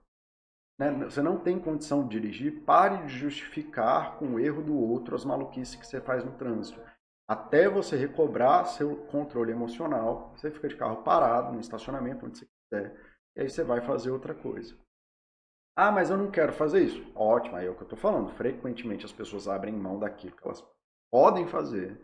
Né? 0.81 0.89
Você 1.05 1.21
não 1.21 1.37
tem 1.37 1.59
condição 1.59 2.07
de 2.07 2.19
dirigir, 2.19 2.63
pare 2.63 3.05
de 3.05 3.15
justificar 3.15 4.17
com 4.17 4.33
o 4.33 4.39
erro 4.39 4.63
do 4.63 4.75
outro 4.75 5.15
as 5.15 5.23
maluquices 5.23 5.75
que 5.75 5.85
você 5.85 6.01
faz 6.01 6.25
no 6.25 6.31
trânsito. 6.31 6.81
Até 7.29 7.69
você 7.69 7.95
recobrar 7.95 8.65
seu 8.65 8.95
controle 9.05 9.51
emocional, 9.51 10.33
você 10.35 10.49
fica 10.49 10.67
de 10.67 10.75
carro 10.75 11.03
parado 11.03 11.53
no 11.53 11.59
estacionamento, 11.59 12.25
onde 12.25 12.39
você 12.39 12.47
quiser, 12.47 12.99
e 13.35 13.41
aí 13.41 13.49
você 13.49 13.63
vai 13.63 13.79
fazer 13.81 14.09
outra 14.09 14.33
coisa. 14.33 14.75
Ah, 15.77 15.91
mas 15.91 16.09
eu 16.09 16.17
não 16.17 16.31
quero 16.31 16.51
fazer 16.51 16.83
isso. 16.83 17.11
Ótimo, 17.15 17.57
aí 17.57 17.67
é 17.67 17.69
o 17.69 17.75
que 17.75 17.81
eu 17.81 17.85
estou 17.85 17.99
falando. 17.99 18.31
Frequentemente 18.31 19.05
as 19.05 19.11
pessoas 19.11 19.47
abrem 19.47 19.73
mão 19.73 19.99
daquilo 19.99 20.35
que 20.35 20.43
elas 20.43 20.67
podem 21.11 21.47
fazer 21.47 21.95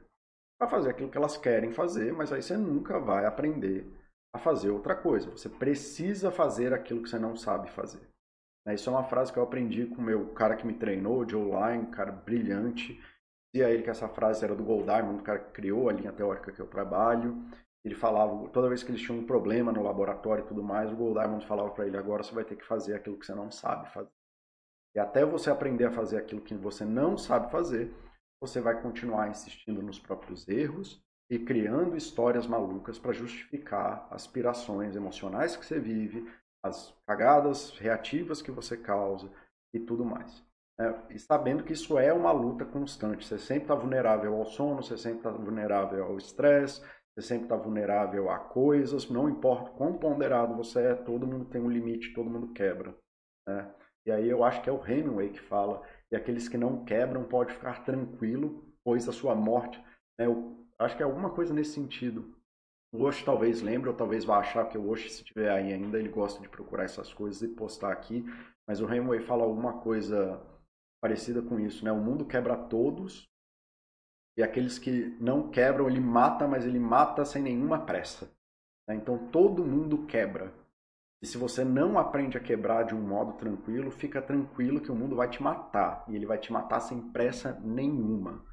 para 0.60 0.70
fazer 0.70 0.92
aquilo 0.92 1.10
que 1.10 1.18
elas 1.18 1.36
querem 1.36 1.74
fazer, 1.74 2.14
mas 2.14 2.32
aí 2.32 2.44
você 2.44 2.56
nunca 2.56 3.00
vai 3.00 3.26
aprender 3.26 3.92
a 4.34 4.38
fazer 4.38 4.70
outra 4.70 4.96
coisa. 4.96 5.32
Você 5.32 5.50
precisa 5.50 6.32
fazer 6.32 6.74
aquilo 6.74 7.02
que 7.02 7.10
você 7.10 7.18
não 7.18 7.36
sabe 7.36 7.70
fazer. 7.72 8.08
Né, 8.68 8.76
isso 8.76 8.90
é 8.90 8.92
uma 8.92 9.06
frase 9.06 9.32
que 9.32 9.40
eu 9.40 9.44
aprendi 9.44 9.86
com 9.86 10.02
o 10.02 10.04
meu 10.04 10.28
cara 10.34 10.58
que 10.58 10.68
me 10.68 10.74
treinou, 10.74 11.28
Joe 11.28 11.46
Line, 11.46 11.86
um 11.86 11.92
cara 11.92 12.12
brilhante. 12.12 13.02
Dizia 13.56 13.70
ele 13.70 13.82
que 13.82 13.90
essa 13.90 14.10
frase 14.10 14.44
era 14.44 14.54
do 14.54 14.62
Goldman, 14.62 15.16
o 15.16 15.24
cara 15.24 15.40
que 15.40 15.54
criou 15.54 15.88
a 15.88 15.94
linha 15.94 16.12
teórica 16.12 16.52
que 16.52 16.60
eu 16.60 16.68
trabalho. 16.68 17.42
Ele 17.86 17.96
falava, 17.96 18.50
toda 18.50 18.68
vez 18.68 18.84
que 18.84 18.92
eles 18.92 19.00
tinham 19.00 19.20
um 19.20 19.26
problema 19.26 19.72
no 19.72 19.82
laboratório 19.82 20.44
e 20.44 20.48
tudo 20.48 20.62
mais, 20.62 20.92
o 20.92 20.98
Goldman 20.98 21.40
falava 21.40 21.70
para 21.70 21.88
ele, 21.88 21.96
agora 21.96 22.22
você 22.22 22.36
vai 22.36 22.44
ter 22.44 22.58
que 22.58 22.66
fazer 22.66 22.96
aquilo 22.96 23.18
que 23.18 23.26
você 23.26 23.34
não 23.34 23.50
sabe 23.50 23.90
fazer. 23.94 24.12
E 24.94 25.00
até 25.00 25.24
você 25.24 25.50
aprender 25.50 25.86
a 25.86 25.92
fazer 25.92 26.18
aquilo 26.18 26.42
que 26.42 26.54
você 26.54 26.84
não 26.84 27.18
sabe 27.18 27.50
fazer, 27.50 27.96
você 28.42 28.60
vai 28.60 28.82
continuar 28.82 29.30
insistindo 29.30 29.82
nos 29.82 29.98
próprios 29.98 30.46
erros 30.46 31.02
e 31.32 31.40
criando 31.40 31.96
histórias 31.96 32.46
malucas 32.46 33.00
para 33.00 33.14
justificar 33.14 34.06
aspirações 34.12 34.94
emocionais 34.94 35.56
que 35.56 35.66
você 35.66 35.80
vive, 35.80 36.30
as 36.68 36.96
cagadas 37.06 37.72
reativas 37.78 38.42
que 38.42 38.52
você 38.52 38.78
causa 38.78 39.30
e 39.74 39.80
tudo 39.80 40.06
mais. 40.06 40.46
Né? 40.80 40.94
E 41.10 41.20
sabendo 41.20 41.64
que 41.64 41.74
isso 41.74 41.98
é 41.98 42.14
uma 42.14 42.32
luta 42.32 42.66
constante. 42.66 43.26
Você 43.26 43.38
sempre 43.38 43.64
está 43.64 43.76
vulnerável 43.76 44.36
ao 44.36 44.46
sono, 44.46 44.84
você 44.84 44.98
sempre 44.98 45.20
está 45.20 45.32
vulnerável 45.32 46.04
ao 46.06 46.18
estresse, 46.18 46.82
você 47.16 47.22
sempre 47.28 47.46
está 47.46 47.56
vulnerável 47.56 48.30
a 48.30 48.38
coisas, 48.38 49.10
não 49.10 49.28
importa 49.28 49.72
quão 49.72 49.98
ponderado 49.98 50.56
você 50.56 50.80
é, 50.82 50.96
todo 50.96 51.26
mundo 51.26 51.46
tem 51.46 51.60
um 51.60 51.70
limite, 51.70 52.14
todo 52.14 52.30
mundo 52.30 52.54
quebra. 52.54 52.96
Né? 53.48 53.74
E 54.06 54.12
aí 54.12 54.30
eu 54.30 54.44
acho 54.44 54.62
que 54.62 54.70
é 54.70 54.74
o 54.74 54.86
Hemingway 54.86 55.30
que 55.30 55.42
fala, 55.42 55.82
e 56.12 56.16
aqueles 56.16 56.48
que 56.48 56.58
não 56.58 56.86
quebram 56.86 57.24
pode 57.24 57.54
ficar 57.54 57.84
tranquilo, 57.84 58.64
pois 58.84 59.10
a 59.10 59.12
sua 59.12 59.34
morte, 59.34 59.84
né? 60.18 60.28
eu 60.28 60.64
acho 60.80 60.96
que 60.96 61.02
é 61.02 61.06
alguma 61.06 61.32
coisa 61.32 61.54
nesse 61.54 61.72
sentido. 61.72 62.37
O 62.94 63.04
Osh 63.04 63.24
talvez 63.24 63.62
lembre, 63.62 63.90
ou 63.90 63.96
talvez 63.96 64.24
vá 64.24 64.38
achar 64.38 64.68
que 64.70 64.78
o 64.78 64.90
Osh, 64.90 65.12
se 65.12 65.24
tiver 65.24 65.50
aí 65.50 65.74
ainda, 65.74 66.00
ele 66.00 66.10
gosta 66.10 66.42
de 66.42 66.50
procurar 66.50 66.86
essas 66.86 67.14
coisas 67.14 67.42
e 67.42 67.48
postar 67.48 67.92
aqui. 67.92 68.26
Mas 68.68 68.82
o 68.82 68.86
Hemingway 68.86 69.20
fala 69.20 69.44
alguma 69.44 69.82
coisa 69.82 70.42
parecida 71.02 71.42
com 71.42 71.60
isso, 71.60 71.84
né? 71.84 71.92
O 71.92 71.98
mundo 71.98 72.26
quebra 72.26 72.56
todos 72.56 73.30
e 74.38 74.44
aqueles 74.44 74.78
que 74.78 75.18
não 75.20 75.50
quebram, 75.50 75.90
ele 75.90 76.00
mata, 76.00 76.48
mas 76.48 76.64
ele 76.64 76.78
mata 76.78 77.26
sem 77.26 77.42
nenhuma 77.42 77.80
pressa. 77.86 78.32
Né? 78.88 78.96
Então 78.96 79.30
todo 79.30 79.66
mundo 79.66 80.06
quebra. 80.06 80.54
E 81.20 81.26
se 81.26 81.40
você 81.40 81.66
não 81.66 81.98
aprende 81.98 82.38
a 82.38 82.40
quebrar 82.40 82.84
de 82.84 82.94
um 82.94 83.02
modo 83.02 83.34
tranquilo, 83.34 83.90
fica 83.90 84.22
tranquilo 84.22 84.80
que 84.80 84.92
o 84.92 84.96
mundo 84.96 85.16
vai 85.16 85.28
te 85.28 85.42
matar. 85.42 86.06
E 86.08 86.16
ele 86.16 86.28
vai 86.28 86.38
te 86.38 86.54
matar 86.54 86.80
sem 86.82 87.02
pressa 87.12 87.60
nenhuma. 87.62 88.46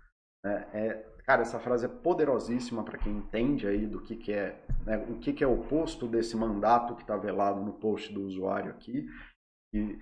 Né? 0.43 0.71
É, 0.73 1.14
Cara, 1.27 1.41
essa 1.41 1.59
frase 1.59 1.87
é 1.87 1.89
poderosíssima 1.89 2.85
para 2.85 2.99
quem 2.99 3.17
entende 3.17 3.67
aí 3.67 3.87
do 3.87 4.01
que, 4.03 4.15
que 4.15 4.33
é, 4.33 4.63
né, 4.85 4.99
o 5.09 5.19
que, 5.19 5.33
que 5.33 5.43
é 5.43 5.47
oposto 5.47 6.07
desse 6.07 6.37
mandato 6.37 6.95
que 6.95 7.01
está 7.01 7.17
velado 7.17 7.63
no 7.63 7.73
post 7.73 8.13
do 8.13 8.23
usuário 8.23 8.71
aqui. 8.71 9.09
E 9.73 9.99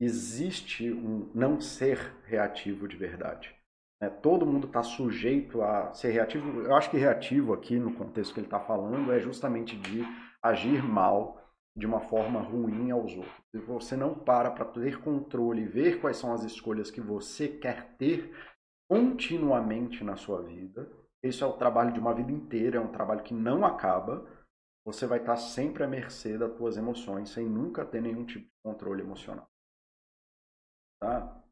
existe 0.00 0.90
um 0.92 1.30
não 1.32 1.60
ser 1.60 1.98
reativo 2.24 2.88
de 2.88 2.96
verdade. 2.96 3.54
Né? 4.02 4.10
Todo 4.10 4.44
mundo 4.44 4.66
está 4.66 4.82
sujeito 4.82 5.62
a 5.62 5.94
ser 5.94 6.10
reativo. 6.10 6.62
Eu 6.62 6.74
acho 6.74 6.90
que 6.90 6.96
reativo 6.96 7.52
aqui, 7.52 7.78
no 7.78 7.94
contexto 7.94 8.34
que 8.34 8.40
ele 8.40 8.48
está 8.48 8.58
falando, 8.58 9.12
é 9.12 9.20
justamente 9.20 9.76
de 9.76 10.02
agir 10.42 10.82
mal 10.82 11.40
de 11.76 11.86
uma 11.86 12.00
forma 12.00 12.40
ruim 12.40 12.90
aos 12.90 13.16
outros. 13.16 13.34
Se 13.50 13.58
você 13.58 13.96
não 13.96 14.14
para 14.14 14.50
para 14.50 14.64
ter 14.64 15.00
controle, 15.00 15.64
ver 15.64 16.00
quais 16.00 16.16
são 16.16 16.32
as 16.32 16.44
escolhas 16.44 16.90
que 16.90 17.00
você 17.00 17.48
quer 17.48 17.96
ter, 17.96 18.32
continuamente 18.88 20.04
na 20.04 20.16
sua 20.16 20.42
vida. 20.42 20.90
Isso 21.22 21.42
é 21.42 21.46
o 21.46 21.56
trabalho 21.56 21.92
de 21.92 22.00
uma 22.00 22.14
vida 22.14 22.30
inteira, 22.30 22.76
é 22.76 22.80
um 22.80 22.92
trabalho 22.92 23.22
que 23.22 23.34
não 23.34 23.64
acaba. 23.64 24.26
Você 24.86 25.06
vai 25.06 25.18
estar 25.18 25.36
sempre 25.36 25.82
à 25.82 25.88
mercê 25.88 26.36
das 26.36 26.54
suas 26.56 26.76
emoções, 26.76 27.30
sem 27.30 27.48
nunca 27.48 27.84
ter 27.84 28.02
nenhum 28.02 28.24
tipo 28.26 28.44
de 28.44 28.62
controle 28.62 29.02
emocional. 29.02 29.48
Tá? 31.00 31.42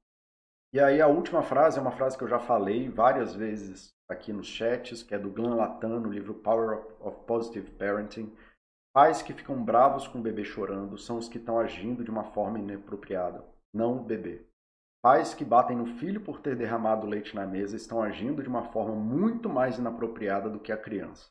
E 0.74 0.80
aí 0.80 1.00
a 1.00 1.06
última 1.06 1.42
frase 1.42 1.78
é 1.78 1.82
uma 1.82 1.92
frase 1.92 2.16
que 2.16 2.24
eu 2.24 2.28
já 2.28 2.38
falei 2.38 2.88
várias 2.88 3.34
vezes 3.34 3.92
aqui 4.08 4.32
nos 4.32 4.46
chats, 4.46 5.02
que 5.02 5.14
é 5.14 5.18
do 5.18 5.30
Glenn 5.30 5.54
Latan, 5.54 6.00
no 6.00 6.10
livro 6.10 6.34
Power 6.34 6.86
of 7.00 7.24
Positive 7.26 7.70
Parenting. 7.72 8.34
Pais 8.94 9.22
que 9.22 9.32
ficam 9.32 9.62
bravos 9.62 10.06
com 10.06 10.18
o 10.18 10.22
bebê 10.22 10.44
chorando 10.44 10.98
são 10.98 11.16
os 11.16 11.28
que 11.28 11.38
estão 11.38 11.58
agindo 11.58 12.04
de 12.04 12.10
uma 12.10 12.24
forma 12.24 12.58
inapropriada, 12.58 13.42
não 13.72 13.98
o 13.98 14.04
bebê. 14.04 14.46
Pais 15.02 15.34
que 15.34 15.44
batem 15.44 15.76
no 15.76 15.98
filho 15.98 16.20
por 16.20 16.40
ter 16.40 16.54
derramado 16.54 17.08
leite 17.08 17.34
na 17.34 17.44
mesa 17.44 17.76
estão 17.76 18.00
agindo 18.00 18.40
de 18.40 18.48
uma 18.48 18.70
forma 18.70 18.94
muito 18.94 19.48
mais 19.48 19.76
inapropriada 19.76 20.48
do 20.48 20.60
que 20.60 20.70
a 20.70 20.76
criança. 20.76 21.28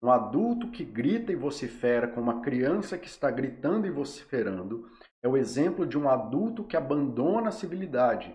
Um 0.00 0.08
adulto 0.08 0.70
que 0.70 0.84
grita 0.84 1.32
e 1.32 1.36
vocifera 1.36 2.06
com 2.06 2.20
uma 2.20 2.40
criança 2.42 2.96
que 2.96 3.08
está 3.08 3.28
gritando 3.28 3.88
e 3.88 3.90
vociferando 3.90 4.88
é 5.20 5.26
o 5.26 5.36
exemplo 5.36 5.84
de 5.84 5.98
um 5.98 6.08
adulto 6.08 6.62
que 6.62 6.76
abandona 6.76 7.48
a 7.48 7.52
civilidade. 7.52 8.32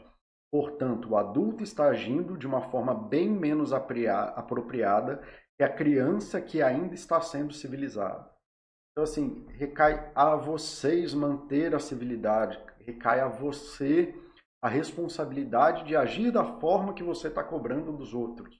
Portanto, 0.51 1.09
o 1.09 1.17
adulto 1.17 1.63
está 1.63 1.87
agindo 1.87 2.37
de 2.37 2.45
uma 2.45 2.69
forma 2.69 2.93
bem 2.93 3.29
menos 3.29 3.71
apropriada 3.71 5.21
que 5.57 5.63
a 5.63 5.73
criança 5.73 6.41
que 6.41 6.61
ainda 6.61 6.93
está 6.93 7.21
sendo 7.21 7.53
civilizada. 7.53 8.29
Então, 8.91 9.03
assim, 9.05 9.45
recai 9.49 10.11
a 10.13 10.35
vocês 10.35 11.13
manter 11.13 11.73
a 11.73 11.79
civilidade, 11.79 12.59
recai 12.79 13.21
a 13.21 13.27
você 13.27 14.13
a 14.61 14.67
responsabilidade 14.67 15.83
de 15.83 15.95
agir 15.95 16.31
da 16.31 16.43
forma 16.43 16.93
que 16.93 17.03
você 17.03 17.27
está 17.27 17.43
cobrando 17.43 17.91
dos 17.91 18.13
outros. 18.13 18.57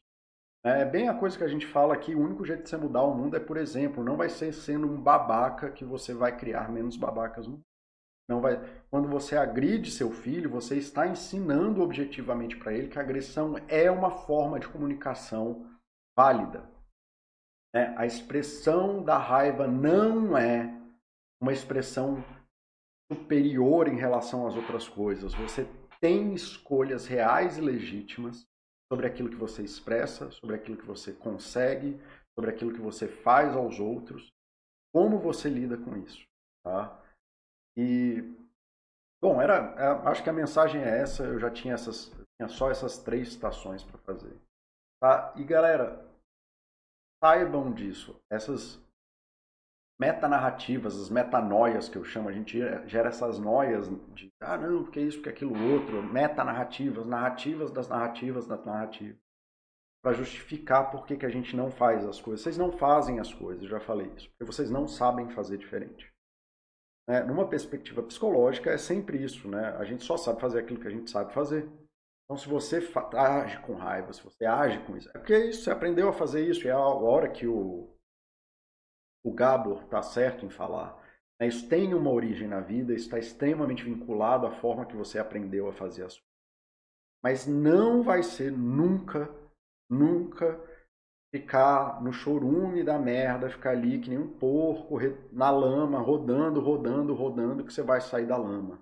É 0.64 0.84
bem 0.84 1.08
a 1.08 1.14
coisa 1.14 1.38
que 1.38 1.44
a 1.44 1.48
gente 1.48 1.66
fala 1.66 1.94
aqui, 1.94 2.14
o 2.14 2.20
único 2.20 2.46
jeito 2.46 2.64
de 2.64 2.70
você 2.70 2.78
mudar 2.78 3.04
o 3.04 3.16
mundo 3.16 3.38
é, 3.38 3.40
por 3.40 3.58
exemplo, 3.58 4.04
não 4.04 4.18
vai 4.18 4.30
ser 4.30 4.52
sendo 4.54 4.88
um 4.88 5.02
babaca 5.02 5.72
que 5.72 5.86
você 5.86 6.14
vai 6.14 6.36
criar 6.36 6.70
menos 6.70 6.98
babacas 6.98 7.48
no 7.48 7.62
não 8.30 8.42
vai. 8.42 8.58
Quando 8.90 9.08
você 9.08 9.38
agride 9.38 9.90
seu 9.90 10.12
filho, 10.12 10.50
você 10.50 10.76
está 10.76 11.08
ensinando 11.08 11.82
objetivamente 11.82 12.58
para 12.58 12.74
ele 12.74 12.90
que 12.90 13.00
a 13.00 13.02
agressão 13.02 13.56
é 13.70 13.90
uma 13.90 14.12
forma 14.12 14.60
de 14.60 14.68
comunicação 14.68 15.66
válida. 16.18 16.70
É, 17.74 17.94
a 17.98 18.06
expressão 18.06 19.02
da 19.02 19.18
raiva 19.18 19.68
não 19.68 20.38
é 20.38 20.74
uma 21.42 21.54
expressão 21.54 22.24
superior 23.12 23.88
em 23.88 23.96
relação 23.96 24.46
às 24.46 24.56
outras 24.56 24.90
coisas. 24.90 25.34
Você 25.34 25.66
tem 26.00 26.34
escolhas 26.34 27.06
reais 27.06 27.58
e 27.58 27.62
legítimas 27.62 28.46
sobre 28.92 29.08
aquilo 29.08 29.30
que 29.30 29.36
você 29.36 29.64
expressa, 29.64 30.32
sobre 30.32 30.56
aquilo 30.56 30.78
que 30.78 30.86
você 30.86 31.12
consegue, 31.14 32.00
sobre 32.38 32.52
aquilo 32.52 32.74
que 32.74 32.82
você 32.82 33.08
faz 33.08 33.56
aos 33.56 33.80
outros, 33.80 34.32
como 34.94 35.20
você 35.20 35.50
lida 35.50 35.78
com 35.78 35.98
isso, 35.98 36.26
tá? 36.64 37.02
E 37.76 38.24
bom, 39.22 39.42
era, 39.42 39.76
é, 39.78 40.10
acho 40.10 40.24
que 40.24 40.30
a 40.30 40.34
mensagem 40.34 40.82
é 40.82 41.00
essa, 41.00 41.24
eu 41.24 41.40
já 41.40 41.52
tinha 41.52 41.74
essas 41.74 42.12
tinha 42.38 42.48
só 42.48 42.70
essas 42.70 43.00
três 43.00 43.34
citações 43.34 43.84
para 43.84 43.98
fazer. 44.00 44.40
Tá? 45.02 45.34
E 45.36 45.44
galera, 45.44 46.08
saibam 47.24 47.74
disso. 47.74 48.20
Essas 48.32 48.80
metanarrativas, 50.00 51.00
as 51.00 51.10
metanoias 51.10 51.90
que 51.90 51.98
eu 51.98 52.04
chamo, 52.04 52.30
a 52.30 52.32
gente 52.32 52.60
gera 52.86 53.10
essas 53.10 53.40
noias 53.40 53.90
de, 54.14 54.32
ah, 54.40 54.58
não, 54.58 54.84
porque 54.84 55.00
isso, 55.00 55.18
porque 55.18 55.30
aquilo 55.30 55.74
outro, 55.74 56.04
metanarrativas, 56.04 57.06
narrativas 57.08 57.72
das 57.72 57.88
narrativas 57.88 58.46
das 58.46 58.64
narrativas, 58.64 59.18
para 60.04 60.14
justificar 60.14 60.92
por 60.92 61.06
que, 61.06 61.18
que 61.18 61.26
a 61.26 61.30
gente 61.30 61.56
não 61.56 61.72
faz 61.72 62.06
as 62.06 62.22
coisas. 62.22 62.42
Vocês 62.42 62.58
não 62.58 62.72
fazem 62.72 63.20
as 63.20 63.34
coisas, 63.34 63.68
já 63.68 63.80
falei 63.80 64.08
isso, 64.16 64.30
porque 64.30 64.46
vocês 64.46 64.70
não 64.70 64.88
sabem 64.88 65.30
fazer 65.30 65.58
diferente. 65.58 66.14
É, 67.10 67.24
numa 67.24 67.48
perspectiva 67.48 68.04
psicológica, 68.04 68.70
é 68.70 68.78
sempre 68.78 69.24
isso, 69.24 69.48
né? 69.48 69.76
A 69.78 69.86
gente 69.86 70.04
só 70.04 70.18
sabe 70.18 70.42
fazer 70.42 70.60
aquilo 70.60 70.80
que 70.80 70.88
a 70.88 70.92
gente 70.92 71.10
sabe 71.10 71.34
fazer. 71.34 71.68
Então, 72.26 72.38
se 72.38 72.48
você 72.48 72.80
age 73.16 73.60
com 73.62 73.74
raiva, 73.74 74.12
se 74.12 74.22
você 74.22 74.46
age 74.46 74.80
com 74.86 74.98
isso, 74.98 75.10
é 75.10 75.18
porque 75.18 75.38
isso, 75.46 75.64
você 75.64 75.72
aprendeu 75.72 76.10
a 76.10 76.14
fazer 76.14 76.46
isso, 76.46 76.66
e 76.66 76.68
é 76.68 76.74
a 76.74 76.80
hora 76.80 77.30
que 77.30 77.48
o 77.48 77.97
o 79.28 79.34
Gabor 79.34 79.84
está 79.84 80.02
certo 80.02 80.46
em 80.46 80.50
falar. 80.50 80.98
Né? 81.40 81.48
Isso 81.48 81.68
tem 81.68 81.94
uma 81.94 82.10
origem 82.10 82.48
na 82.48 82.62
vida, 82.62 82.94
está 82.94 83.20
extremamente 83.20 83.84
vinculado 83.84 84.48
à 84.48 84.52
forma 84.52 84.86
que 84.86 84.96
você 84.96 85.20
aprendeu 85.20 85.68
a 85.68 85.74
fazer 85.74 86.04
as 86.06 86.14
coisas. 86.14 86.28
Mas 87.22 87.46
não 87.46 88.04
vai 88.04 88.24
ser 88.24 88.52
nunca, 88.52 89.30
nunca 89.90 90.58
ficar 91.30 92.02
no 92.02 92.14
chorume 92.14 92.84
da 92.84 92.98
merda, 92.98 93.50
ficar 93.50 93.72
ali 93.72 94.00
que 94.00 94.10
nem 94.10 94.20
um 94.20 94.38
porco 94.38 94.98
na 95.32 95.50
lama, 95.50 96.00
rodando, 96.00 96.62
rodando, 96.62 97.14
rodando, 97.14 97.66
que 97.66 97.74
você 97.74 97.82
vai 97.82 98.00
sair 98.00 98.26
da 98.26 98.38
lama. 98.38 98.80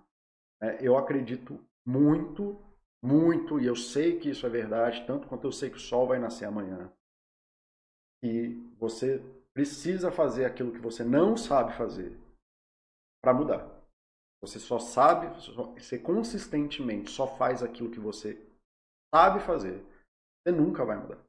É, 0.62 0.78
eu 0.86 0.96
acredito 0.96 1.60
muito, 1.84 2.56
muito, 3.02 3.60
e 3.60 3.66
eu 3.66 3.76
sei 3.76 4.20
que 4.20 4.30
isso 4.30 4.46
é 4.46 4.50
verdade, 4.50 5.06
tanto 5.08 5.28
quanto 5.28 5.48
eu 5.48 5.52
sei 5.52 5.70
que 5.72 5.78
o 5.78 5.80
sol 5.80 6.08
vai 6.08 6.20
nascer 6.20 6.46
amanhã, 6.46 6.92
que 8.22 8.62
você 8.78 9.24
precisa 9.56 10.12
fazer 10.12 10.46
aquilo 10.46 10.74
que 10.74 10.80
você 10.80 11.04
não 11.04 11.38
sabe 11.38 11.76
fazer 11.78 12.20
para 13.24 13.34
mudar. 13.34 13.82
Você 14.42 14.60
só 14.60 14.78
sabe, 14.78 15.28
você 15.74 15.98
consistentemente 15.98 17.10
só 17.10 17.26
faz 17.38 17.64
aquilo 17.64 17.90
que 17.90 18.00
você 18.00 18.40
sabe 19.14 19.40
fazer, 19.40 19.82
você 20.44 20.54
nunca 20.54 20.84
vai 20.84 20.98
mudar. 20.98 21.24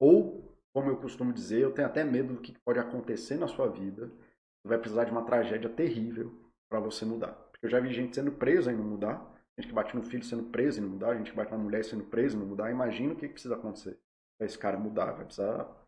Ou, 0.00 0.52
como 0.74 0.90
eu 0.90 0.96
costumo 0.96 1.32
dizer, 1.32 1.60
eu 1.60 1.72
tenho 1.72 1.86
até 1.86 2.02
medo 2.02 2.34
do 2.34 2.40
que 2.40 2.58
pode 2.66 2.80
acontecer 2.80 3.36
na 3.36 3.46
sua 3.46 3.68
vida. 3.68 4.08
Você 4.08 4.68
vai 4.68 4.78
precisar 4.78 5.04
de 5.04 5.12
uma 5.12 5.24
tragédia 5.24 5.70
terrível 5.70 6.34
para 6.68 6.80
você 6.80 7.04
mudar. 7.04 7.32
Porque 7.32 7.66
eu 7.66 7.70
já 7.70 7.78
vi 7.78 7.92
gente 7.94 8.14
sendo 8.14 8.32
presa 8.32 8.72
e 8.72 8.76
não 8.76 8.84
mudar, 8.84 9.24
gente 9.56 9.68
que 9.68 9.74
bate 9.74 9.94
no 9.94 10.02
filho 10.02 10.24
sendo 10.24 10.50
preso 10.50 10.78
e 10.78 10.82
não 10.82 10.88
mudar, 10.90 11.16
gente 11.16 11.30
que 11.30 11.36
bate 11.36 11.52
na 11.52 11.58
mulher 11.58 11.84
sendo 11.84 12.04
presa 12.04 12.36
e 12.36 12.38
não 12.38 12.46
mudar. 12.46 12.70
Imagina 12.70 13.12
o 13.12 13.16
que 13.16 13.28
precisa 13.28 13.54
acontecer 13.54 13.98
para 14.36 14.46
esse 14.46 14.58
cara 14.58 14.76
mudar. 14.76 15.12
Vai 15.12 15.24
precisar 15.24 15.83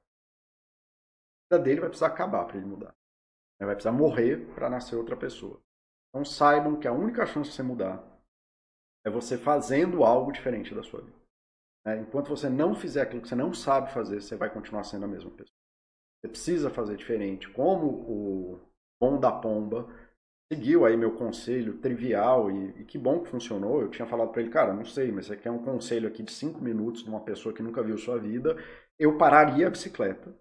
dele 1.51 1.81
vai 1.81 1.89
precisar 1.89 2.09
acabar 2.09 2.45
para 2.45 2.57
ele 2.57 2.67
mudar. 2.67 2.95
Ele 3.59 3.67
vai 3.67 3.75
precisar 3.75 3.93
morrer 3.93 4.47
para 4.55 4.69
nascer 4.69 4.97
outra 4.97 5.17
pessoa. 5.17 5.61
Então 6.09 6.25
saibam 6.25 6.79
que 6.79 6.89
a 6.89 6.93
única 6.93 7.25
chance 7.27 7.51
de 7.51 7.57
você 7.57 7.63
mudar 7.63 8.05
é 9.05 9.11
você 9.11 9.39
fazendo 9.39 10.05
algo 10.05 10.33
diferente 10.33 10.75
da 10.75 10.83
sua 10.83 11.01
vida. 11.01 11.17
É, 11.87 11.97
enquanto 11.99 12.29
você 12.29 12.49
não 12.49 12.75
fizer 12.75 13.03
aquilo 13.03 13.23
que 13.23 13.29
você 13.29 13.37
não 13.37 13.55
sabe 13.55 13.93
fazer, 13.93 14.21
você 14.21 14.35
vai 14.35 14.51
continuar 14.51 14.83
sendo 14.83 15.05
a 15.05 15.09
mesma 15.09 15.31
pessoa. 15.31 15.57
Você 16.21 16.29
precisa 16.29 16.71
fazer 16.71 16.97
diferente. 16.97 17.49
Como 17.51 17.87
o 17.87 18.61
bom 19.01 19.21
da 19.21 19.31
pomba 19.31 19.87
seguiu 20.53 20.85
aí 20.85 20.97
meu 20.97 21.17
conselho 21.17 21.79
trivial 21.79 22.51
e, 22.51 22.81
e 22.81 22.85
que 22.85 22.99
bom 22.99 23.23
que 23.23 23.31
funcionou. 23.31 23.81
Eu 23.81 23.91
tinha 23.91 24.09
falado 24.09 24.33
para 24.33 24.43
ele, 24.43 24.51
cara, 24.51 24.75
não 24.75 24.85
sei, 24.85 25.13
mas 25.13 25.27
você 25.27 25.37
quer 25.37 25.51
um 25.51 25.63
conselho 25.63 26.09
aqui 26.09 26.23
de 26.23 26.33
cinco 26.33 26.61
minutos 26.61 27.05
de 27.05 27.09
uma 27.09 27.21
pessoa 27.21 27.55
que 27.55 27.63
nunca 27.63 27.83
viu 27.83 27.97
sua 27.97 28.19
vida, 28.19 28.57
eu 28.99 29.17
pararia 29.17 29.69
a 29.69 29.71
bicicleta 29.71 30.35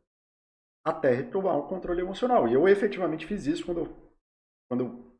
até 0.86 1.12
retomar 1.12 1.58
o 1.58 1.68
controle 1.68 2.02
emocional. 2.02 2.48
E 2.48 2.54
eu 2.54 2.68
efetivamente 2.68 3.26
fiz 3.26 3.48
isso 3.48 3.66
quando 3.66 3.80
eu, 3.80 3.96
quando 4.70 4.84
eu 4.86 5.16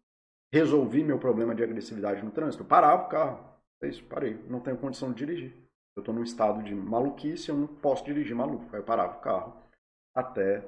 resolvi 0.54 1.04
meu 1.04 1.20
problema 1.20 1.56
de 1.56 1.64
agressividade 1.64 2.24
no 2.24 2.32
trânsito. 2.32 2.64
Eu 2.64 2.68
parava 2.68 3.06
o 3.06 3.10
carro. 3.10 3.56
É 3.82 3.88
isso, 3.88 4.06
parei. 4.06 4.36
Não 4.48 4.62
tenho 4.62 4.78
condição 4.78 5.12
de 5.12 5.26
dirigir. 5.26 5.54
Eu 5.96 6.02
estou 6.02 6.14
num 6.14 6.24
estado 6.24 6.62
de 6.62 6.76
maluquice, 6.76 7.50
eu 7.50 7.58
não 7.58 7.68
posso 7.68 8.06
dirigir 8.06 8.36
maluco. 8.36 8.74
Aí 8.74 8.80
eu 8.80 8.86
parava 8.86 9.18
o 9.18 9.22
carro 9.22 9.64
até 10.14 10.64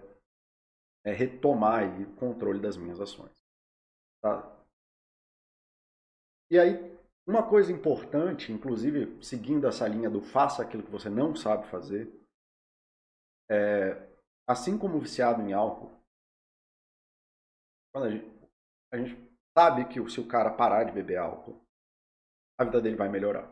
é, 1.05 1.11
retomar 1.11 1.83
aí, 1.83 2.03
o 2.03 2.15
controle 2.15 2.59
das 2.59 2.75
minhas 2.75 2.99
ações. 2.99 3.31
Tá? 4.21 4.51
E 6.49 6.57
aí, 6.57 6.97
uma 7.25 7.47
coisa 7.47 7.71
importante, 7.71 8.51
inclusive 8.51 9.21
seguindo 9.23 9.67
essa 9.67 9.87
linha 9.87 10.09
do 10.09 10.21
faça 10.21 10.63
aquilo 10.63 10.83
que 10.83 10.91
você 10.91 11.09
não 11.09 11.35
sabe 11.35 11.69
fazer, 11.69 12.11
é, 13.49 14.07
assim 14.47 14.77
como 14.77 14.99
viciado 14.99 15.41
em 15.41 15.53
álcool, 15.53 15.91
quando 17.93 18.05
a 18.05 18.11
gente, 18.11 18.49
a 18.93 18.97
gente 18.97 19.29
sabe 19.57 19.85
que 19.89 20.09
se 20.09 20.19
o 20.21 20.27
cara 20.27 20.51
parar 20.51 20.85
de 20.85 20.91
beber 20.91 21.17
álcool, 21.17 21.61
a 22.59 22.63
vida 22.63 22.81
dele 22.81 22.95
vai 22.95 23.09
melhorar. 23.09 23.51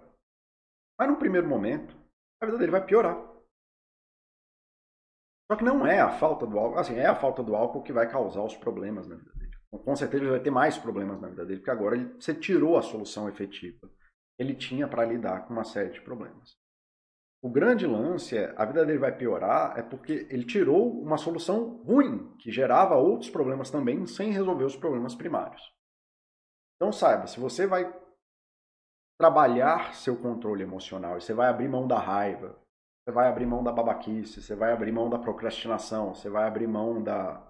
Mas 0.98 1.10
no 1.10 1.18
primeiro 1.18 1.48
momento, 1.48 1.96
a 2.42 2.46
vida 2.46 2.58
dele 2.58 2.72
vai 2.72 2.86
piorar. 2.86 3.16
Só 5.52 5.58
que 5.58 5.64
não 5.64 5.86
é 5.86 6.00
a 6.00 6.18
falta 6.18 6.48
do 6.48 6.58
álcool, 6.58 6.80
assim, 6.80 6.96
é 6.96 7.06
a 7.06 7.16
falta 7.16 7.44
do 7.44 7.56
álcool 7.56 7.84
que 7.84 7.94
vai 7.94 8.10
causar 8.10 8.44
os 8.44 8.56
problemas 8.56 9.08
na 9.08 9.16
vida 9.16 9.32
dele. 9.34 9.56
Com 9.84 9.96
certeza 9.96 10.24
ele 10.24 10.32
vai 10.32 10.40
ter 10.40 10.52
mais 10.52 10.78
problemas 10.78 11.20
na 11.20 11.28
vida 11.28 11.46
dele, 11.46 11.60
porque 11.60 11.72
agora 11.72 11.96
ele, 11.96 12.14
você 12.14 12.34
tirou 12.34 12.78
a 12.78 12.82
solução 12.82 13.28
efetiva. 13.28 13.92
Ele 14.40 14.56
tinha 14.56 14.88
para 14.88 15.06
lidar 15.06 15.46
com 15.46 15.54
uma 15.54 15.64
série 15.64 15.92
de 15.92 16.02
problemas. 16.02 16.58
O 17.46 17.50
grande 17.50 17.86
lance 17.86 18.36
é, 18.36 18.52
a 18.58 18.66
vida 18.66 18.84
dele 18.84 18.98
vai 18.98 19.16
piorar 19.16 19.78
é 19.78 19.84
porque 19.84 20.26
ele 20.32 20.44
tirou 20.44 21.00
uma 21.00 21.16
solução 21.16 21.78
ruim, 21.84 22.36
que 22.40 22.52
gerava 22.52 22.96
outros 22.96 23.30
problemas 23.30 23.70
também, 23.70 24.08
sem 24.08 24.32
resolver 24.32 24.64
os 24.64 24.76
problemas 24.76 25.14
primários. 25.14 25.62
Então 26.76 26.92
saiba, 26.92 27.28
se 27.28 27.40
você 27.40 27.68
vai 27.68 27.94
trabalhar 29.20 29.94
seu 29.94 30.18
controle 30.18 30.64
emocional. 30.64 31.22
Você 31.22 31.36
vai 31.36 31.48
abrir 31.48 31.68
mão 31.70 31.88
da 31.88 32.00
raiva, 32.00 32.58
você 33.04 33.14
vai 33.14 33.28
abrir 33.28 33.46
mão 33.46 33.64
da 33.64 33.72
babaquice, 33.72 34.42
você 34.42 34.56
vai 34.56 34.74
abrir 34.74 34.92
mão 34.92 35.08
da 35.08 35.20
procrastinação, 35.20 36.16
você 36.16 36.32
vai 36.32 36.48
abrir 36.48 36.66
mão 36.66 37.04
da. 37.04 37.44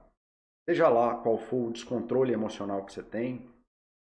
Seja 0.69 0.89
lá 0.89 1.15
qual 1.15 1.37
for 1.37 1.69
o 1.69 1.71
descontrole 1.71 2.33
emocional 2.33 2.83
que 2.83 2.91
você 2.91 3.01
tem, 3.01 3.49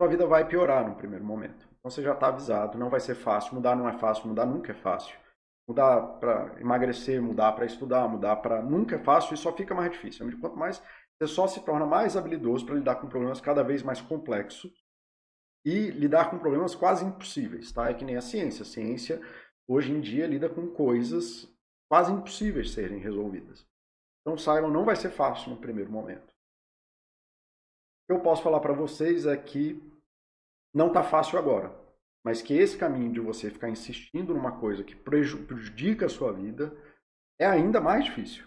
sua 0.00 0.08
vida 0.08 0.26
vai 0.26 0.48
piorar 0.48 0.88
no 0.88 0.96
primeiro 0.96 1.26
momento. 1.26 1.68
Então 1.78 1.90
você 1.90 2.02
já 2.02 2.14
está 2.14 2.28
avisado, 2.28 2.78
não 2.78 2.88
vai 2.88 3.00
ser 3.00 3.16
fácil, 3.16 3.54
mudar 3.54 3.76
não 3.76 3.86
é 3.86 3.98
fácil, 3.98 4.28
mudar 4.28 4.46
nunca 4.46 4.72
é 4.72 4.74
fácil. 4.74 5.22
Mudar 5.66 6.18
para 6.18 6.60
emagrecer, 6.60 7.22
mudar 7.22 7.52
para 7.52 7.64
estudar, 7.64 8.06
mudar 8.06 8.36
para. 8.36 8.62
Nunca 8.62 8.96
é 8.96 8.98
fácil 8.98 9.34
e 9.34 9.38
só 9.38 9.52
fica 9.52 9.74
mais 9.74 9.90
difícil. 9.92 10.26
Quanto 10.40 10.56
mais 10.56 10.82
você 11.18 11.26
só 11.26 11.46
se 11.46 11.64
torna 11.64 11.86
mais 11.86 12.16
habilidoso 12.16 12.66
para 12.66 12.74
lidar 12.74 12.96
com 12.96 13.08
problemas 13.08 13.40
cada 13.40 13.62
vez 13.62 13.82
mais 13.82 14.00
complexos 14.00 14.72
e 15.64 15.90
lidar 15.90 16.30
com 16.30 16.38
problemas 16.38 16.74
quase 16.74 17.04
impossíveis, 17.04 17.72
tá? 17.72 17.88
É 17.88 17.94
que 17.94 18.04
nem 18.04 18.16
a 18.16 18.20
ciência. 18.20 18.62
A 18.62 18.66
ciência 18.66 19.20
hoje 19.66 19.92
em 19.92 20.00
dia 20.00 20.26
lida 20.26 20.48
com 20.48 20.68
coisas 20.68 21.50
quase 21.88 22.12
impossíveis 22.12 22.68
de 22.68 22.74
serem 22.74 22.98
resolvidas. 22.98 23.66
Então 24.20 24.36
saibam, 24.36 24.70
não 24.70 24.84
vai 24.84 24.96
ser 24.96 25.10
fácil 25.10 25.50
no 25.50 25.56
primeiro 25.56 25.90
momento. 25.90 26.26
O 26.26 28.06
que 28.06 28.12
eu 28.12 28.20
posso 28.20 28.42
falar 28.42 28.60
para 28.60 28.72
vocês 28.72 29.24
é 29.24 29.36
que 29.36 29.80
não 30.74 30.88
está 30.88 31.02
fácil 31.02 31.38
agora, 31.38 31.74
mas 32.24 32.40
que 32.40 32.54
esse 32.54 32.76
caminho 32.76 33.12
de 33.12 33.20
você 33.20 33.50
ficar 33.50 33.68
insistindo 33.68 34.32
numa 34.32 34.58
coisa 34.58 34.82
que 34.82 34.96
prejudica 34.96 36.06
a 36.06 36.08
sua 36.08 36.32
vida 36.32 36.74
é 37.38 37.46
ainda 37.46 37.80
mais 37.80 38.04
difícil. 38.04 38.46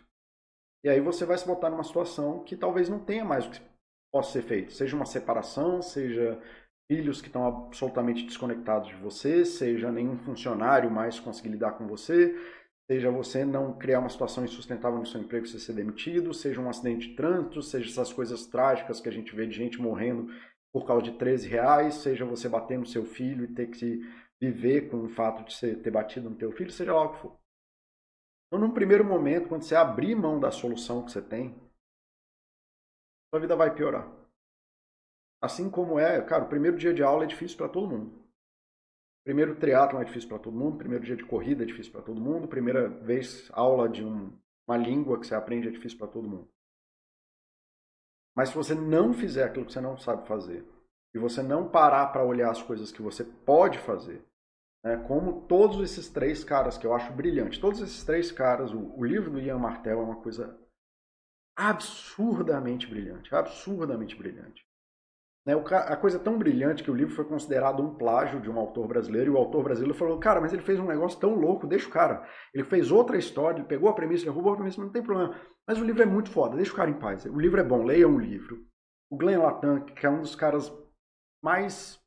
E 0.84 0.90
aí 0.90 1.00
você 1.00 1.26
vai 1.26 1.38
se 1.38 1.46
botar 1.46 1.70
numa 1.70 1.84
situação 1.84 2.44
que 2.44 2.56
talvez 2.56 2.90
não 2.90 3.00
tenha 3.00 3.24
mais 3.24 3.46
o 3.46 3.52
que 3.52 3.62
possa 4.12 4.32
ser 4.32 4.42
feito, 4.42 4.74
seja 4.74 4.96
uma 4.96 5.06
separação, 5.06 5.82
seja 5.82 6.42
filhos 6.90 7.22
que 7.22 7.28
estão 7.28 7.46
absolutamente 7.46 8.26
desconectados 8.26 8.88
de 8.90 8.96
você, 8.96 9.44
seja 9.44 9.92
nenhum 9.92 10.18
funcionário 10.18 10.90
mais 10.90 11.20
conseguir 11.20 11.50
lidar 11.50 11.74
com 11.74 11.86
você, 11.86 12.34
seja 12.90 13.12
você 13.12 13.44
não 13.44 13.78
criar 13.78 14.00
uma 14.00 14.10
situação 14.10 14.46
insustentável 14.46 14.98
no 14.98 15.06
seu 15.06 15.20
emprego 15.20 15.46
você 15.46 15.60
ser 15.60 15.74
demitido, 15.74 16.34
seja 16.34 16.62
um 16.62 16.70
acidente 16.70 17.10
de 17.10 17.16
trânsito, 17.16 17.62
seja 17.62 17.90
essas 17.90 18.14
coisas 18.14 18.48
trágicas 18.48 19.02
que 19.02 19.10
a 19.10 19.12
gente 19.12 19.36
vê 19.36 19.46
de 19.46 19.56
gente 19.56 19.82
morrendo 19.82 20.32
por 20.80 20.86
causa 20.86 21.04
de 21.04 21.18
13 21.18 21.48
reais, 21.48 21.96
seja 21.96 22.24
você 22.24 22.48
bater 22.48 22.78
no 22.78 22.86
seu 22.86 23.04
filho 23.04 23.46
e 23.46 23.54
ter 23.54 23.68
que 23.68 24.00
viver 24.40 24.90
com 24.90 25.06
o 25.06 25.10
fato 25.10 25.44
de 25.44 25.54
você 25.54 25.76
ter 25.76 25.90
batido 25.90 26.30
no 26.30 26.36
teu 26.36 26.52
filho, 26.52 26.72
seja 26.72 26.94
lá 26.94 27.06
o 27.06 27.14
que 27.14 27.20
for. 27.20 27.40
Então, 28.48 28.60
num 28.60 28.74
primeiro 28.74 29.04
momento, 29.04 29.50
quando 29.50 29.64
você 29.64 29.76
abrir 29.76 30.16
mão 30.16 30.40
da 30.40 30.52
solução 30.52 31.04
que 31.04 31.12
você 31.12 31.22
tem, 31.22 31.56
sua 33.34 33.42
vida 33.42 33.56
vai 33.56 33.74
piorar. 33.74 34.08
Assim 35.42 35.70
como 35.70 36.00
é, 36.00 36.22
cara, 36.22 36.46
o 36.46 36.50
primeiro 36.50 36.78
dia 36.78 36.94
de 36.94 37.02
aula 37.02 37.24
é 37.24 37.28
difícil 37.28 37.58
para 37.58 37.70
todo 37.70 37.88
mundo. 37.88 38.28
Primeiro 39.26 39.56
triatlo 39.56 40.00
é 40.00 40.06
difícil 40.06 40.30
para 40.30 40.40
todo 40.40 40.56
mundo, 40.56 40.78
primeiro 40.78 41.04
dia 41.04 41.16
de 41.16 41.26
corrida 41.26 41.64
é 41.64 41.66
difícil 41.66 41.92
para 41.92 42.04
todo 42.04 42.22
mundo, 42.22 42.48
primeira 42.48 42.88
vez 42.88 43.50
aula 43.52 43.90
de 43.90 44.04
um, 44.04 44.32
uma 44.68 44.78
língua 44.78 45.20
que 45.20 45.28
você 45.28 45.36
aprende 45.36 45.68
é 45.68 45.72
difícil 45.72 45.98
para 45.98 46.08
todo 46.08 46.30
mundo. 46.30 46.48
Mas 48.38 48.50
se 48.50 48.56
você 48.56 48.76
não 48.76 49.14
fizer 49.14 49.46
aquilo 49.46 49.66
que 49.66 49.74
você 49.74 49.82
não 49.82 49.98
sabe 49.98 50.28
fazer, 50.28 50.64
e 51.12 51.18
você 51.18 51.42
não 51.42 51.68
parar 51.68 52.06
para 52.08 52.24
olhar 52.24 52.52
as 52.52 52.62
coisas 52.62 52.92
que 52.92 53.02
você 53.02 53.24
pode 53.24 53.80
fazer, 53.80 54.24
né, 54.86 54.96
como 55.08 55.42
todos 55.48 55.82
esses 55.82 56.08
três 56.08 56.44
caras 56.44 56.78
que 56.78 56.86
eu 56.86 56.94
acho 56.94 57.12
brilhantes, 57.14 57.58
todos 57.58 57.82
esses 57.82 58.04
três 58.04 58.32
caras, 58.32 58.72
o, 58.72 58.94
o 58.96 59.04
livro 59.04 59.32
do 59.32 59.40
Ian 59.40 59.58
Martel 59.58 60.00
é 60.00 60.04
uma 60.04 60.22
coisa 60.22 60.56
absurdamente 61.58 62.86
brilhante, 62.86 63.34
absurdamente 63.34 64.16
brilhante. 64.16 64.67
Né, 65.48 65.54
a 65.54 65.96
coisa 65.96 66.20
tão 66.20 66.38
brilhante 66.38 66.84
que 66.84 66.92
o 66.92 66.94
livro 66.94 67.16
foi 67.16 67.24
considerado 67.24 67.82
um 67.82 67.96
plágio 67.96 68.42
de 68.42 68.52
um 68.52 68.60
autor 68.60 68.86
brasileiro, 68.86 69.32
e 69.32 69.34
o 69.34 69.38
autor 69.38 69.64
brasileiro 69.64 69.98
falou, 69.98 70.20
cara, 70.20 70.42
mas 70.42 70.52
ele 70.52 70.62
fez 70.62 70.78
um 70.78 70.86
negócio 70.86 71.18
tão 71.18 71.36
louco, 71.36 71.66
deixa 71.66 71.88
o 71.88 71.92
cara. 71.92 72.28
Ele 72.54 72.66
fez 72.66 72.92
outra 72.92 73.18
história, 73.18 73.60
ele 73.60 73.68
pegou 73.68 73.88
a 73.88 73.94
premissa, 73.94 74.26
ele 74.26 74.32
roubou 74.32 74.52
a 74.52 74.56
premissa, 74.58 74.82
não 74.82 74.92
tem 74.92 75.02
problema. 75.02 75.40
Mas 75.66 75.80
o 75.80 75.86
livro 75.86 76.04
é 76.04 76.06
muito 76.06 76.30
foda, 76.30 76.58
deixa 76.58 76.74
o 76.74 76.76
cara 76.76 76.90
em 76.90 77.00
paz. 77.00 77.24
O 77.24 77.40
livro 77.40 77.62
é 77.62 77.64
bom, 77.64 77.82
leiam 77.86 78.14
o 78.14 78.20
livro. 78.20 78.68
O 79.10 79.16
Glenn 79.16 79.42
Latan, 79.42 79.80
que 79.86 80.06
é 80.06 80.10
um 80.10 80.20
dos 80.20 80.36
caras 80.36 80.70
mais 81.42 81.98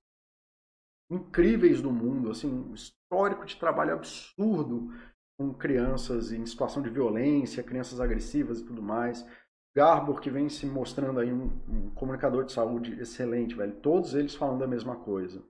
incríveis 1.11 1.81
do 1.81 1.91
mundo, 1.91 2.31
assim, 2.31 2.53
um 2.53 2.75
histórico 2.75 3.47
de 3.47 3.57
trabalho 3.57 3.95
absurdo 3.95 4.91
com 5.39 5.55
crianças 5.55 6.31
em 6.31 6.45
situação 6.45 6.83
de 6.83 6.91
violência, 6.91 7.63
crianças 7.63 8.01
agressivas 8.01 8.61
e 8.61 8.67
tudo 8.67 8.83
mais. 8.83 9.27
Garbor, 9.75 10.21
que 10.21 10.31
vem 10.31 10.49
se 10.49 10.67
mostrando 10.67 11.21
aí 11.21 11.33
um, 11.33 11.51
um, 11.69 11.91
comunicador 11.91 12.45
de 12.45 12.53
saúde 12.53 13.01
excelente, 13.01 13.55
velho. 13.55 13.77
Todos 13.77 14.15
eles 14.15 14.35
falando 14.35 14.65
a 14.65 14.69
mesma 14.69 14.97
coisa. 14.97 15.43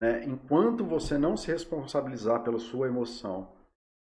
Né? 0.00 0.24
Enquanto 0.24 0.84
você 0.84 1.16
não 1.16 1.36
se 1.36 1.50
responsabilizar 1.50 2.42
pela 2.42 2.58
sua 2.58 2.86
emoção, 2.86 3.48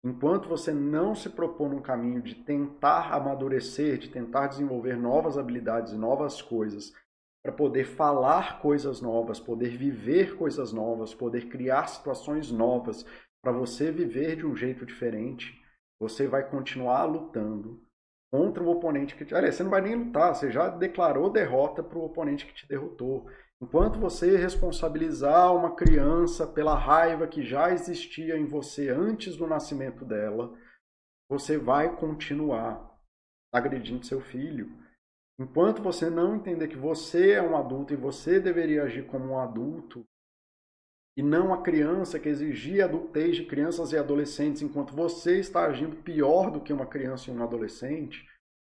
enquanto 0.04 0.48
você 0.48 0.72
não 0.72 1.16
se 1.16 1.30
propor 1.30 1.70
num 1.70 1.82
caminho 1.82 2.22
de 2.22 2.36
tentar 2.36 3.12
amadurecer, 3.12 3.98
de 3.98 4.10
tentar 4.10 4.48
desenvolver 4.48 4.96
novas 4.96 5.38
habilidades 5.38 5.94
e 5.94 5.98
novas 5.98 6.40
coisas, 6.40 6.94
para 7.44 7.52
poder 7.52 7.86
falar 7.86 8.62
coisas 8.62 9.02
novas, 9.02 9.40
poder 9.40 9.78
viver 9.78 10.36
coisas 10.36 10.72
novas, 10.72 11.14
poder 11.14 11.48
criar 11.48 11.88
situações 11.88 12.52
novas, 12.52 13.06
para 13.42 13.52
você 13.52 13.92
viver 13.92 14.36
de 14.36 14.46
um 14.46 14.56
jeito 14.56 14.86
diferente, 14.86 15.60
você 16.00 16.28
vai 16.28 16.48
continuar 16.48 17.06
lutando 17.06 17.87
contra 18.32 18.64
o 18.64 18.70
oponente 18.70 19.16
que 19.16 19.26
te. 19.26 19.34
Aliás, 19.34 19.56
você 19.56 19.64
não 19.64 19.72
vai 19.72 19.82
nem 19.82 19.96
lutar, 19.96 20.36
você 20.36 20.52
já 20.52 20.70
declarou 20.70 21.30
derrota 21.30 21.82
para 21.82 21.98
o 21.98 22.06
oponente 22.06 22.46
que 22.46 22.54
te 22.54 22.68
derrotou. 22.68 23.30
Enquanto 23.62 24.00
você 24.00 24.38
responsabilizar 24.38 25.56
uma 25.56 25.76
criança 25.76 26.46
pela 26.46 26.76
raiva 26.76 27.28
que 27.28 27.44
já 27.44 27.72
existia 27.72 28.38
em 28.38 28.46
você 28.46 28.90
antes 28.90 29.36
do 29.36 29.48
nascimento 29.48 30.06
dela, 30.06 30.54
você 31.30 31.58
vai 31.58 31.96
continuar 31.96 32.96
agredindo 33.54 34.06
seu 34.06 34.22
filho. 34.22 34.70
Enquanto 35.40 35.82
você 35.82 36.10
não 36.10 36.36
entender 36.36 36.68
que 36.68 36.78
você 36.78 37.32
é 37.32 37.42
um 37.42 37.56
adulto 37.58 37.94
e 37.94 37.98
você 37.98 38.40
deveria 38.40 38.84
agir 38.84 39.08
como 39.08 39.34
um 39.34 39.40
adulto, 39.40 40.06
e 41.18 41.24
não 41.24 41.52
a 41.52 41.64
criança 41.64 42.20
que 42.20 42.30
exigia 42.30 42.86
adultez 42.86 43.36
de 43.36 43.46
crianças 43.46 43.92
e 43.92 43.98
adolescentes 43.98 44.62
enquanto 44.62 44.94
você 44.94 45.40
está 45.40 45.66
agindo 45.66 45.96
pior 45.96 46.52
do 46.52 46.62
que 46.62 46.72
uma 46.72 46.86
criança 46.86 47.32
e 47.32 47.34
um 47.34 47.42
adolescente, 47.42 48.24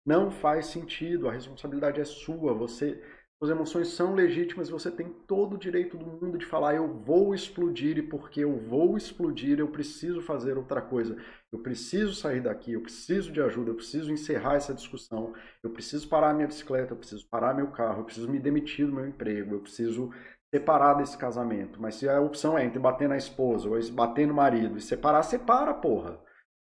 não 0.05 0.29
faz 0.29 0.67
sentido. 0.67 1.29
A 1.29 1.33
responsabilidade 1.33 2.01
é 2.01 2.05
sua. 2.05 2.53
Você, 2.53 3.01
suas 3.39 3.53
emoções 3.53 3.89
são 3.89 4.13
legítimas. 4.13 4.69
Você 4.69 4.91
tem 4.91 5.09
todo 5.09 5.55
o 5.55 5.59
direito 5.59 5.97
do 5.97 6.05
mundo 6.05 6.37
de 6.37 6.45
falar: 6.45 6.75
eu 6.75 6.93
vou 6.93 7.33
explodir 7.33 7.97
e 7.97 8.03
porque 8.03 8.41
eu 8.41 8.59
vou 8.59 8.97
explodir, 8.97 9.61
eu 9.61 9.69
preciso 9.69 10.21
fazer 10.21 10.59
outra 10.59 10.83
coisa. 10.83 11.17
Eu 11.53 11.61
preciso 11.61 12.13
sair 12.13 12.41
daqui. 12.41 12.73
Eu 12.73 12.81
preciso 12.81 13.31
de 13.31 13.41
ajuda. 13.41 13.71
Eu 13.71 13.77
preciso 13.77 14.13
encerrar 14.13 14.57
essa 14.57 14.75
discussão. 14.75 15.33
Eu 15.63 15.71
preciso 15.71 16.09
parar 16.09 16.35
minha 16.35 16.49
bicicleta. 16.49 16.93
Eu 16.93 16.99
preciso 16.99 17.25
parar 17.29 17.55
meu 17.55 17.71
carro. 17.71 18.01
Eu 18.01 18.05
preciso 18.05 18.29
me 18.29 18.41
demitir 18.41 18.85
do 18.85 18.93
meu 18.93 19.07
emprego. 19.07 19.55
Eu 19.55 19.61
preciso 19.61 20.11
separar 20.53 20.95
desse 20.95 21.17
casamento. 21.17 21.81
Mas 21.81 21.95
se 21.95 22.09
a 22.09 22.21
opção 22.21 22.59
é 22.59 22.65
entre 22.65 22.79
bater 22.79 23.09
na 23.09 23.17
esposa 23.17 23.69
ou 23.69 23.93
bater 23.93 24.27
no 24.27 24.35
marido 24.35 24.77
e 24.77 24.83
separar, 24.83 25.23
separa, 25.23 25.73
porra. 25.73 26.21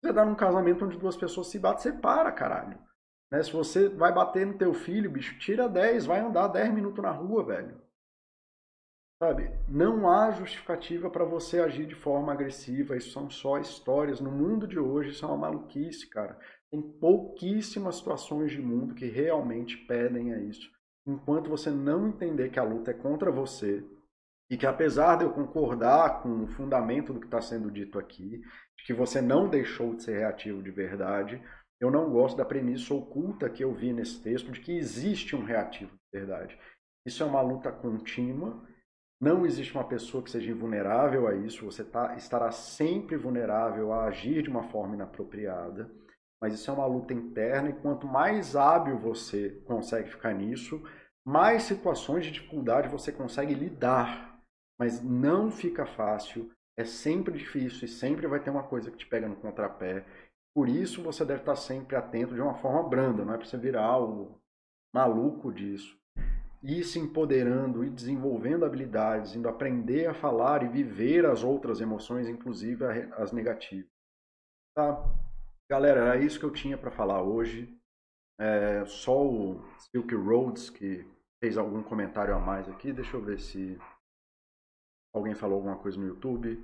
Você 0.01 0.13
dá 0.13 0.25
num 0.25 0.35
casamento 0.35 0.85
onde 0.85 0.97
duas 0.97 1.17
pessoas 1.17 1.47
se 1.47 1.59
batem, 1.59 1.83
separa, 1.83 2.31
caralho. 2.31 2.79
Né? 3.31 3.43
Se 3.43 3.51
você 3.51 3.89
vai 3.89 4.13
bater 4.13 4.45
no 4.45 4.57
teu 4.57 4.73
filho, 4.73 5.11
bicho, 5.11 5.37
tira 5.37 5.67
10, 5.67 6.05
vai 6.05 6.19
andar 6.19 6.47
10 6.47 6.73
minutos 6.73 7.03
na 7.03 7.11
rua, 7.11 7.45
velho. 7.45 7.81
Sabe? 9.21 9.49
Não 9.69 10.09
há 10.09 10.31
justificativa 10.31 11.09
para 11.09 11.23
você 11.23 11.59
agir 11.59 11.85
de 11.85 11.95
forma 11.95 12.33
agressiva. 12.33 12.97
Isso 12.97 13.11
são 13.11 13.29
só 13.29 13.57
histórias. 13.57 14.19
No 14.19 14.31
mundo 14.31 14.67
de 14.67 14.77
hoje, 14.77 15.11
isso 15.11 15.23
é 15.23 15.27
uma 15.27 15.37
maluquice, 15.37 16.09
cara. 16.09 16.37
Tem 16.69 16.81
pouquíssimas 16.81 17.95
situações 17.95 18.51
de 18.51 18.61
mundo 18.61 18.95
que 18.95 19.05
realmente 19.05 19.77
pedem 19.77 20.33
a 20.33 20.39
isso 20.39 20.72
enquanto 21.05 21.49
você 21.49 21.69
não 21.69 22.07
entender 22.07 22.49
que 22.49 22.59
a 22.59 22.63
luta 22.63 22.91
é 22.91 22.93
contra 22.93 23.31
você 23.31 23.83
e 24.49 24.57
que 24.57 24.65
apesar 24.65 25.17
de 25.17 25.23
eu 25.23 25.31
concordar 25.31 26.21
com 26.21 26.43
o 26.43 26.47
fundamento 26.47 27.13
do 27.13 27.19
que 27.19 27.25
está 27.25 27.41
sendo 27.41 27.71
dito 27.71 27.97
aqui, 27.97 28.41
de 28.77 28.83
que 28.85 28.93
você 28.93 29.21
não 29.21 29.47
deixou 29.47 29.95
de 29.95 30.03
ser 30.03 30.19
reativo 30.19 30.61
de 30.61 30.71
verdade, 30.71 31.41
eu 31.79 31.89
não 31.89 32.09
gosto 32.09 32.37
da 32.37 32.45
premissa 32.45 32.93
oculta 32.93 33.49
que 33.49 33.63
eu 33.63 33.73
vi 33.73 33.91
nesse 33.91 34.21
texto 34.21 34.51
de 34.51 34.61
que 34.61 34.71
existe 34.71 35.35
um 35.35 35.43
reativo 35.43 35.91
de 35.91 36.19
verdade. 36.19 36.57
Isso 37.05 37.23
é 37.23 37.25
uma 37.25 37.41
luta 37.41 37.71
contínua. 37.71 38.61
Não 39.19 39.45
existe 39.45 39.73
uma 39.73 39.83
pessoa 39.83 40.23
que 40.23 40.31
seja 40.31 40.51
invulnerável 40.51 41.27
a 41.27 41.35
isso. 41.35 41.65
Você 41.65 41.83
tá, 41.83 42.15
estará 42.15 42.51
sempre 42.51 43.17
vulnerável 43.17 43.91
a 43.91 44.05
agir 44.05 44.43
de 44.43 44.49
uma 44.49 44.63
forma 44.63 44.95
inapropriada 44.95 45.91
mas 46.43 46.55
isso 46.55 46.69
é 46.69 46.73
uma 46.73 46.85
luta 46.85 47.13
interna 47.13 47.69
e 47.69 47.73
quanto 47.73 48.05
mais 48.05 48.53
hábil 48.53 48.99
você 48.99 49.61
consegue 49.65 50.09
ficar 50.09 50.33
nisso, 50.33 50.83
mais 51.25 51.63
situações 51.63 52.25
de 52.25 52.31
dificuldade 52.31 52.89
você 52.89 53.13
consegue 53.13 53.53
lidar. 53.53 54.37
Mas 54.77 55.01
não 55.01 55.49
fica 55.49 55.85
fácil, 55.85 56.51
é 56.77 56.83
sempre 56.83 57.37
difícil 57.37 57.85
e 57.85 57.87
sempre 57.87 58.27
vai 58.27 58.41
ter 58.41 58.49
uma 58.49 58.63
coisa 58.63 58.91
que 58.91 58.97
te 58.97 59.07
pega 59.07 59.25
no 59.25 59.37
contrapé. 59.37 60.05
Por 60.53 60.67
isso 60.67 61.01
você 61.01 61.23
deve 61.23 61.39
estar 61.39 61.55
sempre 61.55 61.95
atento 61.95 62.35
de 62.35 62.41
uma 62.41 62.55
forma 62.55 62.83
branda, 62.89 63.23
não 63.23 63.35
é 63.35 63.37
para 63.37 63.45
você 63.45 63.55
virar 63.55 63.97
o 64.01 64.37
maluco 64.93 65.49
disso. 65.49 65.97
ir 66.61 66.83
se 66.83 66.99
empoderando 66.99 67.85
e 67.85 67.89
desenvolvendo 67.89 68.65
habilidades, 68.65 69.33
indo 69.33 69.47
aprender 69.47 70.07
a 70.07 70.13
falar 70.13 70.61
e 70.61 70.67
viver 70.67 71.25
as 71.25 71.41
outras 71.41 71.79
emoções, 71.79 72.27
inclusive 72.27 72.83
as 73.13 73.31
negativas. 73.31 73.87
Tá? 74.75 75.22
Galera, 75.73 76.01
era 76.01 76.23
isso 76.23 76.37
que 76.37 76.45
eu 76.45 76.51
tinha 76.51 76.77
para 76.77 76.91
falar 76.91 77.23
hoje. 77.23 77.67
É, 78.39 78.85
só 78.85 79.25
o 79.25 79.59
Silk 79.79 80.13
Roads 80.13 80.69
que 80.69 81.03
fez 81.43 81.57
algum 81.57 81.81
comentário 81.81 82.35
a 82.35 82.39
mais 82.39 82.69
aqui. 82.69 82.93
Deixa 82.93 83.17
eu 83.17 83.21
ver 83.23 83.39
se 83.39 83.75
alguém 85.11 85.33
falou 85.33 85.55
alguma 85.55 85.75
coisa 85.75 85.99
no 85.99 86.05
YouTube. 86.05 86.63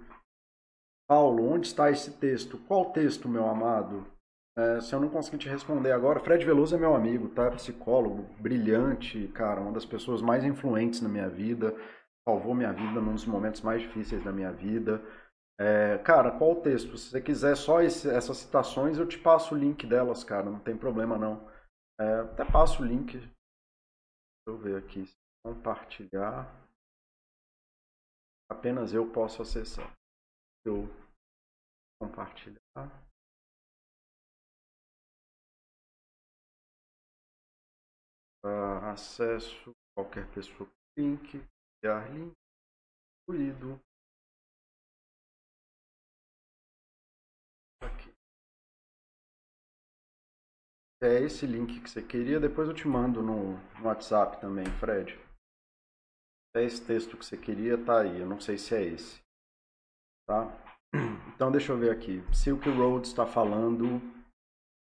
Paulo, 1.10 1.52
onde 1.52 1.66
está 1.66 1.90
esse 1.90 2.20
texto? 2.20 2.60
Qual 2.68 2.92
texto, 2.92 3.28
meu 3.28 3.50
amado? 3.50 4.06
É, 4.56 4.80
se 4.80 4.94
eu 4.94 5.00
não 5.00 5.10
conseguir 5.10 5.40
te 5.40 5.50
responder 5.50 5.92
agora, 5.92 6.20
Fred 6.20 6.46
Veloso 6.46 6.76
é 6.76 6.78
meu 6.78 6.94
amigo, 6.94 7.30
tá? 7.30 7.50
Psicólogo, 7.50 8.32
brilhante, 8.40 9.28
cara, 9.30 9.60
uma 9.60 9.72
das 9.72 9.86
pessoas 9.88 10.22
mais 10.22 10.44
influentes 10.44 11.02
na 11.02 11.10
minha 11.10 11.28
vida, 11.28 11.76
salvou 12.28 12.54
minha 12.54 12.72
vida 12.72 13.02
num 13.02 13.16
dos 13.16 13.26
momentos 13.26 13.62
mais 13.62 13.82
difíceis 13.82 14.24
da 14.24 14.32
minha 14.32 14.52
vida. 14.52 15.04
É, 15.60 15.98
cara, 15.98 16.32
qual 16.32 16.54
o 16.54 16.62
texto? 16.62 16.98
Se 16.98 17.10
você 17.10 17.22
quiser 17.22 17.58
só 17.58 17.82
esse, 17.82 18.10
essas 18.10 18.38
citações, 18.38 18.98
eu 18.98 19.06
te 19.06 19.20
passo 19.20 19.54
o 19.54 19.58
link 19.58 19.86
delas, 19.86 20.24
cara, 20.24 20.50
não 20.50 20.60
tem 20.60 20.78
problema 20.78 21.18
não. 21.18 21.46
É, 22.00 22.22
até 22.22 22.46
passo 22.46 22.82
o 22.82 22.86
link. 22.86 23.18
Deixa 23.18 23.34
eu 24.48 24.58
ver 24.58 24.78
aqui. 24.78 25.04
Compartilhar. 25.46 26.48
Apenas 28.50 28.94
eu 28.94 29.12
posso 29.12 29.42
acessar. 29.42 29.94
Eu 30.66 30.88
compartilhar. 32.02 32.58
Uh, 38.46 38.86
acesso 38.94 39.74
qualquer 39.94 40.26
pessoa 40.34 40.70
link, 40.98 41.46
criar 41.82 42.10
link, 42.14 42.34
incluído. 43.28 43.78
É 51.02 51.22
esse 51.22 51.46
link 51.46 51.80
que 51.80 51.90
você 51.90 52.02
queria, 52.02 52.42
depois 52.42 52.68
eu 52.68 52.74
te 52.74 52.86
mando 52.86 53.24
no, 53.24 53.54
no 53.54 53.86
WhatsApp 53.86 54.40
também, 54.42 54.66
Fred. 54.80 55.18
É 56.54 56.64
esse 56.64 56.86
texto 56.86 57.16
que 57.16 57.26
você 57.26 57.38
queria, 57.38 57.78
tá 57.78 58.02
aí. 58.02 58.20
Eu 58.20 58.28
não 58.28 58.40
sei 58.40 58.58
se 58.58 58.76
é 58.76 58.84
esse. 58.84 59.22
Tá? 60.28 60.48
Então 61.36 61.50
deixa 61.50 61.72
eu 61.72 61.78
ver 61.78 61.92
aqui. 61.92 62.22
Silk 62.34 62.70
Road 62.70 63.08
está 63.08 63.26
falando. 63.26 64.02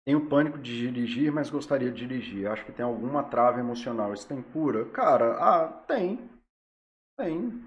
Tenho 0.04 0.28
pânico 0.28 0.58
de 0.58 0.76
dirigir, 0.76 1.32
mas 1.32 1.52
gostaria 1.52 1.92
de 1.92 2.00
dirigir. 2.00 2.48
Acho 2.48 2.66
que 2.66 2.72
tem 2.72 2.84
alguma 2.84 3.24
trava 3.24 3.60
emocional. 3.60 4.12
Isso 4.12 4.28
tem 4.28 4.42
cura? 4.42 4.90
Cara, 4.90 5.38
ah, 5.38 5.68
tem. 5.84 6.28
Tem. 7.16 7.64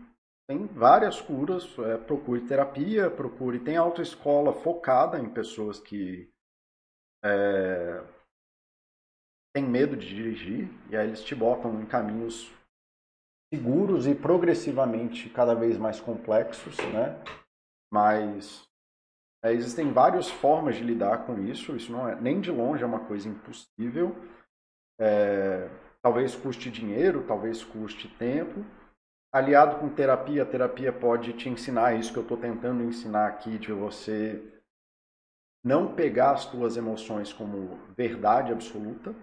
Tem 0.48 0.66
várias 0.66 1.20
curas. 1.20 1.78
É, 1.78 1.96
procure 1.98 2.48
terapia, 2.48 3.08
procure. 3.08 3.60
Tem 3.60 3.76
autoescola 3.76 4.52
focada 4.52 5.20
em 5.20 5.32
pessoas 5.32 5.78
que 5.78 6.28
é, 7.24 8.02
tem 9.54 9.64
medo 9.64 9.96
de 9.96 10.08
dirigir 10.08 10.68
e 10.90 10.96
aí 10.96 11.06
eles 11.06 11.22
te 11.22 11.34
botam 11.34 11.80
em 11.80 11.86
caminhos 11.86 12.52
seguros 13.52 14.06
e 14.06 14.14
progressivamente 14.14 15.30
cada 15.30 15.54
vez 15.54 15.78
mais 15.78 16.00
complexos, 16.00 16.76
né? 16.92 17.22
Mas 17.92 18.68
é, 19.44 19.52
existem 19.52 19.92
várias 19.92 20.28
formas 20.28 20.74
de 20.74 20.82
lidar 20.82 21.24
com 21.24 21.38
isso. 21.38 21.76
Isso 21.76 21.92
não 21.92 22.08
é 22.08 22.20
nem 22.20 22.40
de 22.40 22.50
longe 22.50 22.82
é 22.82 22.86
uma 22.86 23.06
coisa 23.06 23.28
impossível. 23.28 24.16
É, 24.98 25.70
talvez 26.02 26.34
custe 26.34 26.68
dinheiro, 26.68 27.24
talvez 27.26 27.62
custe 27.62 28.08
tempo. 28.18 28.64
Aliado 29.32 29.78
com 29.78 29.88
terapia, 29.88 30.42
a 30.42 30.46
terapia 30.46 30.92
pode 30.92 31.32
te 31.34 31.48
ensinar 31.48 31.94
isso 31.94 32.12
que 32.12 32.18
eu 32.18 32.22
estou 32.22 32.36
tentando 32.36 32.82
ensinar 32.82 33.28
aqui 33.28 33.58
de 33.58 33.72
você 33.72 34.42
não 35.64 35.94
pegar 35.94 36.32
as 36.32 36.44
tuas 36.44 36.76
emoções 36.76 37.32
como 37.32 37.78
verdade 37.96 38.52
absoluta, 38.52 39.14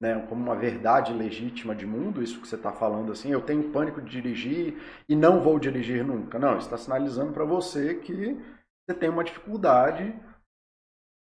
né, 0.00 0.24
como 0.28 0.42
uma 0.42 0.54
verdade 0.54 1.12
legítima 1.12 1.74
de 1.74 1.84
mundo, 1.84 2.22
isso 2.22 2.40
que 2.40 2.46
você 2.46 2.54
está 2.54 2.72
falando 2.72 3.10
assim, 3.10 3.30
eu 3.30 3.40
tenho 3.40 3.70
pânico 3.70 4.00
de 4.00 4.10
dirigir 4.10 4.78
e 5.08 5.16
não 5.16 5.40
vou 5.42 5.58
dirigir 5.58 6.04
nunca. 6.04 6.38
Não, 6.38 6.56
está 6.58 6.76
sinalizando 6.76 7.32
para 7.32 7.44
você 7.44 7.96
que 7.96 8.36
você 8.86 8.96
tem 8.96 9.08
uma 9.08 9.24
dificuldade 9.24 10.14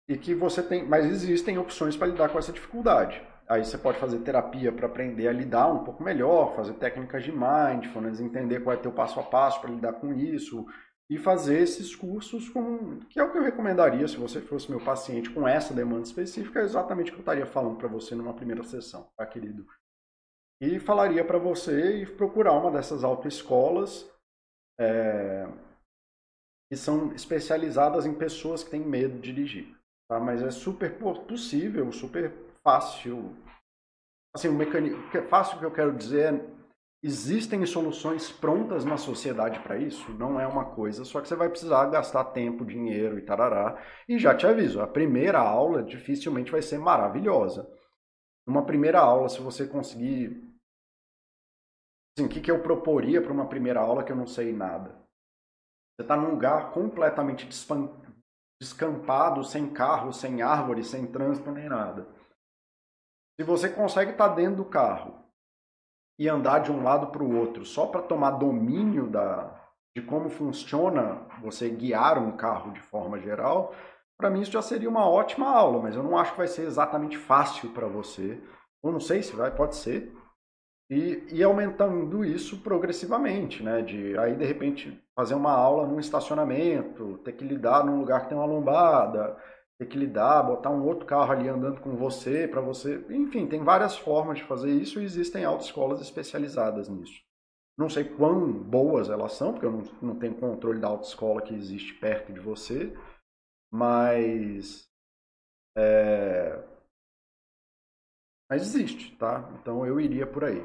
e 0.10 0.18
que 0.18 0.34
você 0.34 0.62
tem, 0.62 0.88
mas 0.88 1.06
existem 1.06 1.58
opções 1.58 1.96
para 1.96 2.08
lidar 2.08 2.30
com 2.30 2.40
essa 2.40 2.52
dificuldade. 2.52 3.22
Aí 3.48 3.64
você 3.64 3.78
pode 3.78 4.00
fazer 4.00 4.20
terapia 4.20 4.72
para 4.72 4.88
aprender 4.88 5.28
a 5.28 5.34
lidar 5.34 5.68
um 5.68 5.84
pouco 5.84 6.02
melhor, 6.02 6.56
fazer 6.56 6.74
técnicas 6.74 7.24
de 7.24 7.32
mindfulness, 7.32 8.20
entender 8.20 8.62
qual 8.62 8.74
é 8.74 8.78
teu 8.78 8.92
passo 8.92 9.20
a 9.20 9.24
passo 9.24 9.62
para 9.62 9.70
lidar 9.70 9.94
com 9.94 10.14
isso, 10.14 10.66
e 11.14 11.18
fazer 11.20 11.60
esses 11.60 11.96
cursos 11.96 12.50
com 12.50 13.00
que 13.02 13.20
é 13.20 13.24
o 13.24 13.32
que 13.32 13.38
eu 13.38 13.44
recomendaria 13.44 14.08
se 14.08 14.18
você 14.18 14.42
fosse 14.42 14.72
meu 14.72 14.84
paciente 14.84 15.30
com 15.30 15.48
essa 15.48 15.72
demanda 15.72 16.02
específica, 16.02 16.60
é 16.60 16.64
exatamente 16.64 17.12
o 17.12 17.14
que 17.14 17.20
eu 17.20 17.22
estaria 17.22 17.46
falando 17.46 17.78
para 17.78 17.88
você 17.88 18.16
numa 18.16 18.34
primeira 18.34 18.64
sessão, 18.64 19.08
tá, 19.16 19.24
querido? 19.24 19.64
E 20.60 20.80
falaria 20.80 21.24
para 21.24 21.38
você 21.38 21.98
ir 21.98 22.18
procurar 22.18 22.54
uma 22.54 22.72
dessas 22.72 23.04
autoescolas 23.04 24.12
é, 24.80 25.48
que 26.72 26.76
são 26.76 27.14
especializadas 27.14 28.08
em 28.08 28.16
pessoas 28.16 28.64
que 28.64 28.72
têm 28.72 28.82
medo 28.82 29.20
de 29.20 29.32
dirigir, 29.32 29.78
tá? 30.10 30.20
Mas 30.20 30.42
é 30.42 30.50
super 30.50 30.98
possível, 31.28 31.92
super 31.92 32.34
fácil. 32.64 33.38
Assim, 34.36 34.48
o 34.48 34.54
mecanismo, 34.54 34.98
fácil 35.30 35.60
que 35.60 35.66
eu 35.66 35.72
quero 35.72 35.96
dizer 35.96 36.34
é 36.34 36.63
Existem 37.06 37.66
soluções 37.66 38.32
prontas 38.32 38.86
na 38.86 38.96
sociedade 38.96 39.60
para 39.60 39.78
isso? 39.78 40.10
Não 40.14 40.40
é 40.40 40.48
uma 40.48 40.74
coisa, 40.74 41.04
só 41.04 41.20
que 41.20 41.28
você 41.28 41.36
vai 41.36 41.50
precisar 41.50 41.88
gastar 41.88 42.24
tempo, 42.32 42.64
dinheiro 42.64 43.20
e 43.20 43.22
tarará. 43.22 43.78
E 44.08 44.18
já 44.18 44.34
te 44.34 44.48
aviso, 44.48 44.80
a 44.80 44.88
primeira 44.88 45.38
aula 45.38 45.84
dificilmente 45.84 46.50
vai 46.50 46.62
ser 46.62 46.78
maravilhosa. 46.78 47.70
Uma 48.48 48.66
primeira 48.66 49.02
aula, 49.02 49.28
se 49.28 49.42
você 49.42 49.68
conseguir. 49.68 50.50
Assim, 52.18 52.26
o 52.26 52.30
que, 52.30 52.40
que 52.40 52.50
eu 52.50 52.64
proporia 52.64 53.22
para 53.22 53.34
uma 53.34 53.50
primeira 53.50 53.82
aula 53.82 54.06
que 54.06 54.12
eu 54.14 54.16
não 54.16 54.28
sei 54.28 54.54
nada? 54.54 54.92
Você 55.98 56.04
está 56.04 56.16
num 56.16 56.30
lugar 56.32 56.72
completamente 56.72 57.50
descampado, 58.62 59.44
sem 59.44 59.74
carro, 59.74 60.14
sem 60.14 60.42
árvore, 60.42 60.86
sem 60.86 61.06
trânsito 61.06 61.52
nem 61.52 61.68
nada. 61.68 62.08
Se 63.38 63.46
você 63.46 63.68
consegue 63.68 64.12
estar 64.12 64.30
tá 64.30 64.36
dentro 64.36 64.64
do 64.64 64.66
carro 64.66 65.23
e 66.18 66.30
andar 66.30 66.60
de 66.60 66.72
um 66.72 66.84
lado 66.84 67.08
para 67.08 67.24
o 67.24 67.36
outro 67.36 67.66
só 67.66 67.88
para 67.88 68.02
tomar 68.02 68.32
domínio 68.32 69.08
da, 69.08 69.64
de 69.96 70.02
como 70.02 70.30
funciona 70.30 71.22
você 71.42 71.70
guiar 71.70 72.18
um 72.18 72.36
carro 72.36 72.72
de 72.72 72.80
forma 72.80 73.20
geral, 73.20 73.74
para 74.18 74.30
mim 74.30 74.42
isso 74.42 74.52
já 74.52 74.62
seria 74.62 74.90
uma 74.90 75.10
ótima 75.10 75.50
aula, 75.50 75.82
mas 75.82 75.96
eu 75.96 76.04
não 76.04 76.18
acho 76.18 76.32
que 76.32 76.38
vai 76.38 76.48
ser 76.48 76.64
exatamente 76.64 77.18
fácil 77.18 77.72
para 77.72 77.88
você. 77.88 78.42
Eu 78.84 78.92
não 78.92 79.00
sei 79.00 79.24
se 79.24 79.36
vai, 79.36 79.52
pode 79.52 79.76
ser. 79.76 80.14
E, 80.90 81.24
e 81.32 81.44
aumentando 81.44 82.24
isso 82.24 82.62
progressivamente, 82.62 83.64
né? 83.64 83.82
De 83.82 84.18
aí 84.18 84.36
de 84.36 84.46
repente 84.46 85.02
fazer 85.16 85.34
uma 85.34 85.52
aula 85.52 85.88
num 85.88 86.00
estacionamento, 86.00 87.18
ter 87.20 87.34
que 87.34 87.44
lidar 87.44 87.84
num 87.86 88.00
lugar 88.00 88.22
que 88.22 88.30
tem 88.30 88.38
uma 88.38 88.46
lombada, 88.46 89.38
ter 89.80 89.88
que 89.88 89.98
lidar, 89.98 90.44
botar 90.44 90.70
um 90.70 90.86
outro 90.86 91.06
carro 91.06 91.32
ali 91.32 91.48
andando 91.48 91.82
com 91.82 91.96
você, 91.96 92.48
para 92.48 92.62
você. 92.62 93.06
Enfim, 93.10 93.48
tem 93.48 93.64
várias 93.64 93.98
formas 93.98 94.38
de 94.38 94.44
fazer 94.44 94.72
isso 94.72 95.00
e 95.00 95.04
existem 95.04 95.46
autoescolas 95.46 96.02
especializadas 96.02 96.90
nisso. 96.90 97.22
Não 97.78 97.90
sei 97.90 98.04
quão 98.04 98.52
boas 98.52 99.10
elas 99.10 99.34
são, 99.34 99.52
porque 99.52 99.66
eu 99.66 99.72
não, 99.72 99.84
não 100.02 100.20
tenho 100.20 100.40
controle 100.40 100.80
da 100.80 100.88
autoescola 100.88 101.42
que 101.42 101.54
existe 101.54 101.94
perto 101.96 102.32
de 102.32 102.40
você, 102.40 102.96
mas. 103.72 104.88
É... 105.76 106.56
Mas 108.50 108.62
existe, 108.62 109.16
tá? 109.18 109.50
Então 109.60 109.86
eu 109.86 110.00
iria 110.00 110.28
por 110.28 110.44
aí. 110.44 110.62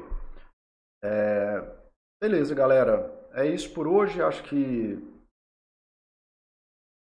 É... 1.03 1.59
Beleza, 2.21 2.53
galera. 2.53 3.17
É 3.33 3.47
isso 3.47 3.73
por 3.73 3.87
hoje. 3.87 4.21
Acho 4.21 4.43
que 4.43 4.97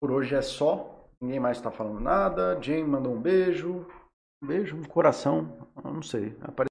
por 0.02 0.12
hoje 0.12 0.34
é 0.34 0.42
só. 0.42 0.91
Ninguém 1.22 1.40
mais 1.40 1.58
está 1.58 1.70
falando 1.70 2.00
nada. 2.00 2.60
Jane 2.62 2.84
mandou 2.84 3.14
um 3.14 3.22
beijo. 3.22 3.86
Um 4.42 4.48
beijo, 4.48 4.76
um 4.76 4.84
coração. 4.84 5.68
não 5.84 6.02
sei. 6.02 6.36